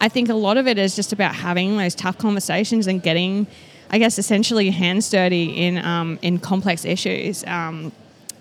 i 0.00 0.08
think 0.08 0.28
a 0.28 0.34
lot 0.34 0.56
of 0.56 0.66
it 0.66 0.78
is 0.78 0.94
just 0.94 1.12
about 1.12 1.34
having 1.34 1.76
those 1.76 1.94
tough 1.94 2.18
conversations 2.18 2.86
and 2.86 3.02
getting 3.02 3.46
i 3.90 3.98
guess 3.98 4.18
essentially 4.18 4.70
hands 4.70 5.08
dirty 5.10 5.44
in 5.44 5.78
um, 5.78 6.18
in 6.22 6.38
complex 6.38 6.84
issues 6.84 7.44
um, 7.44 7.92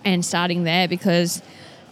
and 0.03 0.23
starting 0.23 0.63
there 0.63 0.87
because 0.87 1.41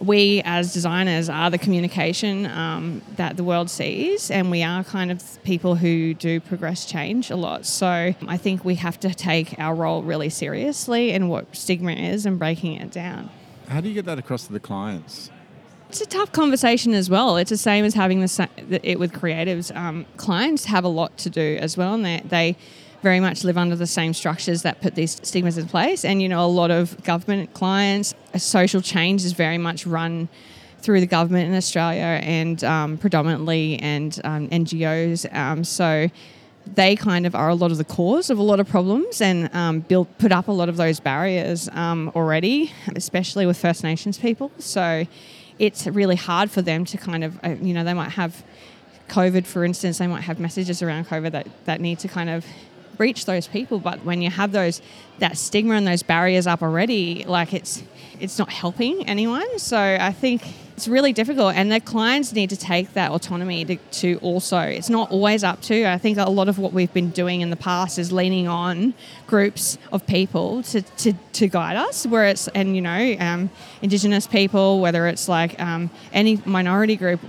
we 0.00 0.42
as 0.44 0.72
designers 0.72 1.28
are 1.28 1.50
the 1.50 1.58
communication 1.58 2.46
um, 2.46 3.02
that 3.16 3.36
the 3.36 3.44
world 3.44 3.70
sees, 3.70 4.30
and 4.30 4.50
we 4.50 4.62
are 4.62 4.84
kind 4.84 5.10
of 5.10 5.22
people 5.44 5.76
who 5.76 6.14
do 6.14 6.40
progress 6.40 6.84
change 6.84 7.30
a 7.30 7.36
lot. 7.36 7.64
So 7.66 7.86
I 8.26 8.36
think 8.36 8.64
we 8.64 8.74
have 8.76 8.98
to 9.00 9.14
take 9.14 9.58
our 9.58 9.74
role 9.74 10.02
really 10.02 10.30
seriously 10.30 11.12
and 11.12 11.30
what 11.30 11.54
stigma 11.54 11.92
is 11.92 12.26
and 12.26 12.38
breaking 12.38 12.80
it 12.80 12.90
down. 12.90 13.30
How 13.68 13.80
do 13.80 13.88
you 13.88 13.94
get 13.94 14.04
that 14.04 14.18
across 14.18 14.46
to 14.46 14.52
the 14.52 14.60
clients? 14.60 15.30
It's 15.88 16.00
a 16.00 16.06
tough 16.06 16.32
conversation 16.32 16.92
as 16.92 17.08
well. 17.08 17.36
It's 17.36 17.50
the 17.50 17.56
same 17.56 17.84
as 17.84 17.94
having 17.94 18.20
the 18.20 18.28
sa- 18.28 18.48
it 18.56 18.98
with 18.98 19.12
creatives. 19.12 19.74
Um, 19.76 20.06
clients 20.16 20.64
have 20.64 20.82
a 20.82 20.88
lot 20.88 21.16
to 21.18 21.30
do 21.30 21.56
as 21.60 21.76
well, 21.76 21.94
and 21.94 22.04
they, 22.04 22.20
they 22.24 22.56
very 23.04 23.20
much 23.20 23.44
live 23.44 23.58
under 23.58 23.76
the 23.76 23.86
same 23.86 24.14
structures 24.14 24.62
that 24.62 24.80
put 24.80 24.94
these 24.94 25.20
stigmas 25.22 25.58
in 25.58 25.66
place. 25.68 26.04
And, 26.04 26.20
you 26.22 26.28
know, 26.28 26.44
a 26.44 26.48
lot 26.48 26.70
of 26.70 27.00
government 27.04 27.52
clients, 27.52 28.14
social 28.38 28.80
change 28.80 29.24
is 29.24 29.34
very 29.34 29.58
much 29.58 29.86
run 29.86 30.28
through 30.78 31.00
the 31.00 31.06
government 31.06 31.48
in 31.48 31.54
Australia 31.54 32.18
and 32.22 32.64
um, 32.64 32.96
predominantly 32.96 33.78
and 33.78 34.18
um, 34.24 34.48
NGOs. 34.48 35.32
Um, 35.32 35.64
so 35.64 36.08
they 36.66 36.96
kind 36.96 37.26
of 37.26 37.34
are 37.34 37.50
a 37.50 37.54
lot 37.54 37.70
of 37.70 37.76
the 37.78 37.84
cause 37.84 38.30
of 38.30 38.38
a 38.38 38.42
lot 38.42 38.58
of 38.58 38.66
problems 38.66 39.20
and 39.20 39.54
um, 39.54 39.80
build 39.80 40.06
put 40.18 40.32
up 40.32 40.48
a 40.48 40.52
lot 40.52 40.70
of 40.70 40.78
those 40.78 40.98
barriers 40.98 41.68
um, 41.72 42.10
already, 42.16 42.72
especially 42.96 43.44
with 43.44 43.58
First 43.58 43.84
Nations 43.84 44.16
people. 44.16 44.50
So 44.58 45.06
it's 45.58 45.86
really 45.86 46.16
hard 46.16 46.50
for 46.50 46.62
them 46.62 46.86
to 46.86 46.96
kind 46.96 47.22
of, 47.22 47.38
uh, 47.44 47.50
you 47.60 47.74
know, 47.74 47.84
they 47.84 47.94
might 47.94 48.12
have 48.12 48.42
COVID, 49.10 49.46
for 49.46 49.62
instance, 49.62 49.98
they 49.98 50.06
might 50.06 50.22
have 50.22 50.40
messages 50.40 50.82
around 50.82 51.06
COVID 51.06 51.32
that, 51.32 51.46
that 51.66 51.80
need 51.82 51.98
to 51.98 52.08
kind 52.08 52.30
of 52.30 52.46
reach 52.98 53.26
those 53.26 53.46
people. 53.46 53.78
But 53.78 54.04
when 54.04 54.22
you 54.22 54.30
have 54.30 54.52
those 54.52 54.80
that 55.18 55.36
stigma 55.38 55.74
and 55.74 55.86
those 55.86 56.02
barriers 56.02 56.46
up 56.46 56.62
already, 56.62 57.24
like 57.24 57.52
it's 57.52 57.82
it's 58.20 58.38
not 58.38 58.50
helping 58.50 59.06
anyone. 59.06 59.58
So 59.58 59.78
I 59.78 60.12
think 60.12 60.42
it's 60.76 60.88
really 60.88 61.12
difficult 61.12 61.54
and 61.54 61.70
the 61.70 61.80
clients 61.80 62.32
need 62.32 62.50
to 62.50 62.56
take 62.56 62.92
that 62.94 63.10
autonomy 63.10 63.64
to, 63.64 63.76
to, 63.92 64.18
also 64.22 64.58
it's 64.58 64.90
not 64.90 65.10
always 65.10 65.44
up 65.44 65.60
to 65.62 65.86
i 65.86 65.98
think 65.98 66.18
a 66.18 66.28
lot 66.28 66.48
of 66.48 66.58
what 66.58 66.72
we've 66.72 66.92
been 66.92 67.10
doing 67.10 67.40
in 67.40 67.50
the 67.50 67.56
past 67.56 67.98
is 67.98 68.10
leaning 68.10 68.48
on 68.48 68.92
groups 69.26 69.78
of 69.92 70.06
people 70.06 70.62
to, 70.62 70.82
to, 70.82 71.12
to 71.32 71.48
guide 71.48 71.76
us 71.76 72.06
where 72.06 72.24
it's 72.26 72.48
and 72.48 72.74
you 72.74 72.82
know 72.82 73.16
um, 73.20 73.50
indigenous 73.82 74.26
people 74.26 74.80
whether 74.80 75.06
it's 75.06 75.28
like 75.28 75.58
um, 75.60 75.90
any 76.12 76.40
minority 76.44 76.96
group 76.96 77.20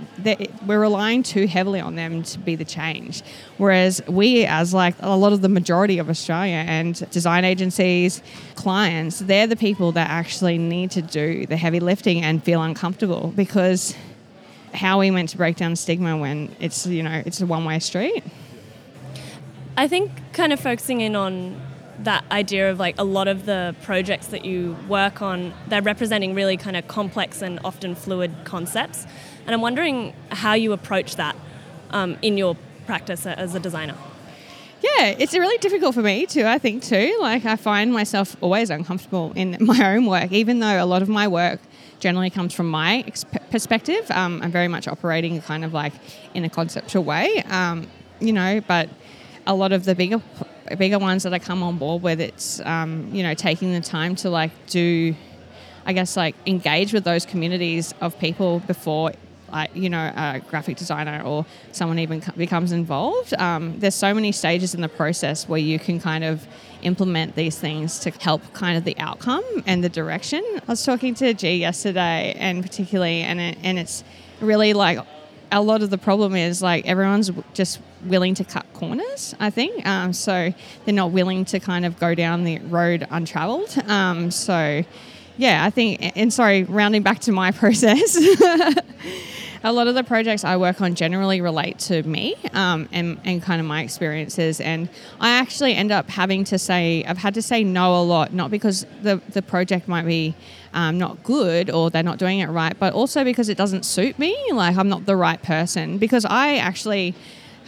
we're 0.66 0.80
relying 0.80 1.22
too 1.22 1.46
heavily 1.46 1.80
on 1.80 1.94
them 1.94 2.22
to 2.22 2.38
be 2.38 2.56
the 2.56 2.64
change. 2.64 3.22
Whereas 3.58 4.02
we 4.08 4.44
as 4.44 4.74
like 4.74 4.94
a 5.00 5.16
lot 5.16 5.32
of 5.32 5.40
the 5.40 5.48
majority 5.48 5.98
of 5.98 6.10
australia 6.10 6.64
and 6.66 7.08
design 7.10 7.44
agencies 7.44 8.22
clients 8.54 9.20
they're 9.20 9.46
the 9.46 9.56
people 9.56 9.92
that 9.92 10.08
actually 10.10 10.58
need 10.58 10.90
to 10.90 11.02
do 11.02 11.46
the 11.46 11.56
heavy 11.56 11.80
lifting 11.80 12.22
and 12.22 12.42
feel 12.42 12.62
uncomfortable 12.62 13.32
because 13.36 13.94
how 14.74 14.96
are 14.96 15.00
we 15.00 15.10
meant 15.10 15.28
to 15.30 15.36
break 15.36 15.56
down 15.56 15.76
stigma 15.76 16.16
when 16.16 16.54
it's 16.60 16.86
you 16.86 17.02
know 17.02 17.22
it's 17.24 17.40
a 17.40 17.46
one 17.46 17.64
way 17.64 17.78
street? 17.78 18.24
I 19.76 19.88
think 19.88 20.10
kind 20.32 20.52
of 20.52 20.60
focusing 20.60 21.02
in 21.02 21.14
on 21.14 21.60
that 22.00 22.24
idea 22.30 22.70
of 22.70 22.78
like 22.78 22.98
a 22.98 23.04
lot 23.04 23.28
of 23.28 23.46
the 23.46 23.74
projects 23.82 24.28
that 24.28 24.44
you 24.44 24.76
work 24.88 25.22
on, 25.22 25.52
they're 25.68 25.82
representing 25.82 26.34
really 26.34 26.56
kind 26.56 26.76
of 26.76 26.86
complex 26.88 27.42
and 27.42 27.58
often 27.64 27.94
fluid 27.94 28.34
concepts. 28.44 29.06
And 29.46 29.54
I'm 29.54 29.60
wondering 29.60 30.14
how 30.30 30.54
you 30.54 30.72
approach 30.72 31.16
that 31.16 31.36
um, 31.90 32.16
in 32.22 32.36
your 32.36 32.56
practice 32.86 33.26
as 33.26 33.54
a 33.54 33.60
designer. 33.60 33.96
Yeah, 34.82 35.06
it's 35.18 35.32
really 35.32 35.56
difficult 35.58 35.94
for 35.94 36.02
me 36.02 36.26
too, 36.26 36.44
I 36.44 36.58
think 36.58 36.82
too. 36.82 37.16
Like, 37.20 37.44
I 37.44 37.56
find 37.56 37.92
myself 37.92 38.36
always 38.40 38.70
uncomfortable 38.70 39.32
in 39.34 39.56
my 39.60 39.94
own 39.94 40.06
work, 40.06 40.32
even 40.32 40.60
though 40.60 40.82
a 40.82 40.84
lot 40.84 41.02
of 41.02 41.08
my 41.08 41.26
work 41.26 41.60
generally 42.00 42.30
comes 42.30 42.52
from 42.52 42.68
my 42.68 43.04
perspective. 43.50 44.10
Um, 44.10 44.40
I'm 44.42 44.50
very 44.50 44.68
much 44.68 44.88
operating 44.88 45.40
kind 45.40 45.64
of 45.64 45.72
like 45.72 45.92
in 46.34 46.44
a 46.44 46.48
conceptual 46.48 47.04
way, 47.04 47.42
um, 47.48 47.86
you 48.20 48.32
know, 48.32 48.60
but 48.66 48.88
a 49.46 49.54
lot 49.54 49.72
of 49.72 49.84
the 49.84 49.94
bigger 49.94 50.20
bigger 50.78 50.98
ones 50.98 51.22
that 51.22 51.32
I 51.32 51.38
come 51.38 51.62
on 51.62 51.78
board 51.78 52.02
with, 52.02 52.20
it's, 52.20 52.60
um, 52.60 53.08
you 53.12 53.22
know, 53.22 53.34
taking 53.34 53.72
the 53.72 53.80
time 53.80 54.16
to 54.16 54.30
like 54.30 54.50
do, 54.66 55.14
I 55.84 55.92
guess, 55.92 56.16
like 56.16 56.34
engage 56.46 56.92
with 56.92 57.04
those 57.04 57.24
communities 57.24 57.94
of 58.00 58.18
people 58.18 58.60
before 58.60 59.12
like 59.52 59.74
you 59.74 59.88
know 59.88 60.12
a 60.16 60.40
graphic 60.48 60.76
designer 60.76 61.22
or 61.24 61.46
someone 61.72 61.98
even 61.98 62.22
becomes 62.36 62.72
involved 62.72 63.34
um, 63.34 63.78
there's 63.78 63.94
so 63.94 64.12
many 64.12 64.32
stages 64.32 64.74
in 64.74 64.80
the 64.80 64.88
process 64.88 65.48
where 65.48 65.60
you 65.60 65.78
can 65.78 66.00
kind 66.00 66.24
of 66.24 66.46
implement 66.82 67.34
these 67.34 67.58
things 67.58 67.98
to 67.98 68.10
help 68.10 68.40
kind 68.52 68.76
of 68.76 68.84
the 68.84 68.96
outcome 68.98 69.44
and 69.66 69.82
the 69.82 69.88
direction. 69.88 70.42
I 70.68 70.72
was 70.72 70.84
talking 70.84 71.14
to 71.16 71.34
g 71.34 71.56
yesterday 71.56 72.34
and 72.38 72.62
particularly 72.62 73.22
and, 73.22 73.40
it, 73.40 73.58
and 73.62 73.78
it's 73.78 74.04
really 74.40 74.72
like 74.72 74.98
a 75.52 75.62
lot 75.62 75.82
of 75.82 75.90
the 75.90 75.98
problem 75.98 76.34
is 76.34 76.62
like 76.62 76.86
everyone's 76.86 77.30
just 77.54 77.80
willing 78.04 78.34
to 78.34 78.44
cut 78.44 78.66
corners 78.74 79.34
i 79.40 79.48
think 79.48 79.86
um, 79.86 80.12
so 80.12 80.52
they're 80.84 80.94
not 80.94 81.12
willing 81.12 81.44
to 81.44 81.58
kind 81.58 81.84
of 81.84 81.98
go 81.98 82.14
down 82.14 82.44
the 82.44 82.58
road 82.60 83.06
untraveled 83.10 83.76
um, 83.88 84.30
so 84.30 84.82
yeah 85.36 85.64
i 85.64 85.70
think 85.70 86.16
and 86.16 86.32
sorry 86.32 86.64
rounding 86.64 87.02
back 87.02 87.18
to 87.18 87.32
my 87.32 87.50
process 87.52 88.16
a 89.66 89.72
lot 89.72 89.88
of 89.88 89.96
the 89.96 90.04
projects 90.04 90.44
I 90.44 90.56
work 90.56 90.80
on 90.80 90.94
generally 90.94 91.40
relate 91.40 91.80
to 91.80 92.02
me 92.04 92.36
um, 92.52 92.88
and, 92.92 93.18
and 93.24 93.42
kind 93.42 93.60
of 93.60 93.66
my 93.66 93.82
experiences. 93.82 94.60
And 94.60 94.88
I 95.20 95.30
actually 95.30 95.74
end 95.74 95.90
up 95.90 96.08
having 96.08 96.44
to 96.44 96.58
say, 96.58 97.04
I've 97.04 97.18
had 97.18 97.34
to 97.34 97.42
say 97.42 97.64
no 97.64 98.00
a 98.00 98.02
lot, 98.02 98.32
not 98.32 98.52
because 98.52 98.86
the, 99.02 99.20
the 99.30 99.42
project 99.42 99.88
might 99.88 100.06
be 100.06 100.36
um, 100.72 100.98
not 100.98 101.20
good 101.24 101.68
or 101.68 101.90
they're 101.90 102.04
not 102.04 102.18
doing 102.18 102.38
it 102.38 102.48
right, 102.48 102.78
but 102.78 102.92
also 102.92 103.24
because 103.24 103.48
it 103.48 103.58
doesn't 103.58 103.84
suit 103.84 104.18
me. 104.20 104.36
Like 104.52 104.76
I'm 104.76 104.88
not 104.88 105.04
the 105.04 105.16
right 105.16 105.42
person. 105.42 105.98
Because 105.98 106.24
I 106.24 106.58
actually 106.58 107.16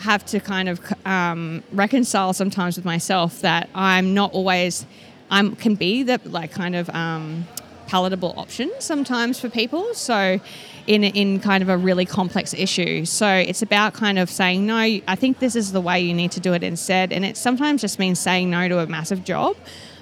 have 0.01 0.25
to 0.27 0.39
kind 0.39 0.69
of 0.69 0.81
um, 1.05 1.65
reconcile 1.73 2.33
sometimes 2.33 2.77
with 2.77 2.85
myself 2.85 3.41
that 3.41 3.69
I'm 3.75 4.15
not 4.15 4.33
always, 4.33 4.87
I 5.31 5.49
can 5.51 5.75
be 5.75 6.03
the 6.03 6.21
like 6.25 6.53
kind 6.53 6.75
of 6.75 6.89
um, 6.91 7.47
palatable 7.87 8.35
option 8.37 8.71
sometimes 8.79 9.41
for 9.41 9.49
people. 9.49 9.95
So 9.95 10.41
in 10.87 11.05
in 11.05 11.39
kind 11.39 11.63
of 11.63 11.69
a 11.69 11.77
really 11.77 12.07
complex 12.07 12.55
issue. 12.55 13.05
So 13.05 13.29
it's 13.29 13.63
about 13.63 13.95
kind 13.95 14.19
of 14.19 14.31
saying 14.31 14.67
no. 14.67 14.77
I 14.77 15.15
think 15.17 15.39
this 15.39 15.55
is 15.55 15.73
the 15.73 15.81
way 15.81 16.01
you 16.01 16.15
need 16.15 16.33
to 16.33 16.41
do 16.41 16.55
it 16.55 16.63
instead, 16.63 17.13
and 17.13 17.25
it 17.25 17.37
sometimes 17.37 17.81
just 17.83 17.99
means 17.99 18.19
saying 18.19 18.51
no 18.51 18.69
to 18.69 18.79
a 18.81 18.87
massive 18.87 19.23
job. 19.25 19.57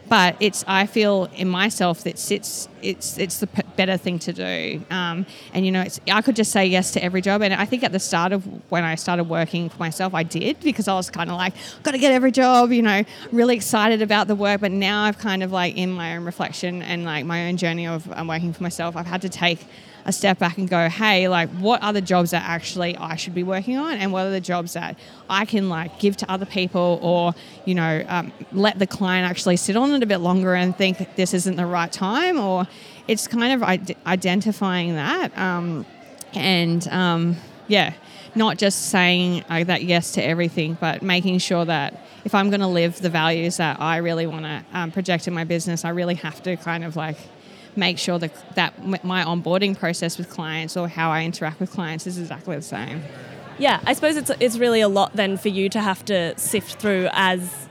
But 0.09 0.37
it's 0.41 0.65
I 0.67 0.87
feel 0.87 1.29
in 1.35 1.49
myself 1.49 2.05
that 2.05 2.31
it's 2.31 2.69
it's 2.83 3.19
it's 3.19 3.41
the 3.41 3.49
better 3.77 3.97
thing 3.97 4.19
to 4.21 4.33
do. 4.33 4.85
Um, 4.91 5.27
and 5.53 5.67
you 5.67 5.73
know, 5.73 5.83
it's 5.83 6.01
I 6.11 6.23
could 6.23 6.37
just 6.37 6.53
say 6.53 6.67
yes 6.67 6.93
to 6.93 7.03
every 7.03 7.21
job. 7.21 7.43
And 7.43 7.55
I 7.55 7.65
think 7.65 7.83
at 7.83 7.93
the 7.93 7.99
start 7.99 8.33
of 8.33 8.45
when 8.71 8.85
I 8.85 8.95
started 8.95 9.25
working 9.25 9.69
for 9.69 9.79
myself, 9.79 10.15
I 10.15 10.23
did 10.23 10.61
because 10.61 10.89
I 10.89 10.95
was 10.95 11.11
kind 11.11 11.31
of 11.31 11.37
like, 11.37 11.55
got 11.83 11.93
to 11.93 11.99
get 11.99 12.13
every 12.13 12.33
job. 12.33 12.73
You 12.73 12.83
know, 12.83 13.03
really 13.33 13.57
excited 13.57 14.03
about 14.03 14.29
the 14.29 14.35
work. 14.37 14.61
But 14.61 14.73
now 14.73 15.05
I've 15.05 15.19
kind 15.19 15.43
of 15.43 15.53
like 15.53 15.77
in 15.77 15.91
my 15.91 16.17
own 16.17 16.25
reflection 16.25 16.83
and 16.83 17.05
like 17.05 17.25
my 17.25 17.49
own 17.49 17.57
journey 17.57 17.87
of 17.87 18.11
um, 18.13 18.29
working 18.29 18.53
for 18.53 18.63
myself, 18.63 18.97
I've 18.97 19.07
had 19.07 19.23
to 19.23 19.29
take 19.29 19.67
a 20.07 20.13
step 20.13 20.39
back 20.39 20.57
and 20.57 20.71
go, 20.71 20.89
hey, 20.89 21.29
like 21.29 21.51
what 21.51 21.83
are 21.83 21.93
the 21.93 22.01
jobs 22.01 22.31
that 22.31 22.45
actually 22.45 22.97
I 22.97 23.17
should 23.17 23.35
be 23.35 23.43
working 23.43 23.77
on, 23.77 23.95
and 23.99 24.13
what 24.13 24.25
are 24.25 24.31
the 24.31 24.41
jobs 24.41 24.73
that 24.75 24.97
I 25.29 25.45
can 25.45 25.69
like 25.69 25.99
give 25.99 26.17
to 26.19 26.31
other 26.31 26.47
people, 26.47 27.01
or 27.03 27.35
you 27.65 27.75
know, 27.75 28.05
um, 28.09 28.33
let 28.53 28.79
the 28.79 28.87
client 28.87 29.29
actually 29.29 29.57
sit 29.57 29.77
on 29.77 29.93
it 29.93 30.03
a 30.03 30.07
bit 30.07 30.19
longer 30.19 30.55
and 30.55 30.75
think 30.75 31.17
this 31.17 31.35
isn't 31.35 31.57
the 31.57 31.67
right 31.67 31.93
time, 31.93 32.39
or 32.39 32.67
it's 33.09 33.27
kind 33.27 33.53
of 33.53 33.91
identifying 34.07 34.95
that, 34.95 35.37
um, 35.37 35.85
and 36.35 36.87
um, 36.89 37.37
yeah, 37.67 37.93
not 38.37 38.59
just 38.59 38.91
saying 38.91 39.45
uh, 39.49 39.65
that 39.65 39.83
yes 39.83 40.13
to 40.13 40.23
everything, 40.23 40.79
but 40.81 41.03
making 41.03 41.39
sure 41.39 41.65
that 41.65 42.07
if 42.25 42.35
I'm 42.35 42.51
going 42.51 42.61
to 42.61 42.67
live 42.67 43.01
the 43.01 43.11
values 43.11 43.57
that 43.57 43.81
I 43.81 43.97
really 43.99 44.27
want 44.27 44.45
to 44.45 44.65
um, 44.73 44.93
project 44.93 45.27
in 45.27 45.35
my 45.35 45.45
business, 45.45 45.85
I 45.85 45.91
really 45.91 46.15
have 46.17 46.43
to 46.45 46.57
kind 46.57 46.85
of 46.85 46.95
like 46.97 47.17
make 47.77 47.99
sure 47.99 48.19
that, 48.19 48.55
that 48.55 49.05
my 49.05 49.25
onboarding 49.25 49.79
process 49.79 50.19
with 50.19 50.31
clients 50.31 50.77
or 50.77 50.89
how 50.89 51.11
I 51.11 51.25
interact 51.25 51.61
with 51.61 51.71
clients 51.71 52.07
is 52.07 52.19
exactly 52.19 52.57
the 52.57 52.63
same. 52.63 53.03
Yeah, 53.59 53.81
I 53.85 53.95
suppose 53.95 54.17
it's, 54.17 54.31
it's 54.41 54.59
really 54.59 54.81
a 54.81 54.89
lot 54.89 55.15
then 55.15 55.37
for 55.37 55.49
you 55.49 55.69
to 55.71 55.81
have 55.81 56.05
to 56.07 56.39
sift 56.39 56.81
through 56.81 57.09
as, 57.13 57.69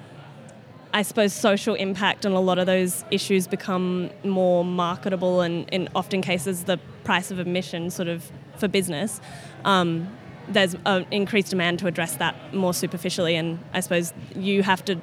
I 0.94 1.04
suppose, 1.04 1.34
social 1.34 1.76
impact 1.76 2.26
and 2.26 2.34
a 2.34 2.40
lot 2.40 2.58
of 2.58 2.66
those 2.66 3.06
issues 3.12 3.48
become 3.48 4.10
more 4.24 4.66
marketable 4.66 5.42
and 5.42 5.70
in 5.70 5.90
often 5.96 6.22
cases 6.22 6.64
the 6.64 6.80
price 7.04 7.30
of 7.30 7.40
admission 7.40 7.92
sort 7.92 8.08
of 8.08 8.32
for 8.58 8.68
business. 8.68 9.22
Um, 9.64 10.16
there's 10.48 10.76
an 10.86 11.06
increased 11.12 11.50
demand 11.50 11.80
to 11.80 11.88
address 11.88 12.16
that 12.18 12.54
more 12.54 12.74
superficially 12.74 13.36
and 13.36 13.60
I 13.74 13.80
suppose 13.80 14.14
you 14.36 14.64
have 14.64 14.86
to 14.86 15.02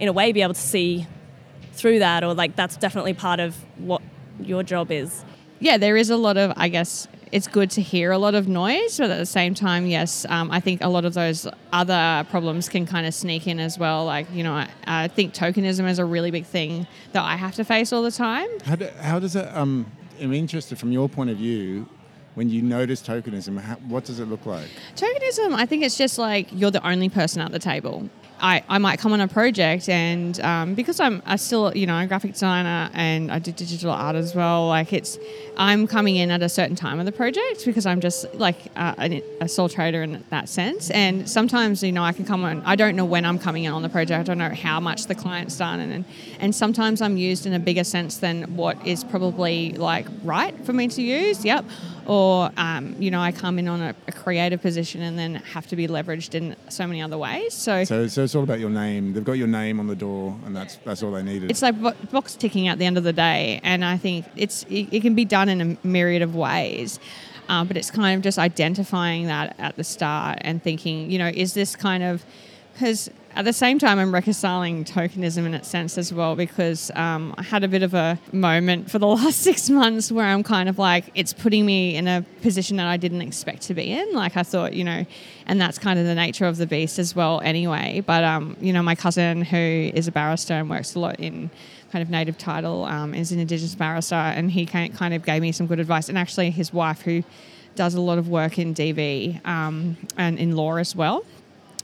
in 0.00 0.08
a 0.08 0.12
way 0.12 0.32
be 0.32 0.42
able 0.42 0.54
to 0.54 0.60
see 0.60 1.06
through 1.72 1.98
that 2.00 2.22
or 2.22 2.34
like 2.34 2.56
that's 2.56 2.76
definitely 2.76 3.14
part 3.14 3.40
of 3.40 3.56
what 3.78 4.02
your 4.40 4.62
job 4.62 4.90
is. 4.90 5.24
Yeah, 5.60 5.78
there 5.78 5.96
is 5.96 6.10
a 6.10 6.16
lot 6.16 6.36
of, 6.36 6.52
I 6.56 6.68
guess, 6.68 7.08
it's 7.32 7.48
good 7.48 7.70
to 7.72 7.82
hear 7.82 8.12
a 8.12 8.18
lot 8.18 8.34
of 8.34 8.48
noise, 8.48 8.98
but 8.98 9.10
at 9.10 9.18
the 9.18 9.26
same 9.26 9.54
time, 9.54 9.86
yes, 9.86 10.26
um, 10.28 10.50
I 10.50 10.60
think 10.60 10.82
a 10.82 10.88
lot 10.88 11.04
of 11.04 11.14
those 11.14 11.48
other 11.72 12.26
problems 12.30 12.68
can 12.68 12.86
kind 12.86 13.06
of 13.06 13.14
sneak 13.14 13.46
in 13.46 13.58
as 13.58 13.78
well. 13.78 14.04
Like, 14.04 14.26
you 14.32 14.44
know, 14.44 14.52
I, 14.52 14.68
I, 14.86 15.08
think 15.08 15.34
tokenism 15.34 15.88
is 15.88 15.98
a 15.98 16.04
really 16.04 16.30
big 16.30 16.44
thing 16.44 16.86
that 17.12 17.22
I 17.22 17.36
have 17.36 17.54
to 17.56 17.64
face 17.64 17.92
all 17.92 18.02
the 18.02 18.10
time. 18.10 18.48
How, 18.64 18.76
do, 18.76 18.88
how 19.00 19.18
does 19.18 19.36
it, 19.36 19.46
um, 19.56 19.90
I'm 20.20 20.32
interested 20.32 20.78
from 20.78 20.92
your 20.92 21.08
point 21.08 21.30
of 21.30 21.38
view, 21.38 21.88
when 22.34 22.48
you 22.48 22.62
notice 22.62 23.00
tokenism, 23.00 23.58
how, 23.60 23.76
what 23.76 24.04
does 24.04 24.20
it 24.20 24.26
look 24.26 24.44
like? 24.46 24.68
Tokenism, 24.96 25.54
I 25.54 25.66
think 25.66 25.84
it's 25.84 25.96
just 25.96 26.18
like 26.18 26.48
you're 26.52 26.70
the 26.70 26.86
only 26.86 27.08
person 27.08 27.40
at 27.40 27.52
the 27.52 27.58
table. 27.58 28.08
I, 28.44 28.62
I 28.68 28.76
might 28.76 28.98
come 28.98 29.14
on 29.14 29.22
a 29.22 29.26
project 29.26 29.88
and 29.88 30.38
um, 30.40 30.74
because 30.74 31.00
I'm 31.00 31.22
I 31.24 31.36
still 31.36 31.74
you 31.74 31.86
know 31.86 31.98
a 31.98 32.06
graphic 32.06 32.32
designer 32.32 32.90
and 32.92 33.32
I 33.32 33.38
do 33.38 33.52
digital 33.52 33.90
art 33.90 34.16
as 34.16 34.34
well 34.34 34.68
like 34.68 34.92
it's 34.92 35.18
I'm 35.56 35.86
coming 35.86 36.16
in 36.16 36.30
at 36.30 36.42
a 36.42 36.48
certain 36.50 36.76
time 36.76 37.00
of 37.00 37.06
the 37.06 37.12
project 37.12 37.64
because 37.64 37.86
I'm 37.86 38.02
just 38.02 38.34
like 38.34 38.58
a, 38.76 39.22
a 39.40 39.48
sole 39.48 39.70
trader 39.70 40.02
in 40.02 40.22
that 40.28 40.50
sense. 40.50 40.90
And 40.90 41.26
sometimes 41.26 41.82
you 41.82 41.92
know 41.92 42.04
I 42.04 42.12
can 42.12 42.26
come 42.26 42.44
on 42.44 42.60
I 42.66 42.76
don't 42.76 42.96
know 42.96 43.06
when 43.06 43.24
I'm 43.24 43.38
coming 43.38 43.64
in 43.64 43.72
on 43.72 43.80
the 43.80 43.88
project. 43.88 44.20
I 44.20 44.22
don't 44.22 44.36
know 44.36 44.50
how 44.50 44.78
much 44.78 45.06
the 45.06 45.14
client's 45.14 45.56
done 45.56 45.80
and 45.80 46.04
and 46.38 46.54
sometimes 46.54 47.00
I'm 47.00 47.16
used 47.16 47.46
in 47.46 47.54
a 47.54 47.58
bigger 47.58 47.84
sense 47.84 48.18
than 48.18 48.56
what 48.56 48.76
is 48.86 49.04
probably 49.04 49.72
like 49.72 50.06
right 50.22 50.54
for 50.66 50.74
me 50.74 50.88
to 50.88 51.00
use. 51.00 51.46
Yep 51.46 51.64
or 52.06 52.50
um, 52.56 52.94
you 52.98 53.10
know 53.10 53.20
I 53.20 53.32
come 53.32 53.58
in 53.58 53.68
on 53.68 53.80
a, 53.80 53.94
a, 54.08 54.12
creative 54.12 54.60
position 54.60 55.02
and 55.02 55.18
then 55.18 55.36
have 55.36 55.66
to 55.68 55.76
be 55.76 55.86
leveraged 55.88 56.34
in 56.34 56.56
so 56.68 56.86
many 56.86 57.00
other 57.02 57.18
ways. 57.18 57.54
So, 57.54 57.84
so, 57.84 58.06
so 58.06 58.24
it's 58.24 58.34
all 58.34 58.42
about 58.42 58.60
your 58.60 58.70
name. 58.70 59.12
They've 59.12 59.24
got 59.24 59.32
your 59.32 59.46
name 59.46 59.80
on 59.80 59.86
the 59.86 59.96
door, 59.96 60.36
and 60.46 60.54
that's 60.54 60.76
that's 60.84 61.02
all 61.02 61.12
they 61.12 61.22
needed. 61.22 61.50
It's 61.50 61.62
like 61.62 61.74
box 62.10 62.34
ticking 62.34 62.68
at 62.68 62.78
the 62.78 62.84
end 62.84 62.98
of 62.98 63.04
the 63.04 63.12
day, 63.12 63.60
and 63.62 63.84
I 63.84 63.96
think 63.96 64.26
it's 64.36 64.64
it, 64.64 64.88
it 64.92 65.02
can 65.02 65.14
be 65.14 65.24
done 65.24 65.48
in 65.48 65.60
a 65.60 65.86
myriad 65.86 66.22
of 66.22 66.34
ways. 66.34 66.98
Um, 67.48 67.68
but 67.68 67.76
it's 67.76 67.90
kind 67.90 68.16
of 68.16 68.22
just 68.22 68.38
identifying 68.38 69.26
that 69.26 69.54
at 69.58 69.76
the 69.76 69.84
start 69.84 70.38
and 70.40 70.62
thinking, 70.62 71.10
you 71.10 71.18
know, 71.18 71.28
is 71.28 71.52
this 71.52 71.76
kind 71.76 72.02
of 72.02 72.24
because 72.72 73.10
at 73.36 73.44
the 73.44 73.52
same 73.52 73.80
time, 73.80 73.98
I'm 73.98 74.14
reconciling 74.14 74.84
tokenism 74.84 75.44
in 75.44 75.54
its 75.54 75.68
sense 75.68 75.98
as 75.98 76.12
well 76.14 76.36
because 76.36 76.92
um, 76.94 77.34
I 77.36 77.42
had 77.42 77.64
a 77.64 77.68
bit 77.68 77.82
of 77.82 77.92
a 77.92 78.18
moment 78.32 78.90
for 78.90 79.00
the 79.00 79.06
last 79.08 79.40
six 79.40 79.68
months 79.68 80.12
where 80.12 80.24
I'm 80.24 80.44
kind 80.44 80.68
of 80.68 80.78
like, 80.78 81.10
it's 81.14 81.32
putting 81.32 81.66
me 81.66 81.96
in 81.96 82.06
a 82.06 82.24
position 82.42 82.76
that 82.76 82.86
I 82.86 82.96
didn't 82.96 83.22
expect 83.22 83.62
to 83.62 83.74
be 83.74 83.90
in. 83.90 84.12
Like 84.12 84.36
I 84.36 84.44
thought, 84.44 84.74
you 84.74 84.84
know, 84.84 85.04
and 85.46 85.60
that's 85.60 85.78
kind 85.78 85.98
of 85.98 86.06
the 86.06 86.14
nature 86.14 86.46
of 86.46 86.58
the 86.58 86.66
beast 86.66 86.98
as 87.00 87.16
well, 87.16 87.40
anyway. 87.40 88.02
But, 88.06 88.22
um, 88.22 88.56
you 88.60 88.72
know, 88.72 88.82
my 88.82 88.94
cousin 88.94 89.42
who 89.42 89.56
is 89.56 90.06
a 90.06 90.12
barrister 90.12 90.54
and 90.54 90.70
works 90.70 90.94
a 90.94 91.00
lot 91.00 91.18
in 91.18 91.50
kind 91.90 92.02
of 92.02 92.10
native 92.10 92.38
title 92.38 92.84
um, 92.84 93.14
is 93.14 93.32
an 93.32 93.40
Indigenous 93.40 93.74
barrister, 93.74 94.14
and 94.14 94.50
he 94.50 94.64
kind 94.64 95.14
of 95.14 95.24
gave 95.24 95.42
me 95.42 95.50
some 95.50 95.66
good 95.66 95.80
advice. 95.80 96.08
And 96.08 96.16
actually, 96.16 96.50
his 96.50 96.72
wife, 96.72 97.02
who 97.02 97.24
does 97.74 97.94
a 97.94 98.00
lot 98.00 98.18
of 98.18 98.28
work 98.28 98.58
in 98.60 98.74
DV 98.74 99.44
um, 99.44 99.96
and 100.16 100.38
in 100.38 100.54
law 100.54 100.76
as 100.76 100.94
well 100.94 101.24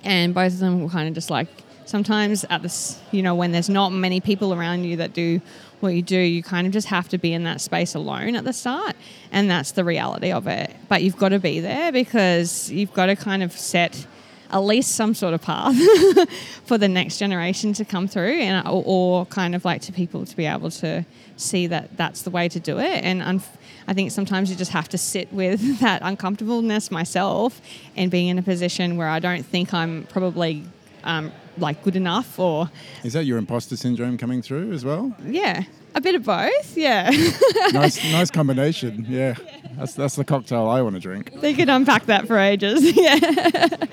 and 0.05 0.35
both 0.35 0.53
of 0.53 0.59
them 0.59 0.83
were 0.83 0.89
kind 0.89 1.09
of 1.09 1.15
just 1.15 1.31
like 1.31 1.49
sometimes 1.85 2.45
at 2.51 2.63
this 2.63 3.01
you 3.11 3.23
know 3.23 3.35
when 3.35 3.53
there's 3.53 3.69
not 3.69 3.91
many 3.91 4.21
people 4.21 4.55
around 4.55 4.85
you 4.85 4.97
that 4.97 5.13
do 5.13 5.41
what 5.81 5.95
you 5.95 6.03
do 6.03 6.19
you 6.19 6.43
kind 6.43 6.67
of 6.67 6.73
just 6.73 6.89
have 6.89 7.09
to 7.09 7.19
be 7.19 7.33
in 7.33 7.45
that 7.45 7.61
space 7.61 7.95
alone 7.95 8.37
at 8.37 8.45
the 8.45 8.53
start. 8.53 8.95
And 9.33 9.51
that's 9.51 9.73
the 9.73 9.85
reality 9.85 10.31
of 10.31 10.47
it. 10.47 10.75
But 10.89 11.03
you've 11.03 11.17
got 11.17 11.31
to 11.31 11.39
be 11.39 11.61
there 11.61 11.93
because 11.93 12.71
you've 12.71 12.93
got 12.93 13.07
to 13.07 13.17
kind 13.17 13.43
of 13.43 13.53
set 13.53 14.07
at 14.53 14.59
least 14.59 14.93
some 14.93 15.15
sort 15.15 15.35
of 15.35 15.43
path 15.43 15.77
for 16.65 16.77
the 16.77 16.89
next 16.89 17.19
generation 17.19 17.73
to 17.75 17.85
come 17.85 18.09
through 18.09 18.41
and 18.41 18.67
or, 18.67 18.83
or, 18.85 19.27
kind 19.27 19.55
of 19.55 19.65
like 19.65 19.81
to 19.83 19.93
people 19.93 20.27
to 20.27 20.37
be 20.37 20.47
able 20.47 20.71
to 20.71 21.05
see 21.37 21.67
that 21.67 21.97
that's 21.97 22.23
the 22.23 22.31
way 22.31 22.49
to 22.49 22.61
do 22.61 22.79
it. 22.79 23.05
And 23.05 23.43
I 23.87 23.95
think 23.95 24.11
sometimes 24.11 24.51
you 24.51 24.57
just 24.57 24.73
have 24.73 24.89
to 24.91 24.99
sit 24.99 25.33
with 25.33 25.79
that 25.81 26.03
uncomfortableness 26.03 26.91
myself 26.91 27.61
and 27.97 28.11
being 28.11 28.29
in 28.29 28.39
a 28.39 28.43
position 28.43 28.97
where 28.97 29.09
I 29.09 29.19
don't 29.19 29.45
think 29.45 29.73
I'm 29.73 30.05
probably 30.05 30.65
um, 31.05 31.33
like 31.57 31.83
good 31.83 31.97
enough 31.97 32.39
or 32.39 32.71
is 33.03 33.15
that 33.15 33.25
your 33.25 33.39
imposter 33.39 33.77
syndrome 33.77 34.19
coming 34.19 34.43
through 34.43 34.73
as 34.73 34.85
well? 34.85 35.15
Yeah 35.25 35.65
a 35.95 36.01
bit 36.01 36.15
of 36.15 36.25
both 36.25 36.77
yeah. 36.77 37.11
Nice 37.73 38.03
nice 38.13 38.31
combination 38.31 39.07
yeah. 39.09 39.35
That's 39.77 39.95
that's 39.95 40.17
the 40.17 40.25
cocktail 40.25 40.69
i 40.69 40.83
want 40.83 40.95
to 40.95 41.01
drink. 41.01 41.41
They 41.41 41.55
could 41.55 41.69
unpack 41.69 42.07
that 42.07 42.27
for 42.27 42.39
ages 42.39 42.97
yeah 42.97 43.87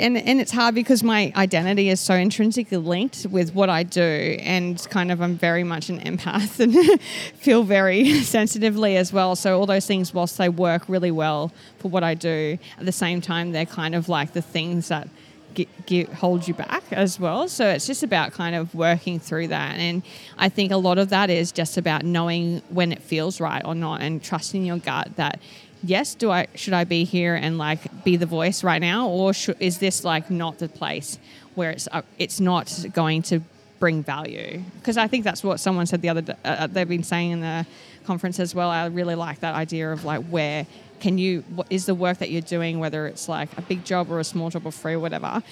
and 0.00 0.16
and 0.16 0.40
it's 0.40 0.50
hard 0.50 0.74
because 0.74 1.02
my 1.02 1.32
identity 1.36 1.88
is 1.88 2.00
so 2.00 2.14
intrinsically 2.14 2.78
linked 2.78 3.26
with 3.30 3.54
what 3.54 3.68
I 3.70 3.82
do, 3.82 4.36
and 4.40 4.84
kind 4.90 5.12
of 5.12 5.20
I'm 5.20 5.36
very 5.36 5.64
much 5.64 5.88
an 5.88 6.00
empath 6.00 6.58
and 6.58 7.00
feel 7.36 7.62
very 7.62 8.20
sensitively 8.22 8.96
as 8.96 9.12
well. 9.12 9.36
So 9.36 9.58
all 9.58 9.66
those 9.66 9.86
things, 9.86 10.12
whilst 10.12 10.38
they 10.38 10.48
work 10.48 10.88
really 10.88 11.10
well 11.10 11.52
for 11.78 11.88
what 11.88 12.02
I 12.02 12.14
do, 12.14 12.58
at 12.78 12.84
the 12.84 12.92
same 12.92 13.20
time 13.20 13.52
they're 13.52 13.66
kind 13.66 13.94
of 13.94 14.08
like 14.08 14.32
the 14.32 14.42
things 14.42 14.88
that. 14.88 15.08
Get, 15.52 15.86
get, 15.86 16.12
hold 16.12 16.46
you 16.46 16.54
back 16.54 16.84
as 16.92 17.18
well. 17.18 17.48
So 17.48 17.66
it's 17.66 17.84
just 17.84 18.04
about 18.04 18.30
kind 18.30 18.54
of 18.54 18.72
working 18.72 19.18
through 19.18 19.48
that. 19.48 19.78
And 19.78 20.04
I 20.38 20.48
think 20.48 20.70
a 20.70 20.76
lot 20.76 20.96
of 20.96 21.08
that 21.08 21.28
is 21.28 21.50
just 21.50 21.76
about 21.76 22.04
knowing 22.04 22.62
when 22.68 22.92
it 22.92 23.02
feels 23.02 23.40
right 23.40 23.60
or 23.64 23.74
not 23.74 24.00
and 24.00 24.22
trusting 24.22 24.64
your 24.64 24.78
gut 24.78 25.16
that 25.16 25.40
yes, 25.82 26.14
do 26.14 26.30
I 26.30 26.46
should 26.54 26.74
I 26.74 26.84
be 26.84 27.04
here 27.04 27.34
and 27.34 27.58
like 27.58 28.04
be 28.04 28.16
the 28.16 28.26
voice 28.26 28.62
right 28.64 28.80
now, 28.80 29.08
or 29.08 29.32
is 29.58 29.78
this 29.78 30.04
like 30.04 30.30
not 30.30 30.58
the 30.58 30.68
place 30.68 31.18
where 31.54 31.70
it's 31.70 31.88
uh, 31.90 32.02
it's 32.18 32.40
not 32.40 32.84
going 32.92 33.22
to 33.22 33.40
bring 33.78 34.02
value? 34.02 34.62
Because 34.78 34.96
I 34.96 35.06
think 35.06 35.24
that's 35.24 35.42
what 35.42 35.60
someone 35.60 35.86
said 35.86 36.02
the 36.02 36.08
other 36.08 36.36
uh, 36.44 36.48
uh, 36.48 36.66
they've 36.66 36.88
been 36.88 37.02
saying 37.02 37.32
in 37.32 37.40
the 37.40 37.66
conference 38.04 38.38
as 38.38 38.54
well. 38.54 38.70
I 38.70 38.86
really 38.86 39.14
like 39.14 39.40
that 39.40 39.54
idea 39.54 39.92
of 39.92 40.04
like 40.04 40.24
where 40.26 40.66
can 41.00 41.18
you 41.18 41.42
what 41.54 41.66
is 41.70 41.86
the 41.86 41.94
work 41.94 42.18
that 42.18 42.30
you're 42.30 42.42
doing, 42.42 42.78
whether 42.78 43.06
it's 43.06 43.28
like 43.28 43.56
a 43.56 43.62
big 43.62 43.84
job 43.84 44.10
or 44.10 44.20
a 44.20 44.24
small 44.24 44.50
job 44.50 44.66
or 44.66 44.72
free 44.72 44.94
or 44.94 45.00
whatever. 45.00 45.42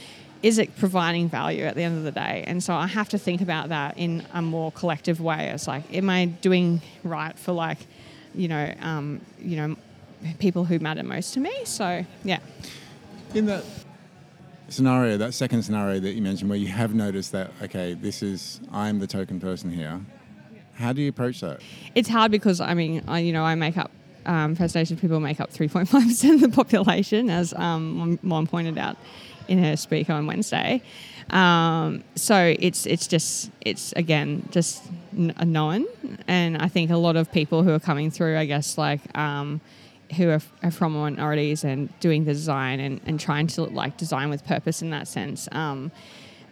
Is 0.41 0.59
it 0.59 0.77
providing 0.77 1.29
value 1.29 1.65
at 1.65 1.75
the 1.75 1.83
end 1.83 1.99
of 1.99 2.05
the 2.05 2.13
day? 2.13 2.45
And 2.47 2.63
so 2.63 2.73
I 2.73 2.87
have 2.87 3.09
to 3.09 3.19
think 3.19 3.41
about 3.41 3.71
that 3.71 3.99
in 3.99 4.25
a 4.33 4.41
more 4.41 4.71
collective 4.71 5.21
way. 5.21 5.51
It's 5.53 5.67
like, 5.67 5.93
am 5.93 6.09
I 6.09 6.27
doing 6.27 6.81
right 7.03 7.37
for 7.37 7.51
like, 7.51 7.79
you 8.37 8.47
know, 8.47 8.73
um, 8.81 9.21
you 9.41 9.57
know, 9.57 9.77
people 10.39 10.65
who 10.65 10.79
matter 10.79 11.03
most 11.03 11.35
to 11.35 11.41
me. 11.41 11.53
So, 11.65 12.05
yeah. 12.25 12.39
In 13.35 13.47
that 13.47 13.65
scenario, 14.69 15.17
that 15.17 15.35
second 15.35 15.63
scenario 15.63 16.01
that 16.01 16.13
you 16.13 16.23
mentioned, 16.23 16.51
where 16.51 16.59
you 16.59 16.69
have 16.69 16.95
noticed 16.95 17.33
that, 17.33 17.51
okay, 17.63 17.95
this 17.95 18.23
is, 18.23 18.61
I'm 18.73 18.99
the 18.99 19.07
token 19.07 19.41
person 19.41 19.71
here, 19.71 20.01
how 20.75 20.93
do 20.93 21.03
you 21.03 21.09
approach 21.09 21.41
that? 21.41 21.61
It's 21.95 22.09
hard 22.09 22.31
because, 22.31 22.61
I 22.61 22.75
mean, 22.75 23.03
I, 23.09 23.21
you 23.21 23.33
know, 23.33 23.45
I 23.45 23.55
make 23.55 23.77
up, 23.77 23.91
um, 24.27 24.55
First 24.55 24.75
Nations 24.75 25.01
people 25.01 25.21
make 25.21 25.41
up 25.41 25.53
3.5% 25.53 26.35
of 26.35 26.41
the 26.41 26.49
population, 26.51 27.31
as 27.31 27.55
um, 27.55 28.19
Mon 28.23 28.47
pointed 28.47 28.79
out 28.79 28.97
in 29.49 29.63
her 29.63 29.77
speak 29.77 30.11
on 30.11 30.27
Wednesday. 30.27 30.83
Um, 31.31 32.05
so 32.15 32.55
it's 32.59 32.87
it's 32.87 33.07
just 33.07 33.51
it's 33.61 33.93
again 33.93 34.49
just 34.51 34.83
a 35.37 35.45
known, 35.45 35.87
and 36.27 36.57
I 36.57 36.69
think 36.69 36.91
a 36.91 36.97
lot 36.97 37.17
of 37.17 37.31
people 37.31 37.63
who 37.63 37.71
are 37.71 37.81
coming 37.81 38.11
through, 38.11 38.39
I 38.39 38.47
guess, 38.47 38.79
like 38.79 39.01
um, 39.17 39.61
who 40.17 40.31
are, 40.31 40.41
are, 40.63 40.71
from 40.71 40.93
minorities 40.93 41.65
and 41.65 41.89
doing 42.01 42.25
the 42.25 42.33
design 42.33 42.81
and, 42.81 43.01
and 43.07 43.21
trying 43.21 43.47
to 43.47 43.63
like 43.65 43.97
design 43.97 44.31
with 44.31 44.45
purpose 44.45 44.83
in 44.83 44.91
that 44.91 45.07
sense. 45.07 45.49
Um, 45.53 45.93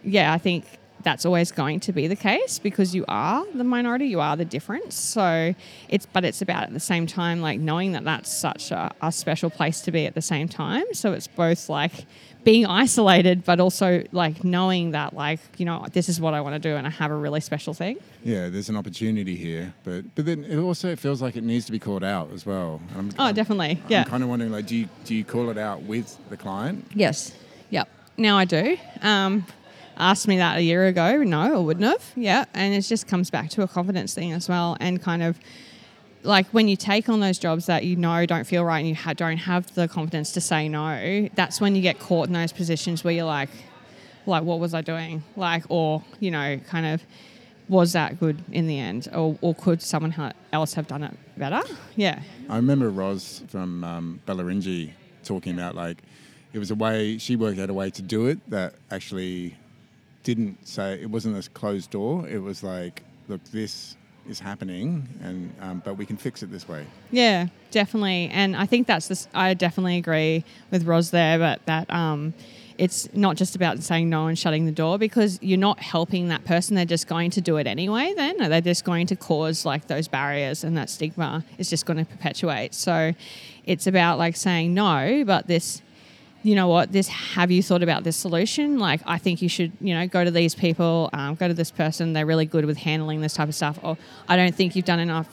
yeah, 0.03 0.31
I 0.31 0.37
think 0.37 0.65
that's 1.03 1.25
always 1.25 1.51
going 1.51 1.79
to 1.79 1.91
be 1.91 2.07
the 2.07 2.15
case 2.15 2.59
because 2.59 2.93
you 2.93 3.05
are 3.07 3.45
the 3.53 3.63
minority, 3.63 4.07
you 4.07 4.19
are 4.19 4.35
the 4.35 4.45
difference. 4.45 4.95
So 4.95 5.53
it's, 5.89 6.05
but 6.05 6.25
it's 6.25 6.41
about 6.41 6.63
at 6.63 6.73
the 6.73 6.79
same 6.79 7.07
time, 7.07 7.41
like 7.41 7.59
knowing 7.59 7.93
that 7.93 8.03
that's 8.03 8.31
such 8.31 8.71
a, 8.71 8.93
a 9.01 9.11
special 9.11 9.49
place 9.49 9.81
to 9.81 9.91
be 9.91 10.05
at 10.05 10.15
the 10.15 10.21
same 10.21 10.47
time. 10.47 10.85
So 10.93 11.13
it's 11.13 11.27
both 11.27 11.69
like 11.69 12.05
being 12.43 12.65
isolated, 12.65 13.43
but 13.43 13.59
also 13.59 14.03
like 14.11 14.43
knowing 14.43 14.91
that 14.91 15.13
like 15.13 15.39
you 15.57 15.65
know 15.65 15.85
this 15.91 16.09
is 16.09 16.19
what 16.21 16.33
I 16.33 16.41
want 16.41 16.55
to 16.55 16.59
do, 16.59 16.75
and 16.75 16.87
I 16.87 16.89
have 16.89 17.11
a 17.11 17.15
really 17.15 17.41
special 17.41 17.73
thing. 17.73 17.97
Yeah, 18.23 18.49
there's 18.49 18.69
an 18.69 18.77
opportunity 18.77 19.35
here, 19.35 19.73
but 19.83 20.03
but 20.15 20.25
then 20.25 20.43
it 20.43 20.57
also 20.57 20.95
feels 20.95 21.21
like 21.21 21.35
it 21.35 21.43
needs 21.43 21.65
to 21.65 21.71
be 21.71 21.79
called 21.79 22.03
out 22.03 22.31
as 22.31 22.45
well. 22.45 22.81
I'm, 22.95 23.09
oh, 23.19 23.25
I'm, 23.25 23.35
definitely. 23.35 23.81
Yeah. 23.87 24.01
I'm 24.03 24.09
kind 24.09 24.23
of 24.23 24.29
wondering 24.29 24.51
like, 24.51 24.67
do 24.67 24.75
you 24.75 24.89
do 25.05 25.15
you 25.15 25.23
call 25.23 25.49
it 25.49 25.57
out 25.57 25.83
with 25.83 26.17
the 26.29 26.37
client? 26.37 26.85
Yes. 26.93 27.33
Yep. 27.69 27.89
Now 28.17 28.37
I 28.37 28.45
do. 28.45 28.77
Um, 29.01 29.45
asked 29.97 30.27
me 30.27 30.37
that 30.37 30.57
a 30.57 30.61
year 30.61 30.87
ago. 30.87 31.23
No, 31.23 31.55
I 31.55 31.59
wouldn't 31.59 31.85
have. 31.85 32.11
Yeah, 32.15 32.45
and 32.53 32.73
it 32.73 32.81
just 32.81 33.07
comes 33.07 33.29
back 33.29 33.49
to 33.51 33.63
a 33.63 33.67
confidence 33.67 34.13
thing 34.13 34.31
as 34.31 34.47
well, 34.47 34.77
and 34.79 35.01
kind 35.01 35.23
of 35.23 35.39
like 36.27 36.47
when 36.47 36.67
you 36.67 36.75
take 36.75 37.09
on 37.09 37.19
those 37.19 37.39
jobs 37.39 37.65
that 37.67 37.85
you 37.85 37.95
know 37.95 38.25
don't 38.25 38.45
feel 38.45 38.63
right 38.63 38.79
and 38.79 38.87
you 38.87 38.95
ha- 38.95 39.13
don't 39.13 39.37
have 39.37 39.73
the 39.73 39.87
confidence 39.87 40.31
to 40.33 40.41
say 40.41 40.67
no, 40.67 41.29
that's 41.35 41.59
when 41.61 41.75
you 41.75 41.81
get 41.81 41.99
caught 41.99 42.27
in 42.27 42.33
those 42.33 42.51
positions 42.51 43.03
where 43.03 43.13
you're 43.13 43.25
like, 43.25 43.49
like 44.25 44.43
what 44.43 44.59
was 44.59 44.73
I 44.73 44.81
doing? 44.81 45.23
Like, 45.35 45.63
or 45.69 46.03
you 46.19 46.31
know, 46.31 46.59
kind 46.67 46.85
of, 46.85 47.01
was 47.69 47.93
that 47.93 48.19
good 48.19 48.41
in 48.51 48.67
the 48.67 48.79
end, 48.79 49.09
or, 49.13 49.37
or 49.41 49.53
could 49.55 49.81
someone 49.81 50.11
ha- 50.11 50.33
else 50.53 50.73
have 50.73 50.87
done 50.87 51.03
it 51.03 51.13
better? 51.37 51.61
Yeah. 51.95 52.21
I 52.49 52.55
remember 52.57 52.89
Roz 52.89 53.43
from 53.47 53.83
um, 53.83 54.21
Balarinji 54.25 54.91
talking 55.23 55.53
about 55.53 55.75
like 55.75 55.97
it 56.53 56.59
was 56.59 56.71
a 56.71 56.75
way 56.75 57.17
she 57.17 57.35
worked 57.35 57.59
out 57.59 57.69
a 57.69 57.73
way 57.73 57.89
to 57.89 58.01
do 58.01 58.27
it 58.27 58.39
that 58.49 58.75
actually 58.91 59.57
didn't 60.23 60.65
say 60.67 61.01
it 61.01 61.09
wasn't 61.09 61.37
a 61.37 61.49
closed 61.51 61.91
door. 61.91 62.27
It 62.27 62.39
was 62.39 62.63
like, 62.63 63.03
look, 63.27 63.43
this 63.45 63.95
is 64.29 64.39
happening, 64.39 65.07
and 65.21 65.53
um, 65.61 65.81
but 65.83 65.95
we 65.95 66.05
can 66.05 66.17
fix 66.17 66.43
it 66.43 66.51
this 66.51 66.67
way. 66.67 66.85
Yeah, 67.11 67.47
definitely, 67.71 68.29
and 68.31 68.55
I 68.55 68.65
think 68.65 68.87
that's 68.87 69.07
this. 69.07 69.27
I 69.33 69.53
definitely 69.53 69.97
agree 69.97 70.43
with 70.71 70.85
Roz 70.85 71.11
there, 71.11 71.37
but 71.37 71.65
that 71.65 71.89
um, 71.89 72.33
it's 72.77 73.13
not 73.13 73.35
just 73.35 73.55
about 73.55 73.81
saying 73.81 74.09
no 74.09 74.27
and 74.27 74.37
shutting 74.37 74.65
the 74.65 74.71
door 74.71 74.97
because 74.97 75.39
you're 75.41 75.57
not 75.57 75.79
helping 75.79 76.27
that 76.27 76.45
person. 76.45 76.75
They're 76.75 76.85
just 76.85 77.07
going 77.07 77.31
to 77.31 77.41
do 77.41 77.57
it 77.57 77.67
anyway. 77.67 78.13
Then 78.15 78.37
they're 78.49 78.61
just 78.61 78.83
going 78.83 79.07
to 79.07 79.15
cause 79.15 79.65
like 79.65 79.87
those 79.87 80.07
barriers, 80.07 80.63
and 80.63 80.77
that 80.77 80.89
stigma 80.89 81.43
is 81.57 81.69
just 81.69 81.85
going 81.85 81.97
to 81.97 82.05
perpetuate. 82.05 82.73
So 82.73 83.13
it's 83.65 83.87
about 83.87 84.17
like 84.17 84.35
saying 84.35 84.73
no, 84.73 85.23
but 85.25 85.47
this 85.47 85.81
you 86.47 86.55
know 86.55 86.69
what, 86.69 86.93
this 86.93 87.09
have 87.09 87.51
you 87.51 87.61
thought 87.61 87.83
about 87.83 88.05
this 88.05 88.15
solution? 88.15 88.79
Like, 88.79 89.01
I 89.05 89.17
think 89.17 89.41
you 89.41 89.49
should, 89.49 89.73
you 89.81 89.93
know, 89.93 90.07
go 90.07 90.23
to 90.23 90.31
these 90.31 90.55
people, 90.55 91.09
um, 91.11 91.35
go 91.35 91.49
to 91.49 91.53
this 91.53 91.71
person. 91.71 92.13
They're 92.13 92.25
really 92.25 92.45
good 92.45 92.63
with 92.63 92.77
handling 92.77 93.19
this 93.19 93.33
type 93.33 93.49
of 93.49 93.55
stuff. 93.55 93.77
Or 93.83 93.97
I 94.29 94.37
don't 94.37 94.55
think 94.55 94.73
you've 94.73 94.85
done 94.85 95.01
enough 95.01 95.27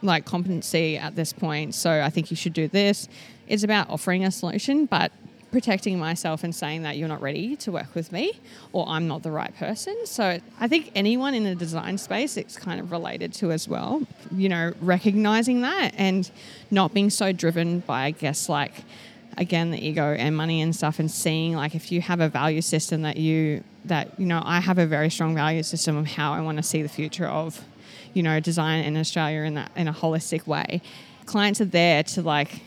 like 0.00 0.24
competency 0.26 0.96
at 0.96 1.16
this 1.16 1.32
point, 1.32 1.74
so 1.74 2.00
I 2.00 2.08
think 2.08 2.30
you 2.30 2.36
should 2.36 2.52
do 2.52 2.68
this. 2.68 3.08
It's 3.48 3.64
about 3.64 3.90
offering 3.90 4.24
a 4.24 4.30
solution, 4.30 4.86
but 4.86 5.10
protecting 5.50 5.98
myself 5.98 6.44
and 6.44 6.54
saying 6.54 6.82
that 6.82 6.96
you're 6.96 7.08
not 7.08 7.20
ready 7.20 7.56
to 7.56 7.72
work 7.72 7.92
with 7.96 8.12
me 8.12 8.38
or 8.72 8.88
I'm 8.88 9.08
not 9.08 9.24
the 9.24 9.32
right 9.32 9.52
person. 9.56 10.06
So 10.06 10.38
I 10.60 10.68
think 10.68 10.92
anyone 10.94 11.34
in 11.34 11.42
the 11.42 11.56
design 11.56 11.98
space 11.98 12.36
it's 12.36 12.56
kind 12.56 12.78
of 12.78 12.92
related 12.92 13.32
to 13.34 13.50
as 13.50 13.66
well, 13.66 14.06
you 14.30 14.48
know, 14.48 14.72
recognizing 14.80 15.62
that 15.62 15.90
and 15.96 16.30
not 16.70 16.94
being 16.94 17.10
so 17.10 17.32
driven 17.32 17.80
by 17.80 18.04
I 18.04 18.10
guess 18.12 18.48
like 18.48 18.84
again 19.36 19.70
the 19.70 19.86
ego 19.86 20.14
and 20.18 20.36
money 20.36 20.60
and 20.60 20.74
stuff 20.74 20.98
and 20.98 21.10
seeing 21.10 21.54
like 21.54 21.74
if 21.74 21.90
you 21.92 22.00
have 22.00 22.20
a 22.20 22.28
value 22.28 22.60
system 22.60 23.02
that 23.02 23.16
you 23.16 23.62
that 23.84 24.18
you 24.18 24.26
know 24.26 24.42
I 24.44 24.60
have 24.60 24.78
a 24.78 24.86
very 24.86 25.10
strong 25.10 25.34
value 25.34 25.62
system 25.62 25.96
of 25.96 26.06
how 26.06 26.32
I 26.32 26.40
want 26.40 26.58
to 26.58 26.62
see 26.62 26.82
the 26.82 26.88
future 26.88 27.26
of 27.26 27.64
you 28.12 28.22
know 28.22 28.40
design 28.40 28.84
in 28.84 28.96
Australia 28.96 29.42
in 29.42 29.54
that 29.54 29.70
in 29.76 29.88
a 29.88 29.92
holistic 29.92 30.46
way. 30.46 30.82
Clients 31.26 31.60
are 31.60 31.66
there 31.66 32.02
to 32.02 32.22
like 32.22 32.60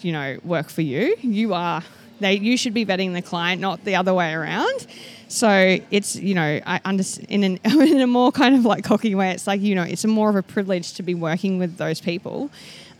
you 0.00 0.12
know 0.12 0.38
work 0.44 0.68
for 0.68 0.82
you. 0.82 1.16
You 1.20 1.54
are 1.54 1.82
they 2.20 2.34
you 2.34 2.56
should 2.56 2.74
be 2.74 2.86
vetting 2.86 3.12
the 3.12 3.22
client, 3.22 3.60
not 3.60 3.84
the 3.84 3.96
other 3.96 4.14
way 4.14 4.32
around. 4.32 4.86
So 5.28 5.78
it's 5.90 6.16
you 6.16 6.34
know 6.34 6.60
I 6.64 6.80
understand 6.84 7.44
in, 7.44 7.58
in 7.64 8.00
a 8.00 8.06
more 8.06 8.32
kind 8.32 8.54
of 8.54 8.64
like 8.64 8.84
cocky 8.84 9.14
way. 9.14 9.30
It's 9.30 9.46
like 9.46 9.60
you 9.60 9.74
know 9.74 9.82
it's 9.82 10.04
a 10.04 10.08
more 10.08 10.30
of 10.30 10.36
a 10.36 10.42
privilege 10.42 10.94
to 10.94 11.02
be 11.02 11.14
working 11.14 11.58
with 11.58 11.76
those 11.76 12.00
people. 12.00 12.50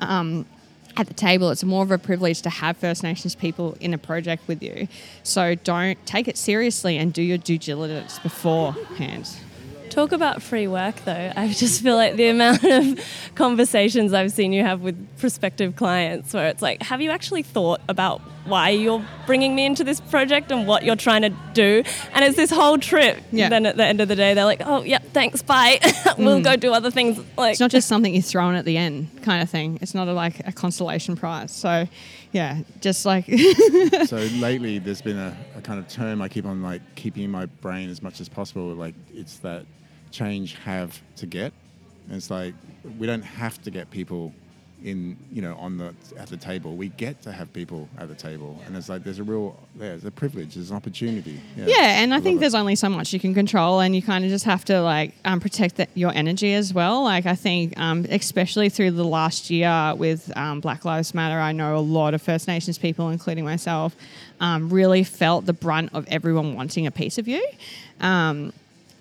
Um, 0.00 0.46
at 0.96 1.06
the 1.06 1.14
table, 1.14 1.50
it's 1.50 1.64
more 1.64 1.82
of 1.82 1.90
a 1.90 1.98
privilege 1.98 2.42
to 2.42 2.50
have 2.50 2.76
First 2.76 3.02
Nations 3.02 3.34
people 3.34 3.76
in 3.80 3.94
a 3.94 3.98
project 3.98 4.46
with 4.46 4.62
you. 4.62 4.88
So 5.22 5.54
don't 5.54 6.04
take 6.06 6.28
it 6.28 6.36
seriously 6.36 6.96
and 6.98 7.12
do 7.12 7.22
your 7.22 7.38
due 7.38 7.58
diligence 7.58 8.18
beforehand. 8.18 9.28
Talk 9.94 10.10
about 10.10 10.42
free 10.42 10.66
work 10.66 10.96
though. 11.04 11.32
I 11.36 11.52
just 11.52 11.80
feel 11.80 11.94
like 11.94 12.16
the 12.16 12.26
amount 12.26 12.64
of 12.64 12.98
conversations 13.36 14.12
I've 14.12 14.32
seen 14.32 14.52
you 14.52 14.64
have 14.64 14.80
with 14.80 15.18
prospective 15.18 15.76
clients 15.76 16.34
where 16.34 16.48
it's 16.48 16.60
like, 16.60 16.82
have 16.82 17.00
you 17.00 17.10
actually 17.10 17.44
thought 17.44 17.80
about 17.88 18.20
why 18.44 18.70
you're 18.70 19.04
bringing 19.26 19.54
me 19.54 19.64
into 19.64 19.84
this 19.84 20.00
project 20.00 20.50
and 20.50 20.66
what 20.66 20.82
you're 20.82 20.96
trying 20.96 21.22
to 21.22 21.32
do? 21.52 21.84
And 22.12 22.24
it's 22.24 22.34
this 22.34 22.50
whole 22.50 22.76
trip. 22.76 23.22
Yeah. 23.30 23.48
Then 23.48 23.66
at 23.66 23.76
the 23.76 23.84
end 23.84 24.00
of 24.00 24.08
the 24.08 24.16
day, 24.16 24.34
they're 24.34 24.44
like, 24.44 24.62
oh, 24.64 24.82
yeah, 24.82 24.98
thanks, 25.14 25.40
bye. 25.42 25.80
we'll 26.18 26.42
go 26.42 26.54
hmm. 26.54 26.60
do 26.60 26.72
other 26.72 26.90
things. 26.90 27.18
Like, 27.38 27.52
It's 27.52 27.60
not 27.60 27.70
just 27.70 27.88
something 27.88 28.14
you 28.14 28.20
throw 28.20 28.50
in 28.50 28.56
at 28.56 28.64
the 28.64 28.76
end 28.76 29.22
kind 29.22 29.42
of 29.42 29.48
thing. 29.48 29.78
It's 29.80 29.94
not 29.94 30.08
a, 30.08 30.12
like 30.12 30.46
a 30.46 30.52
consolation 30.52 31.16
prize. 31.16 31.52
So 31.52 31.88
yeah, 32.32 32.60
just 32.80 33.06
like 33.06 33.26
so 34.06 34.16
lately 34.34 34.78
there's 34.78 35.00
been 35.00 35.18
a, 35.18 35.36
a 35.56 35.62
kind 35.62 35.78
of 35.78 35.88
term 35.88 36.20
I 36.20 36.28
keep 36.28 36.44
on 36.44 36.62
like 36.62 36.82
keeping 36.96 37.22
in 37.22 37.30
my 37.30 37.46
brain 37.46 37.88
as 37.88 38.02
much 38.02 38.20
as 38.20 38.28
possible. 38.28 38.66
Like 38.74 38.94
it's 39.14 39.38
that 39.38 39.64
change 40.10 40.56
have 40.56 41.00
to 41.16 41.26
get. 41.26 41.52
And 42.08 42.16
it's 42.16 42.30
like 42.30 42.54
we 42.98 43.06
don't 43.06 43.22
have 43.22 43.62
to 43.62 43.70
get 43.70 43.90
people 43.90 44.34
in, 44.82 45.16
you 45.32 45.40
know, 45.42 45.54
on 45.56 45.78
the 45.78 45.94
at 46.18 46.28
the 46.28 46.36
table. 46.36 46.76
We 46.76 46.88
get 46.88 47.22
to 47.22 47.32
have 47.32 47.52
people 47.52 47.88
at 47.98 48.08
the 48.08 48.14
table. 48.14 48.60
And 48.66 48.76
it's 48.76 48.88
like 48.88 49.04
there's 49.04 49.18
a 49.18 49.24
real 49.24 49.58
there's 49.74 50.04
a 50.04 50.10
privilege, 50.10 50.54
there's 50.54 50.70
an 50.70 50.76
opportunity. 50.76 51.40
Yeah, 51.56 52.02
and 52.02 52.12
I 52.12 52.16
love 52.16 52.24
think 52.24 52.36
it. 52.36 52.40
there's 52.40 52.54
only 52.54 52.76
so 52.76 52.88
much 52.88 53.12
you 53.12 53.20
can 53.20 53.34
control, 53.34 53.80
and 53.80 53.94
you 53.96 54.02
kind 54.02 54.24
of 54.24 54.30
just 54.30 54.44
have 54.44 54.64
to 54.66 54.82
like 54.82 55.14
um, 55.24 55.40
protect 55.40 55.76
that 55.76 55.90
your 55.94 56.12
energy 56.12 56.54
as 56.54 56.74
well. 56.74 57.02
Like 57.02 57.26
I 57.26 57.34
think, 57.34 57.78
um, 57.78 58.06
especially 58.10 58.68
through 58.68 58.92
the 58.92 59.04
last 59.04 59.50
year 59.50 59.94
with 59.96 60.34
um, 60.36 60.60
Black 60.60 60.84
Lives 60.84 61.14
Matter, 61.14 61.38
I 61.38 61.52
know 61.52 61.76
a 61.76 61.78
lot 61.78 62.14
of 62.14 62.22
First 62.22 62.48
Nations 62.48 62.78
people, 62.78 63.08
including 63.08 63.44
myself, 63.44 63.96
um, 64.40 64.68
really 64.70 65.04
felt 65.04 65.46
the 65.46 65.52
brunt 65.52 65.90
of 65.94 66.06
everyone 66.08 66.54
wanting 66.54 66.86
a 66.86 66.90
piece 66.90 67.18
of 67.18 67.26
you. 67.28 67.46
Um, 68.00 68.52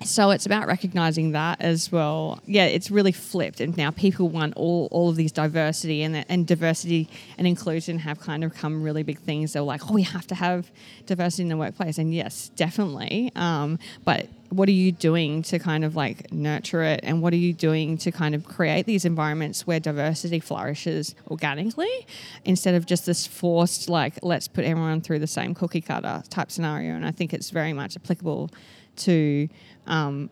so 0.03 0.31
it's 0.31 0.45
about 0.45 0.67
recognizing 0.67 1.31
that 1.31 1.61
as 1.61 1.91
well. 1.91 2.39
Yeah, 2.45 2.65
it's 2.65 2.91
really 2.91 3.11
flipped, 3.11 3.59
and 3.59 3.75
now 3.77 3.91
people 3.91 4.29
want 4.29 4.55
all, 4.55 4.87
all 4.91 5.09
of 5.09 5.15
these 5.15 5.31
diversity 5.31 6.03
and 6.03 6.25
and 6.29 6.47
diversity 6.47 7.09
and 7.37 7.47
inclusion 7.47 7.99
have 7.99 8.19
kind 8.19 8.43
of 8.43 8.53
come 8.53 8.83
really 8.83 9.03
big 9.03 9.19
things. 9.19 9.53
They're 9.53 9.61
like, 9.61 9.89
oh, 9.89 9.93
we 9.93 10.03
have 10.03 10.27
to 10.27 10.35
have 10.35 10.69
diversity 11.05 11.43
in 11.43 11.49
the 11.49 11.57
workplace, 11.57 11.97
and 11.97 12.13
yes, 12.13 12.49
definitely. 12.55 13.31
Um, 13.35 13.79
but 14.03 14.27
what 14.49 14.69
are 14.69 14.73
you 14.73 14.91
doing 14.91 15.41
to 15.41 15.57
kind 15.57 15.83
of 15.83 15.95
like 15.95 16.31
nurture 16.31 16.83
it, 16.83 16.99
and 17.03 17.21
what 17.21 17.33
are 17.33 17.37
you 17.37 17.53
doing 17.53 17.97
to 17.99 18.11
kind 18.11 18.35
of 18.35 18.45
create 18.45 18.85
these 18.85 19.05
environments 19.05 19.65
where 19.65 19.79
diversity 19.79 20.39
flourishes 20.39 21.15
organically, 21.27 22.05
instead 22.45 22.75
of 22.75 22.85
just 22.85 23.05
this 23.05 23.25
forced 23.25 23.89
like 23.89 24.19
let's 24.21 24.47
put 24.47 24.63
everyone 24.63 25.01
through 25.01 25.19
the 25.19 25.27
same 25.27 25.53
cookie 25.55 25.81
cutter 25.81 26.23
type 26.29 26.51
scenario? 26.51 26.93
And 26.93 27.05
I 27.05 27.11
think 27.11 27.33
it's 27.33 27.49
very 27.49 27.73
much 27.73 27.95
applicable 27.95 28.51
to 28.95 29.49
um, 29.88 30.30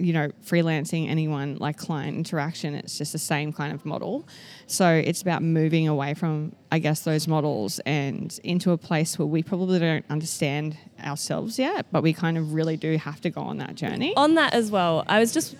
you 0.00 0.12
know 0.12 0.28
freelancing 0.46 1.08
anyone 1.08 1.56
like 1.56 1.76
client 1.76 2.16
interaction 2.16 2.72
it's 2.72 2.96
just 2.96 3.10
the 3.10 3.18
same 3.18 3.52
kind 3.52 3.72
of 3.72 3.84
model 3.84 4.28
so 4.68 4.88
it's 4.88 5.22
about 5.22 5.42
moving 5.42 5.88
away 5.88 6.14
from 6.14 6.54
i 6.70 6.78
guess 6.78 7.00
those 7.00 7.26
models 7.26 7.80
and 7.80 8.38
into 8.44 8.70
a 8.70 8.78
place 8.78 9.18
where 9.18 9.26
we 9.26 9.42
probably 9.42 9.80
don't 9.80 10.04
understand 10.08 10.76
ourselves 11.04 11.58
yet 11.58 11.84
but 11.90 12.00
we 12.04 12.12
kind 12.12 12.38
of 12.38 12.52
really 12.52 12.76
do 12.76 12.96
have 12.96 13.20
to 13.20 13.28
go 13.28 13.40
on 13.40 13.58
that 13.58 13.74
journey 13.74 14.14
on 14.16 14.34
that 14.34 14.54
as 14.54 14.70
well, 14.70 15.04
I 15.08 15.20
was 15.20 15.32
just, 15.32 15.54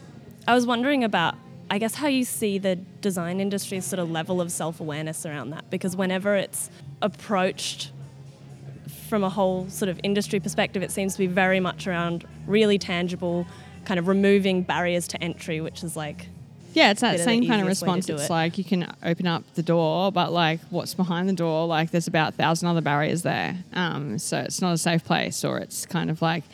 I 0.47 0.55
was 0.55 0.67
wondering 0.67 1.05
about, 1.05 1.35
I 1.71 1.79
guess, 1.79 1.95
how 1.95 2.09
you 2.09 2.25
see 2.25 2.59
the 2.59 2.77
design 2.77 3.41
industry's 3.41 3.85
sort 3.85 4.01
of 4.01 4.11
level 4.11 4.41
of 4.41 4.51
self 4.51 4.81
awareness 4.81 5.25
around 5.25 5.51
that. 5.51 5.71
Because 5.71 5.95
whenever 5.97 6.35
it's 6.35 6.71
approached 7.03 7.93
from 9.09 9.25
a 9.25 9.31
whole 9.31 9.69
sort 9.69 9.89
of 9.89 9.99
industry 10.03 10.41
perspective, 10.41 10.83
it 10.83 10.91
seems 10.91 11.15
to 11.15 11.19
be 11.19 11.27
very 11.27 11.61
much 11.61 11.87
around 11.87 12.27
really 12.47 12.79
tangible, 12.79 13.47
kind 13.85 13.99
of 13.99 14.09
removing 14.09 14.63
barriers 14.63 15.09
to 15.09 15.23
entry, 15.23 15.61
which 15.61 15.83
is 15.83 15.97
like, 15.97 16.29
Yeah, 16.75 16.91
it's 16.91 17.01
that 17.01 17.19
same 17.21 17.47
kind 17.49 17.61
of 17.63 17.69
easiest 17.69 17.83
way 17.83 17.89
to 17.89 17.93
response. 17.93 18.09
It's 18.09 18.31
it. 18.31 18.33
like 18.33 18.59
you 18.59 18.65
can 18.65 18.95
open 19.03 19.27
up 19.27 19.43
the 19.55 19.63
door, 19.63 20.13
but 20.13 20.33
like 20.33 20.61
what's 20.71 20.95
behind 20.95 21.29
the 21.29 21.33
door? 21.33 21.67
Like 21.67 21.91
there's 21.91 22.07
about 22.07 22.35
a 22.35 22.37
thousand 22.37 22.69
other 22.69 22.83
barriers 22.83 23.23
there. 23.23 23.57
Um, 23.73 24.19
so 24.19 24.39
it's 24.39 24.61
not 24.61 24.73
a 24.75 24.79
safe 24.79 25.05
place, 25.05 25.45
or 25.45 25.59
it's 25.59 25.87
kind 25.87 26.11
of 26.11 26.23
like 26.23 26.45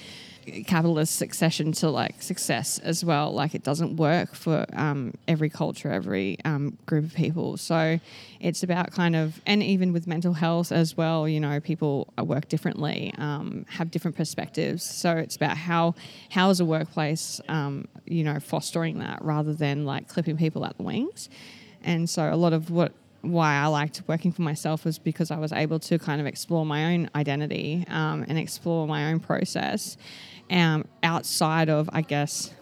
capitalist 0.67 1.17
succession 1.17 1.73
to 1.73 1.91
like 1.91 2.23
success 2.23 2.79
as 2.79 3.05
well. 3.05 3.33
Like 3.33 3.55
it 3.55 3.63
doesn't 3.63 3.97
work 3.97 4.35
for 4.35 4.67
um, 4.73 5.15
every 5.27 5.51
culture, 5.51 5.91
every 5.91 6.39
um, 6.45 6.77
group 6.87 7.05
of 7.05 7.15
people. 7.15 7.57
So 7.57 7.99
it's 8.41 8.63
about 8.63 8.93
kind 8.93 9.17
of, 9.17 9.41
and 9.47 9.63
even 9.63 9.93
with 9.93 10.07
mental 10.07 10.35
health 10.35 10.73
as 10.73 10.97
well. 10.97 11.29
You 11.29 11.41
know, 11.41 11.61
people 11.61 12.13
work 12.19 12.49
differently, 12.49 13.15
um, 13.19 13.67
have 13.69 13.91
different 13.91 14.17
perspectives. 14.17 14.85
So 14.85 15.17
it's 15.17 15.37
about 15.37 15.57
how 15.57 15.95
how 16.31 16.51
is 16.51 16.61
a 16.61 16.65
workplace, 16.65 17.41
um, 17.49 17.89
you 18.05 18.25
know, 18.25 18.39
fostering 18.41 18.99
that 18.99 19.25
rather 19.25 19.55
than 19.55 19.85
like 19.85 20.09
clipping 20.09 20.37
people 20.37 20.65
at 20.65 20.77
the 20.77 20.83
wings. 20.83 21.29
And 21.83 22.09
so 22.09 22.33
a 22.33 22.37
lot 22.37 22.53
of 22.53 22.71
what 22.71 22.93
why 23.25 23.55
I 23.55 23.67
liked 23.67 24.03
working 24.07 24.33
for 24.33 24.43
myself 24.43 24.85
was 24.85 24.99
because 24.99 25.31
I 25.31 25.39
was 25.39 25.53
able 25.53 25.79
to 25.81 25.99
kind 25.99 26.21
of 26.21 26.27
explore 26.27 26.65
my 26.65 26.95
own 26.95 27.11
identity 27.15 27.85
um, 27.89 28.25
and 28.29 28.39
explore 28.39 28.87
my 28.87 29.13
own 29.13 29.21
process 29.21 29.97
um, 30.51 30.87
outside 31.03 31.69
of, 31.69 31.89
I 31.93 32.03
guess, 32.03 32.53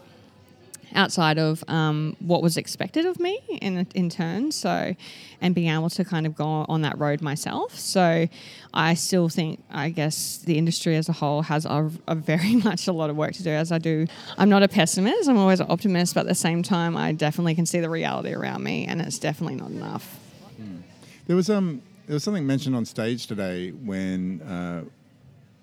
outside 0.94 1.38
of 1.38 1.64
um, 1.68 2.16
what 2.20 2.42
was 2.42 2.56
expected 2.56 3.06
of 3.06 3.18
me 3.18 3.40
in 3.60 3.86
in 3.94 4.10
turn. 4.10 4.52
So, 4.52 4.94
and 5.40 5.54
being 5.54 5.70
able 5.70 5.90
to 5.90 6.04
kind 6.04 6.26
of 6.26 6.34
go 6.34 6.44
on 6.68 6.82
that 6.82 6.98
road 6.98 7.20
myself. 7.20 7.78
So, 7.78 8.28
I 8.74 8.94
still 8.94 9.28
think 9.28 9.62
I 9.70 9.90
guess 9.90 10.38
the 10.38 10.58
industry 10.58 10.96
as 10.96 11.08
a 11.08 11.12
whole 11.12 11.42
has 11.42 11.64
a, 11.64 11.90
a 12.06 12.14
very 12.14 12.56
much 12.68 12.88
a 12.88 12.92
lot 12.92 13.10
of 13.10 13.16
work 13.16 13.32
to 13.34 13.42
do. 13.42 13.50
As 13.50 13.72
I 13.72 13.78
do, 13.78 14.06
I'm 14.38 14.48
not 14.48 14.62
a 14.62 14.68
pessimist. 14.68 15.28
I'm 15.28 15.38
always 15.38 15.60
an 15.60 15.66
optimist, 15.68 16.14
but 16.14 16.22
at 16.22 16.28
the 16.28 16.34
same 16.34 16.62
time, 16.62 16.96
I 16.96 17.12
definitely 17.12 17.54
can 17.54 17.66
see 17.66 17.80
the 17.80 17.90
reality 17.90 18.32
around 18.32 18.62
me, 18.62 18.86
and 18.86 19.00
it's 19.00 19.18
definitely 19.18 19.56
not 19.56 19.70
enough. 19.70 20.21
There 21.26 21.36
was 21.36 21.48
um 21.48 21.82
there 22.06 22.14
was 22.14 22.24
something 22.24 22.46
mentioned 22.46 22.74
on 22.74 22.84
stage 22.84 23.26
today 23.26 23.70
when 23.70 24.42
uh, 24.42 24.82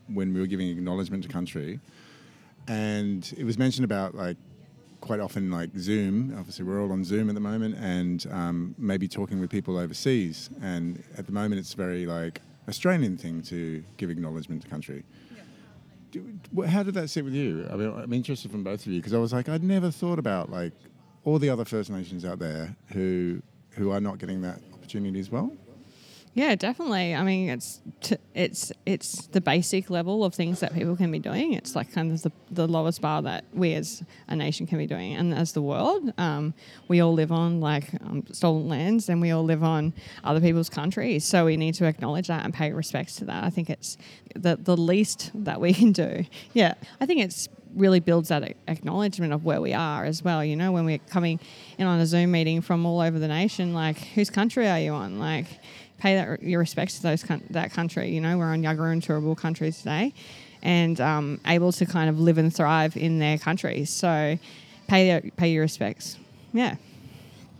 when 0.08 0.34
we 0.34 0.39
were 0.39 0.48
giving 0.48 0.69
acknowledgement 0.69 1.24
to 1.24 1.30
country, 1.30 1.80
and 2.67 3.34
it 3.38 3.43
was 3.43 3.58
mentioned 3.58 3.84
about 3.84 4.15
like 4.15 4.38
quite 5.02 5.19
often 5.19 5.52
like 5.52 5.69
Zoom. 5.78 6.34
Obviously, 6.38 6.63
we're 6.63 6.82
all 6.82 6.91
on 6.91 7.04
Zoom 7.04 7.28
at 7.28 7.36
the 7.36 7.41
moment, 7.41 7.76
and 7.76 8.26
um, 8.32 8.76
maybe 8.78 9.08
talking 9.08 9.41
with 9.41 9.50
people 9.50 9.78
overseas. 9.78 10.50
And 10.62 11.04
at 11.17 11.26
the 11.26 11.34
moment, 11.34 11.60
it's 11.60 11.74
very 11.74 12.06
like 12.06 12.41
Australian 12.69 13.17
thing 13.17 13.41
to 13.43 13.84
give 13.98 14.10
acknowledgement 14.10 14.62
to 14.62 14.67
country. 14.69 15.04
How 16.67 16.84
did 16.84 16.95
that 16.95 17.10
sit 17.10 17.24
with 17.24 17.34
you? 17.34 17.67
I 17.69 17.76
mean, 17.76 17.93
I'm 17.95 18.13
interested 18.13 18.50
from 18.50 18.63
both 18.63 18.86
of 18.86 18.88
you 18.88 19.00
because 19.00 19.13
I 19.13 19.19
was 19.19 19.34
like, 19.34 19.50
I'd 19.50 19.63
never 19.63 19.91
thought 19.91 20.19
about 20.19 20.50
like 20.50 20.72
all 21.26 21.38
the 21.38 21.50
other 21.50 21.65
First 21.65 21.89
Nations 21.89 22.24
out 22.24 22.39
there 22.39 22.76
who 22.93 23.41
who 23.72 23.91
are 23.91 24.02
not 24.02 24.17
getting 24.17 24.41
that 24.41 24.60
opportunity 24.89 25.19
as 25.19 25.30
well. 25.30 25.52
Yeah, 26.36 26.56
definitely. 26.56 27.15
I 27.15 27.23
mean, 27.23 27.49
it's 27.49 27.82
t- 28.02 28.17
it's 28.36 28.71
it's 28.86 29.28
the 29.28 29.41
basic 29.41 29.89
level 29.89 30.23
of 30.23 30.36
things 30.36 30.60
that 30.60 30.73
people 30.73 30.95
can 30.95 31.12
be 31.12 31.17
doing. 31.17 31.54
It's 31.54 31.75
like 31.75 31.91
kind 31.91 32.12
of 32.12 32.21
the, 32.21 32.32
the 32.52 32.67
lowest 32.67 33.02
bar 33.02 33.23
that 33.23 33.45
we 33.52 33.73
as 33.73 34.04
a 34.28 34.36
nation 34.36 34.67
can 34.67 34.78
be 34.78 34.86
doing, 34.86 35.15
and 35.15 35.34
as 35.34 35.54
the 35.54 35.62
world, 35.62 36.13
um, 36.19 36.54
we 36.88 37.02
all 37.02 37.13
live 37.13 37.32
on 37.32 37.60
like 37.60 37.93
um, 38.02 38.23
stolen 38.32 38.69
lands, 38.69 39.10
and 39.10 39.21
we 39.21 39.32
all 39.32 39.43
live 39.43 39.63
on 39.63 39.91
other 40.23 40.39
people's 40.39 40.69
countries. 40.69 41.25
So 41.25 41.45
we 41.45 41.58
need 41.58 41.73
to 41.75 41.86
acknowledge 41.86 42.28
that 42.28 42.45
and 42.45 42.54
pay 42.54 42.71
respects 42.71 43.15
to 43.17 43.25
that. 43.25 43.43
I 43.43 43.49
think 43.49 43.69
it's 43.69 43.97
the 44.36 44.56
the 44.56 44.78
least 44.78 45.32
that 45.34 45.60
we 45.60 45.73
can 45.73 45.91
do. 45.91 46.25
Yeah, 46.54 46.75
I 47.02 47.08
think 47.08 47.21
it's 47.21 47.49
really 47.75 47.99
builds 47.99 48.29
that 48.29 48.55
acknowledgement 48.67 49.34
of 49.34 49.45
where 49.45 49.62
we 49.62 49.73
are 49.73 50.05
as 50.05 50.23
well. 50.23 50.43
You 50.43 50.55
know, 50.55 50.71
when 50.71 50.86
we're 50.86 50.97
coming 50.97 51.39
in 51.77 51.88
on 51.88 51.99
a 51.99 52.05
Zoom 52.05 52.32
meeting 52.32 52.62
from 52.62 52.86
all 52.86 52.99
over 52.99 53.19
the 53.19 53.27
nation, 53.27 53.73
like 53.73 53.97
whose 53.97 54.29
country 54.29 54.67
are 54.67 54.79
you 54.79 54.93
on? 54.93 55.19
Like 55.19 55.45
pay 55.99 56.15
that, 56.15 56.41
your 56.41 56.60
respects 56.60 56.95
to 56.97 57.03
those 57.03 57.23
that 57.49 57.71
country. 57.71 58.10
You 58.10 58.21
know, 58.21 58.38
we're 58.38 58.45
on 58.45 58.65
and 58.65 59.01
Turrbal 59.01 59.38
countries 59.38 59.77
today, 59.79 60.13
and 60.62 60.99
um, 60.99 61.39
able 61.45 61.71
to 61.73 61.86
kind 61.86 62.10
of 62.10 62.19
live 62.19 62.38
and 62.38 62.53
thrive 62.53 62.97
in 62.97 63.19
their 63.19 63.38
countries. 63.38 63.89
So 63.89 64.38
pay 64.88 65.32
pay 65.38 65.51
your 65.51 65.62
respects. 65.62 66.17
Yeah. 66.53 66.75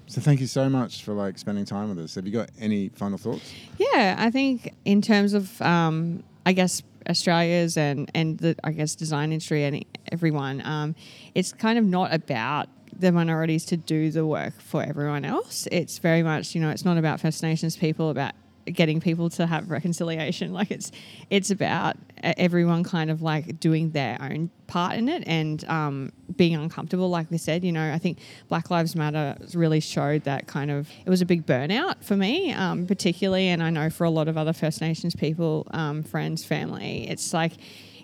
So 0.08 0.22
thank 0.22 0.40
you 0.40 0.48
so 0.48 0.70
much 0.70 1.04
for 1.04 1.14
like 1.14 1.38
spending 1.38 1.66
time 1.66 1.90
with 1.90 2.00
us. 2.00 2.16
Have 2.16 2.26
you 2.26 2.34
got 2.34 2.50
any 2.60 2.90
final 2.90 3.20
thoughts? 3.20 3.54
Yeah, 3.78 4.16
I 4.18 4.32
think 4.32 4.74
in 4.84 5.04
terms 5.04 5.34
of 5.34 5.62
um, 5.62 6.24
I 6.48 6.54
guess 6.54 6.82
Australia's 7.08 7.78
and 7.78 8.10
and 8.16 8.40
the 8.40 8.56
I 8.64 8.72
guess 8.72 8.96
design 8.96 9.32
industry 9.32 9.66
and 9.66 9.86
everyone, 10.12 10.62
um, 10.66 10.96
it's 11.36 11.52
kind 11.52 11.78
of 11.78 11.86
not 11.86 12.14
about 12.14 12.70
the 12.98 13.12
minorities 13.12 13.66
to 13.66 13.78
do 13.78 14.12
the 14.12 14.26
work 14.26 14.60
for 14.60 14.84
everyone 14.84 15.26
else. 15.26 15.68
It's 15.72 16.00
very 16.00 16.24
much, 16.24 16.56
you 16.56 16.62
know, 16.62 16.70
it's 16.70 16.86
not 16.86 16.98
about 16.98 17.22
First 17.22 17.44
Nations 17.44 17.78
people, 17.78 18.10
about 18.10 18.34
getting 18.66 19.00
people 19.00 19.30
to 19.32 19.46
have 19.46 19.70
reconciliation. 19.72 20.54
Like 20.60 20.72
it's 20.72 20.92
it's 21.30 21.52
about 21.52 21.96
everyone 22.22 22.84
kind 22.84 23.10
of 23.10 23.22
like 23.22 23.62
doing 23.62 23.92
their 23.92 24.18
own 24.20 24.50
part 24.68 24.98
in 24.98 25.08
it 25.08 25.24
and 25.26 25.64
um, 25.70 26.12
being 26.36 26.54
uncomfortable. 26.56 27.10
Like 27.10 27.32
we 27.32 27.38
said, 27.38 27.64
you 27.64 27.72
know, 27.72 27.94
I 27.94 27.98
think 27.98 28.20
Black 28.50 28.70
Lives 28.70 28.94
Matter 28.94 29.38
really 29.54 29.80
showed 29.80 30.26
that 30.26 30.48
kind 30.48 30.70
of 30.70 30.90
it 31.06 31.10
was 31.10 31.22
a 31.22 31.26
big 31.26 31.46
burnout 31.46 32.04
for 32.04 32.18
me, 32.18 32.52
um, 32.52 32.88
particularly, 32.88 33.48
and 33.48 33.64
I 33.64 33.70
know 33.70 33.90
for 33.90 34.04
a 34.04 34.10
lot 34.10 34.28
of 34.28 34.38
other 34.38 34.52
First 34.52 34.82
Nations 34.82 35.16
people, 35.16 35.66
um, 35.72 36.04
friends, 36.04 36.44
family. 36.44 37.08
It's 37.10 37.34
like 37.34 37.54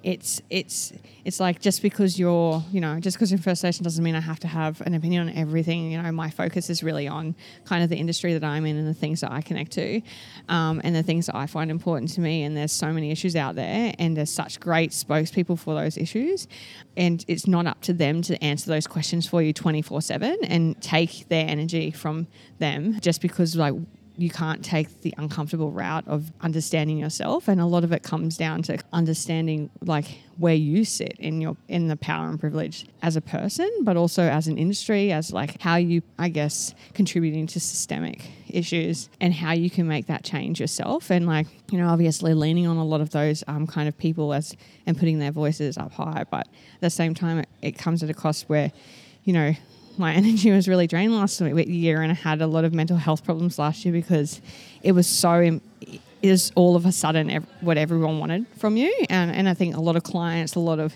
it's 0.06 0.40
it's 0.52 0.94
it's 1.26 1.40
like 1.40 1.60
just 1.60 1.82
because 1.82 2.20
you're 2.20 2.64
you 2.72 2.80
know 2.80 3.00
just 3.00 3.18
because 3.18 3.32
you're 3.32 3.40
First 3.40 3.64
Nation 3.64 3.84
doesn't 3.84 4.04
mean 4.04 4.14
I 4.14 4.20
have 4.20 4.40
to 4.42 4.48
have 4.48 4.80
an 4.82 4.94
opinion 4.94 5.28
on 5.28 5.36
everything. 5.36 5.92
You 5.92 6.00
know, 6.00 6.12
my 6.12 6.30
focus 6.30 6.70
is 6.70 6.84
really 6.84 7.08
on 7.08 7.36
kind 7.66 7.84
of 7.84 7.90
the 7.90 7.98
industry 7.98 8.34
that 8.34 8.44
I'm 8.44 8.68
in 8.68 8.78
and 8.78 8.88
the 8.88 8.94
things 8.94 9.22
that 9.22 9.32
I 9.32 9.42
connect 9.42 9.72
to, 9.74 10.02
um, 10.48 10.80
and 10.84 10.96
the 10.96 11.02
things 11.02 11.26
that 11.26 11.36
I 11.36 11.48
find 11.48 11.72
important 11.72 12.12
to 12.12 12.22
me. 12.22 12.44
And 12.44 12.56
there's 12.56 12.72
so 12.72 12.94
many 12.94 13.10
issues 13.10 13.36
out 13.36 13.56
there, 13.56 13.96
and 13.98 14.16
there's 14.16 14.30
such 14.30 14.60
great 14.60 14.92
spokespeople 14.92 15.58
for 15.58 15.74
those 15.74 15.98
issues, 15.98 16.48
and 16.96 17.26
it's 17.28 17.48
not 17.48 17.66
up 17.66 17.82
to 17.82 17.94
them 17.94 18.22
to 18.24 18.42
answer 18.44 18.70
those 18.70 18.86
questions 18.86 19.28
for 19.28 19.42
you 19.42 19.54
24 19.54 20.02
seven 20.02 20.38
and 20.44 20.80
take 20.84 21.28
their 21.30 21.48
energy 21.48 21.90
from 21.90 22.28
them 22.60 23.00
just 23.00 23.22
because 23.22 23.56
like 23.56 23.74
you 24.18 24.30
can't 24.30 24.64
take 24.64 25.02
the 25.02 25.14
uncomfortable 25.18 25.72
route 25.72 26.08
of 26.08 26.32
understanding 26.42 26.98
yourself 26.98 27.48
and 27.48 27.60
a 27.60 27.66
lot 27.66 27.84
of 27.84 27.92
it 27.92 28.04
comes 28.04 28.38
down 28.38 28.62
to 28.62 28.78
understanding 28.94 29.70
like 29.82 30.20
where 30.38 30.56
you 30.56 30.86
sit 30.86 31.16
in 31.20 31.42
your 31.42 31.56
in 31.68 31.88
the 31.88 31.96
power 31.98 32.30
and 32.30 32.40
privilege 32.40 32.86
as 33.02 33.16
a 33.16 33.22
person 33.22 33.70
but 33.82 33.98
also 33.98 34.24
as 34.24 34.48
an 34.48 34.58
industry 34.58 35.12
as 35.12 35.32
like 35.32 35.62
how 35.62 35.76
you 35.76 36.02
i 36.20 36.30
guess 36.30 36.74
contributing 36.94 37.46
to 37.46 37.60
systemic 37.60 38.30
issues 38.56 39.10
and 39.20 39.34
how 39.34 39.52
you 39.52 39.70
can 39.70 39.88
make 39.88 40.08
that 40.08 40.24
change 40.24 40.60
yourself. 40.60 41.12
And 41.12 41.28
like 41.28 41.48
you 41.72 41.78
know 41.78 41.90
obviously 41.90 42.34
leaning 42.34 42.66
on 42.68 42.78
a 42.78 42.86
lot 42.86 43.02
of 43.02 43.12
those 43.12 43.44
um, 43.48 43.68
kind 43.68 43.88
of 43.88 43.98
people 43.98 44.34
as 44.34 44.56
and 44.86 44.98
putting 44.98 45.20
their 45.20 45.32
voices 45.32 45.78
up 45.78 45.92
high 45.92 46.24
but 46.30 46.48
at 46.76 46.82
the 46.82 46.90
same 46.90 47.14
time 47.14 47.40
it, 47.40 47.50
it 47.62 47.78
comes 47.78 48.04
at 48.04 48.10
a 48.10 48.14
cost 48.14 48.48
where 48.48 48.72
you 49.24 49.34
know 49.34 49.54
my 49.98 50.14
energy 50.22 50.52
was 50.52 50.68
really 50.68 50.88
drained 50.88 51.16
last 51.16 51.40
year, 51.42 52.02
and 52.02 52.12
I 52.12 52.16
had 52.16 52.42
a 52.42 52.48
lot 52.48 52.66
of 52.66 52.74
mental 52.74 52.98
health 52.98 53.24
problems 53.24 53.60
last 53.60 53.86
year 53.86 53.94
because 53.94 54.42
it 54.84 54.94
was 54.94 55.08
so. 55.08 55.60
Was 56.24 56.52
all 56.56 56.76
of 56.76 56.88
a 56.88 56.92
sudden 56.92 57.46
what 57.62 57.78
everyone 57.78 58.18
wanted 58.18 58.48
from 58.58 58.78
you, 58.78 58.92
and 59.10 59.30
and 59.32 59.48
I 59.48 59.54
think 59.54 59.76
a 59.76 59.80
lot 59.80 59.96
of 59.96 60.02
clients, 60.02 60.56
a 60.56 60.60
lot 60.60 60.80
of 60.80 60.96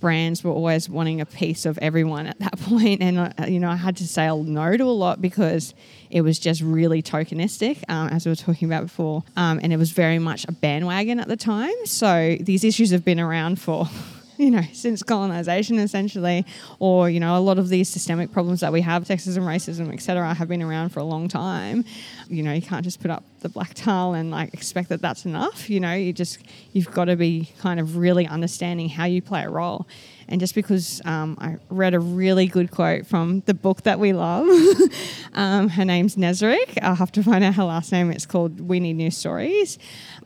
brands 0.00 0.42
were 0.42 0.50
always 0.50 0.88
wanting 0.88 1.20
a 1.20 1.26
piece 1.26 1.66
of 1.66 1.78
everyone 1.78 2.26
at 2.26 2.38
that 2.38 2.58
point, 2.62 3.02
and 3.02 3.18
uh, 3.18 3.32
you 3.46 3.60
know 3.60 3.70
I 3.70 3.76
had 3.76 3.96
to 3.98 4.08
say 4.08 4.26
no 4.34 4.76
to 4.76 4.84
a 4.84 4.86
lot 4.86 5.20
because 5.20 5.74
it 6.10 6.22
was 6.22 6.38
just 6.38 6.62
really 6.62 7.02
tokenistic, 7.02 7.82
um, 7.88 8.08
as 8.08 8.24
we 8.24 8.32
were 8.32 8.36
talking 8.36 8.66
about 8.66 8.84
before, 8.84 9.22
um, 9.36 9.60
and 9.62 9.72
it 9.72 9.76
was 9.76 9.90
very 9.90 10.18
much 10.18 10.46
a 10.48 10.52
bandwagon 10.52 11.20
at 11.20 11.28
the 11.28 11.36
time. 11.36 11.74
So 11.84 12.36
these 12.40 12.64
issues 12.64 12.90
have 12.90 13.04
been 13.04 13.20
around 13.20 13.60
for 13.60 13.86
you 14.44 14.50
know, 14.50 14.62
since 14.72 15.02
colonization 15.02 15.78
essentially, 15.78 16.46
or, 16.78 17.10
you 17.10 17.20
know, 17.20 17.36
a 17.36 17.40
lot 17.40 17.58
of 17.58 17.68
these 17.68 17.90
systemic 17.90 18.32
problems 18.32 18.60
that 18.60 18.72
we 18.72 18.80
have, 18.80 19.04
sexism, 19.04 19.42
racism, 19.42 19.92
etc., 19.92 20.32
have 20.32 20.48
been 20.48 20.62
around 20.62 20.88
for 20.88 21.00
a 21.00 21.04
long 21.04 21.28
time. 21.28 21.84
You 22.30 22.42
know, 22.42 22.52
you 22.54 22.62
can't 22.62 22.82
just 22.82 23.02
put 23.02 23.10
up 23.10 23.22
the 23.40 23.50
black 23.50 23.74
tile 23.74 24.14
and 24.14 24.30
like 24.30 24.54
expect 24.54 24.88
that 24.88 25.02
that's 25.02 25.26
enough. 25.26 25.68
You 25.68 25.80
know, 25.80 25.92
you 25.92 26.14
just, 26.14 26.38
you've 26.72 26.90
got 26.90 27.04
to 27.06 27.16
be 27.16 27.52
kind 27.58 27.78
of 27.78 27.98
really 27.98 28.26
understanding 28.26 28.88
how 28.88 29.04
you 29.04 29.20
play 29.20 29.44
a 29.44 29.50
role. 29.50 29.86
And 30.26 30.40
just 30.40 30.54
because 30.54 31.02
um, 31.04 31.36
I 31.38 31.56
read 31.68 31.92
a 31.92 32.00
really 32.00 32.46
good 32.46 32.70
quote 32.70 33.06
from 33.06 33.40
the 33.44 33.52
book 33.52 33.82
that 33.82 33.98
we 33.98 34.14
love, 34.14 34.48
um, 35.34 35.68
her 35.68 35.84
name's 35.84 36.16
Nesrine. 36.16 36.78
I'll 36.80 36.94
have 36.94 37.12
to 37.12 37.22
find 37.22 37.44
out 37.44 37.56
her 37.56 37.64
last 37.64 37.92
name. 37.92 38.10
It's 38.10 38.26
called 38.26 38.60
We 38.60 38.80
Need 38.80 38.94
New 38.94 39.10
Stories 39.10 39.78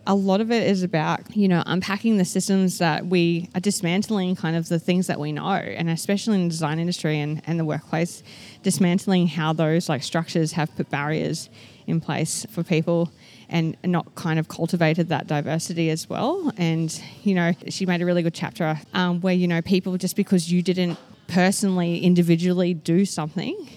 a 0.07 0.15
lot 0.15 0.41
of 0.41 0.51
it 0.51 0.67
is 0.67 0.83
about, 0.83 1.37
you 1.37 1.49
know, 1.49 1.63
unpacking 1.67 2.19
the 2.19 2.25
systems 2.25 2.79
that 2.79 3.07
we 3.07 3.49
are 3.55 3.61
dismantling 3.61 4.37
kind 4.37 4.57
of 4.57 4.69
the 4.69 4.79
things 4.79 5.07
that 5.07 5.19
we 5.19 5.33
know, 5.33 5.49
and 5.49 5.89
especially 5.89 6.37
in 6.37 6.45
the 6.45 6.51
design 6.51 6.79
industry 6.79 7.19
and, 7.21 7.43
and 7.47 7.59
the 7.59 7.65
workplace, 7.65 8.23
dismantling 8.63 9.27
how 9.27 9.53
those 9.53 9.89
like 9.89 10.03
structures 10.03 10.53
have 10.53 10.75
put 10.77 10.91
barriers 10.91 11.49
in 11.87 12.01
place 12.01 12.47
for 12.51 12.63
people 12.63 13.11
and 13.49 13.77
not 13.85 14.15
kind 14.15 14.39
of 14.39 14.49
cultivated 14.49 15.09
that 15.09 15.27
diversity 15.27 15.91
as 15.91 16.09
well. 16.09 16.53
And, 16.57 16.99
you 17.23 17.35
know, 17.35 17.53
she 17.69 17.87
made 17.87 18.03
a 18.03 18.07
really 18.07 18.23
good 18.23 18.35
chapter 18.35 18.81
um, 18.95 19.21
where, 19.21 19.35
you 19.35 19.49
know, 19.49 19.63
people 19.63 19.97
just 19.97 20.17
because 20.17 20.51
you 20.51 20.63
didn't 20.63 20.99
personally, 21.27 21.99
individually 21.99 22.75
do 22.75 23.05
something 23.05 23.69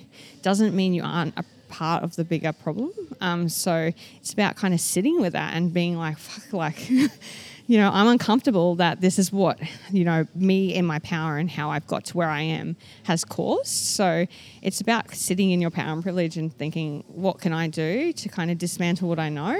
doesn't 0.41 0.75
mean 0.75 0.93
you 0.93 1.03
aren't 1.03 1.37
a 1.37 1.43
part 1.77 2.03
of 2.03 2.15
the 2.15 2.23
bigger 2.23 2.51
problem. 2.51 2.91
Um, 3.21 3.47
so 3.49 3.91
it's 4.17 4.33
about 4.33 4.55
kind 4.55 4.73
of 4.73 4.79
sitting 4.79 5.21
with 5.21 5.33
that 5.33 5.53
and 5.55 5.71
being 5.71 5.95
like, 5.95 6.17
fuck, 6.17 6.51
like, 6.51 6.89
you 7.67 7.77
know, 7.77 7.91
I'm 7.93 8.07
uncomfortable 8.07 8.73
that 8.75 8.99
this 8.99 9.19
is 9.19 9.31
what, 9.31 9.59
you 9.91 10.03
know, 10.03 10.25
me 10.33 10.73
and 10.73 10.87
my 10.87 10.97
power 10.99 11.37
and 11.37 11.51
how 11.51 11.69
I've 11.69 11.85
got 11.85 12.03
to 12.05 12.17
where 12.17 12.29
I 12.29 12.41
am 12.41 12.77
has 13.03 13.23
caused. 13.23 13.67
So 13.67 14.25
it's 14.63 14.81
about 14.81 15.13
sitting 15.13 15.51
in 15.51 15.61
your 15.61 15.69
power 15.69 15.93
and 15.93 16.01
privilege 16.01 16.35
and 16.35 16.51
thinking, 16.51 17.03
what 17.09 17.39
can 17.41 17.53
I 17.53 17.67
do 17.67 18.11
to 18.11 18.27
kind 18.27 18.49
of 18.49 18.57
dismantle 18.57 19.07
what 19.07 19.19
I 19.19 19.29
know, 19.29 19.55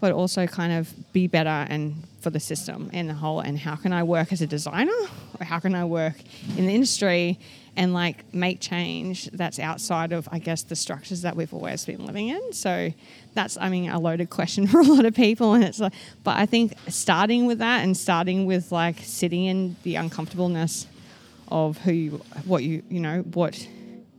but 0.00 0.12
also 0.12 0.46
kind 0.46 0.72
of 0.74 0.92
be 1.14 1.28
better 1.28 1.66
and 1.70 1.94
for 2.20 2.28
the 2.28 2.40
system 2.40 2.90
and 2.92 3.08
the 3.08 3.14
whole, 3.14 3.40
and 3.40 3.58
how 3.58 3.76
can 3.76 3.94
I 3.94 4.02
work 4.02 4.34
as 4.34 4.42
a 4.42 4.46
designer 4.46 4.92
or 5.40 5.46
how 5.46 5.60
can 5.60 5.74
I 5.74 5.86
work 5.86 6.16
in 6.58 6.66
the 6.66 6.74
industry 6.74 7.38
and 7.76 7.92
like 7.92 8.32
make 8.32 8.60
change 8.60 9.28
that's 9.32 9.58
outside 9.58 10.12
of 10.12 10.28
I 10.30 10.38
guess 10.38 10.62
the 10.62 10.76
structures 10.76 11.22
that 11.22 11.36
we've 11.36 11.52
always 11.52 11.84
been 11.84 12.06
living 12.06 12.28
in. 12.28 12.52
So 12.52 12.92
that's 13.34 13.56
I 13.60 13.68
mean 13.68 13.90
a 13.90 13.98
loaded 13.98 14.30
question 14.30 14.66
for 14.68 14.80
a 14.80 14.84
lot 14.84 15.04
of 15.04 15.14
people 15.14 15.54
and 15.54 15.64
it's 15.64 15.80
like 15.80 15.92
but 16.22 16.36
I 16.36 16.46
think 16.46 16.74
starting 16.88 17.46
with 17.46 17.58
that 17.58 17.84
and 17.84 17.96
starting 17.96 18.46
with 18.46 18.72
like 18.72 19.00
sitting 19.00 19.44
in 19.44 19.76
the 19.82 19.96
uncomfortableness 19.96 20.86
of 21.48 21.78
who 21.78 21.92
you 21.92 22.10
what 22.44 22.62
you 22.62 22.82
you 22.88 23.00
know 23.00 23.20
what 23.34 23.68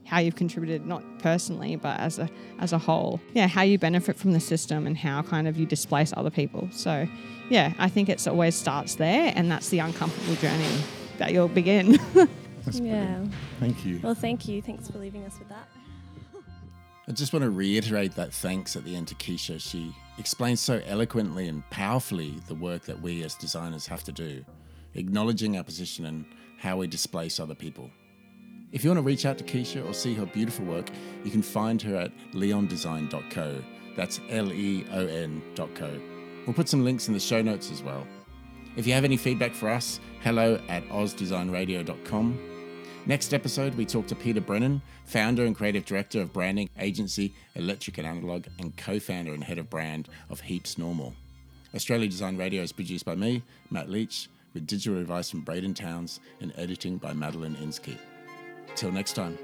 how 0.05 0.19
you've 0.19 0.35
contributed 0.35 0.85
not 0.85 1.03
personally 1.19 1.75
but 1.75 1.99
as 1.99 2.19
a 2.19 2.29
as 2.59 2.73
a 2.73 2.77
whole. 2.77 3.19
Yeah 3.33 3.47
how 3.47 3.61
you 3.61 3.77
benefit 3.77 4.17
from 4.17 4.33
the 4.33 4.39
system 4.39 4.85
and 4.85 4.97
how 4.97 5.21
kind 5.21 5.47
of 5.47 5.57
you 5.57 5.65
displace 5.65 6.13
other 6.15 6.29
people. 6.29 6.69
So 6.71 7.07
yeah 7.49 7.73
i 7.77 7.87
think 7.87 8.09
it's 8.09 8.27
always 8.27 8.55
starts 8.55 8.95
there 8.95 9.31
and 9.35 9.51
that's 9.51 9.69
the 9.69 9.79
uncomfortable 9.79 10.35
journey 10.35 10.83
that 11.17 11.31
you'll 11.31 11.47
begin 11.47 11.99
That's 12.65 12.79
yeah. 12.79 13.05
Brilliant. 13.05 13.33
Thank 13.59 13.85
you. 13.85 13.99
Well, 14.01 14.15
thank 14.15 14.47
you. 14.47 14.61
Thanks 14.61 14.89
for 14.89 14.97
leaving 14.97 15.23
us 15.25 15.37
with 15.39 15.49
that. 15.49 15.67
I 17.07 17.11
just 17.11 17.33
want 17.33 17.43
to 17.43 17.51
reiterate 17.51 18.15
that 18.15 18.33
thanks 18.33 18.75
at 18.75 18.83
the 18.83 18.95
end 18.95 19.07
to 19.09 19.15
Keisha. 19.15 19.61
She 19.61 19.95
explains 20.17 20.59
so 20.59 20.81
eloquently 20.87 21.47
and 21.47 21.67
powerfully 21.69 22.41
the 22.47 22.55
work 22.55 22.83
that 22.85 22.99
we 22.99 23.23
as 23.23 23.35
designers 23.35 23.85
have 23.85 24.03
to 24.05 24.11
do, 24.11 24.43
acknowledging 24.95 25.55
our 25.57 25.63
position 25.63 26.05
and 26.07 26.25
how 26.57 26.77
we 26.77 26.87
displace 26.87 27.39
other 27.39 27.53
people. 27.53 27.91
If 28.71 28.83
you 28.83 28.89
want 28.89 28.97
to 28.97 29.03
reach 29.03 29.27
out 29.27 29.37
to 29.37 29.43
Keisha 29.43 29.87
or 29.87 29.93
see 29.93 30.15
her 30.15 30.25
beautiful 30.25 30.65
work, 30.65 30.89
you 31.23 31.29
can 31.29 31.43
find 31.43 31.79
her 31.83 31.95
at 31.95 32.11
leondesign.co. 32.33 33.63
That's 33.95 34.19
L 34.29 34.51
E 34.51 34.85
O 34.91 35.05
N.co. 35.05 36.01
We'll 36.47 36.55
put 36.55 36.67
some 36.67 36.83
links 36.83 37.07
in 37.07 37.13
the 37.13 37.19
show 37.19 37.41
notes 37.41 37.71
as 37.71 37.83
well. 37.83 38.05
If 38.75 38.87
you 38.87 38.93
have 38.93 39.05
any 39.05 39.15
feedback 39.15 39.53
for 39.53 39.69
us, 39.69 39.99
hello 40.21 40.59
at 40.69 40.87
ozdesignradio.com 40.89 42.54
Next 43.07 43.35
episode, 43.35 43.75
we 43.75 43.85
talk 43.85 44.07
to 44.07 44.15
Peter 44.15 44.41
Brennan, 44.41 44.81
founder 45.05 45.45
and 45.45 45.55
creative 45.55 45.85
director 45.85 46.21
of 46.21 46.33
branding 46.33 46.69
agency 46.79 47.35
Electric 47.53 47.99
and 47.99 48.07
Analog, 48.07 48.47
and 48.57 48.75
co 48.77 48.99
founder 48.99 49.31
and 49.31 49.43
head 49.43 49.59
of 49.59 49.69
brand 49.69 50.09
of 50.31 50.41
Heaps 50.41 50.79
Normal. 50.79 51.13
Australia 51.75 52.07
Design 52.07 52.35
Radio 52.35 52.63
is 52.63 52.71
produced 52.71 53.05
by 53.05 53.13
me, 53.13 53.43
Matt 53.69 53.91
Leach, 53.91 54.27
with 54.55 54.65
digital 54.65 54.99
advice 54.99 55.29
from 55.29 55.41
Braden 55.41 55.75
Towns 55.75 56.19
and 56.41 56.51
editing 56.57 56.97
by 56.97 57.13
Madeline 57.13 57.55
Inskeep. 57.61 57.99
Till 58.75 58.91
next 58.91 59.13
time. 59.13 59.37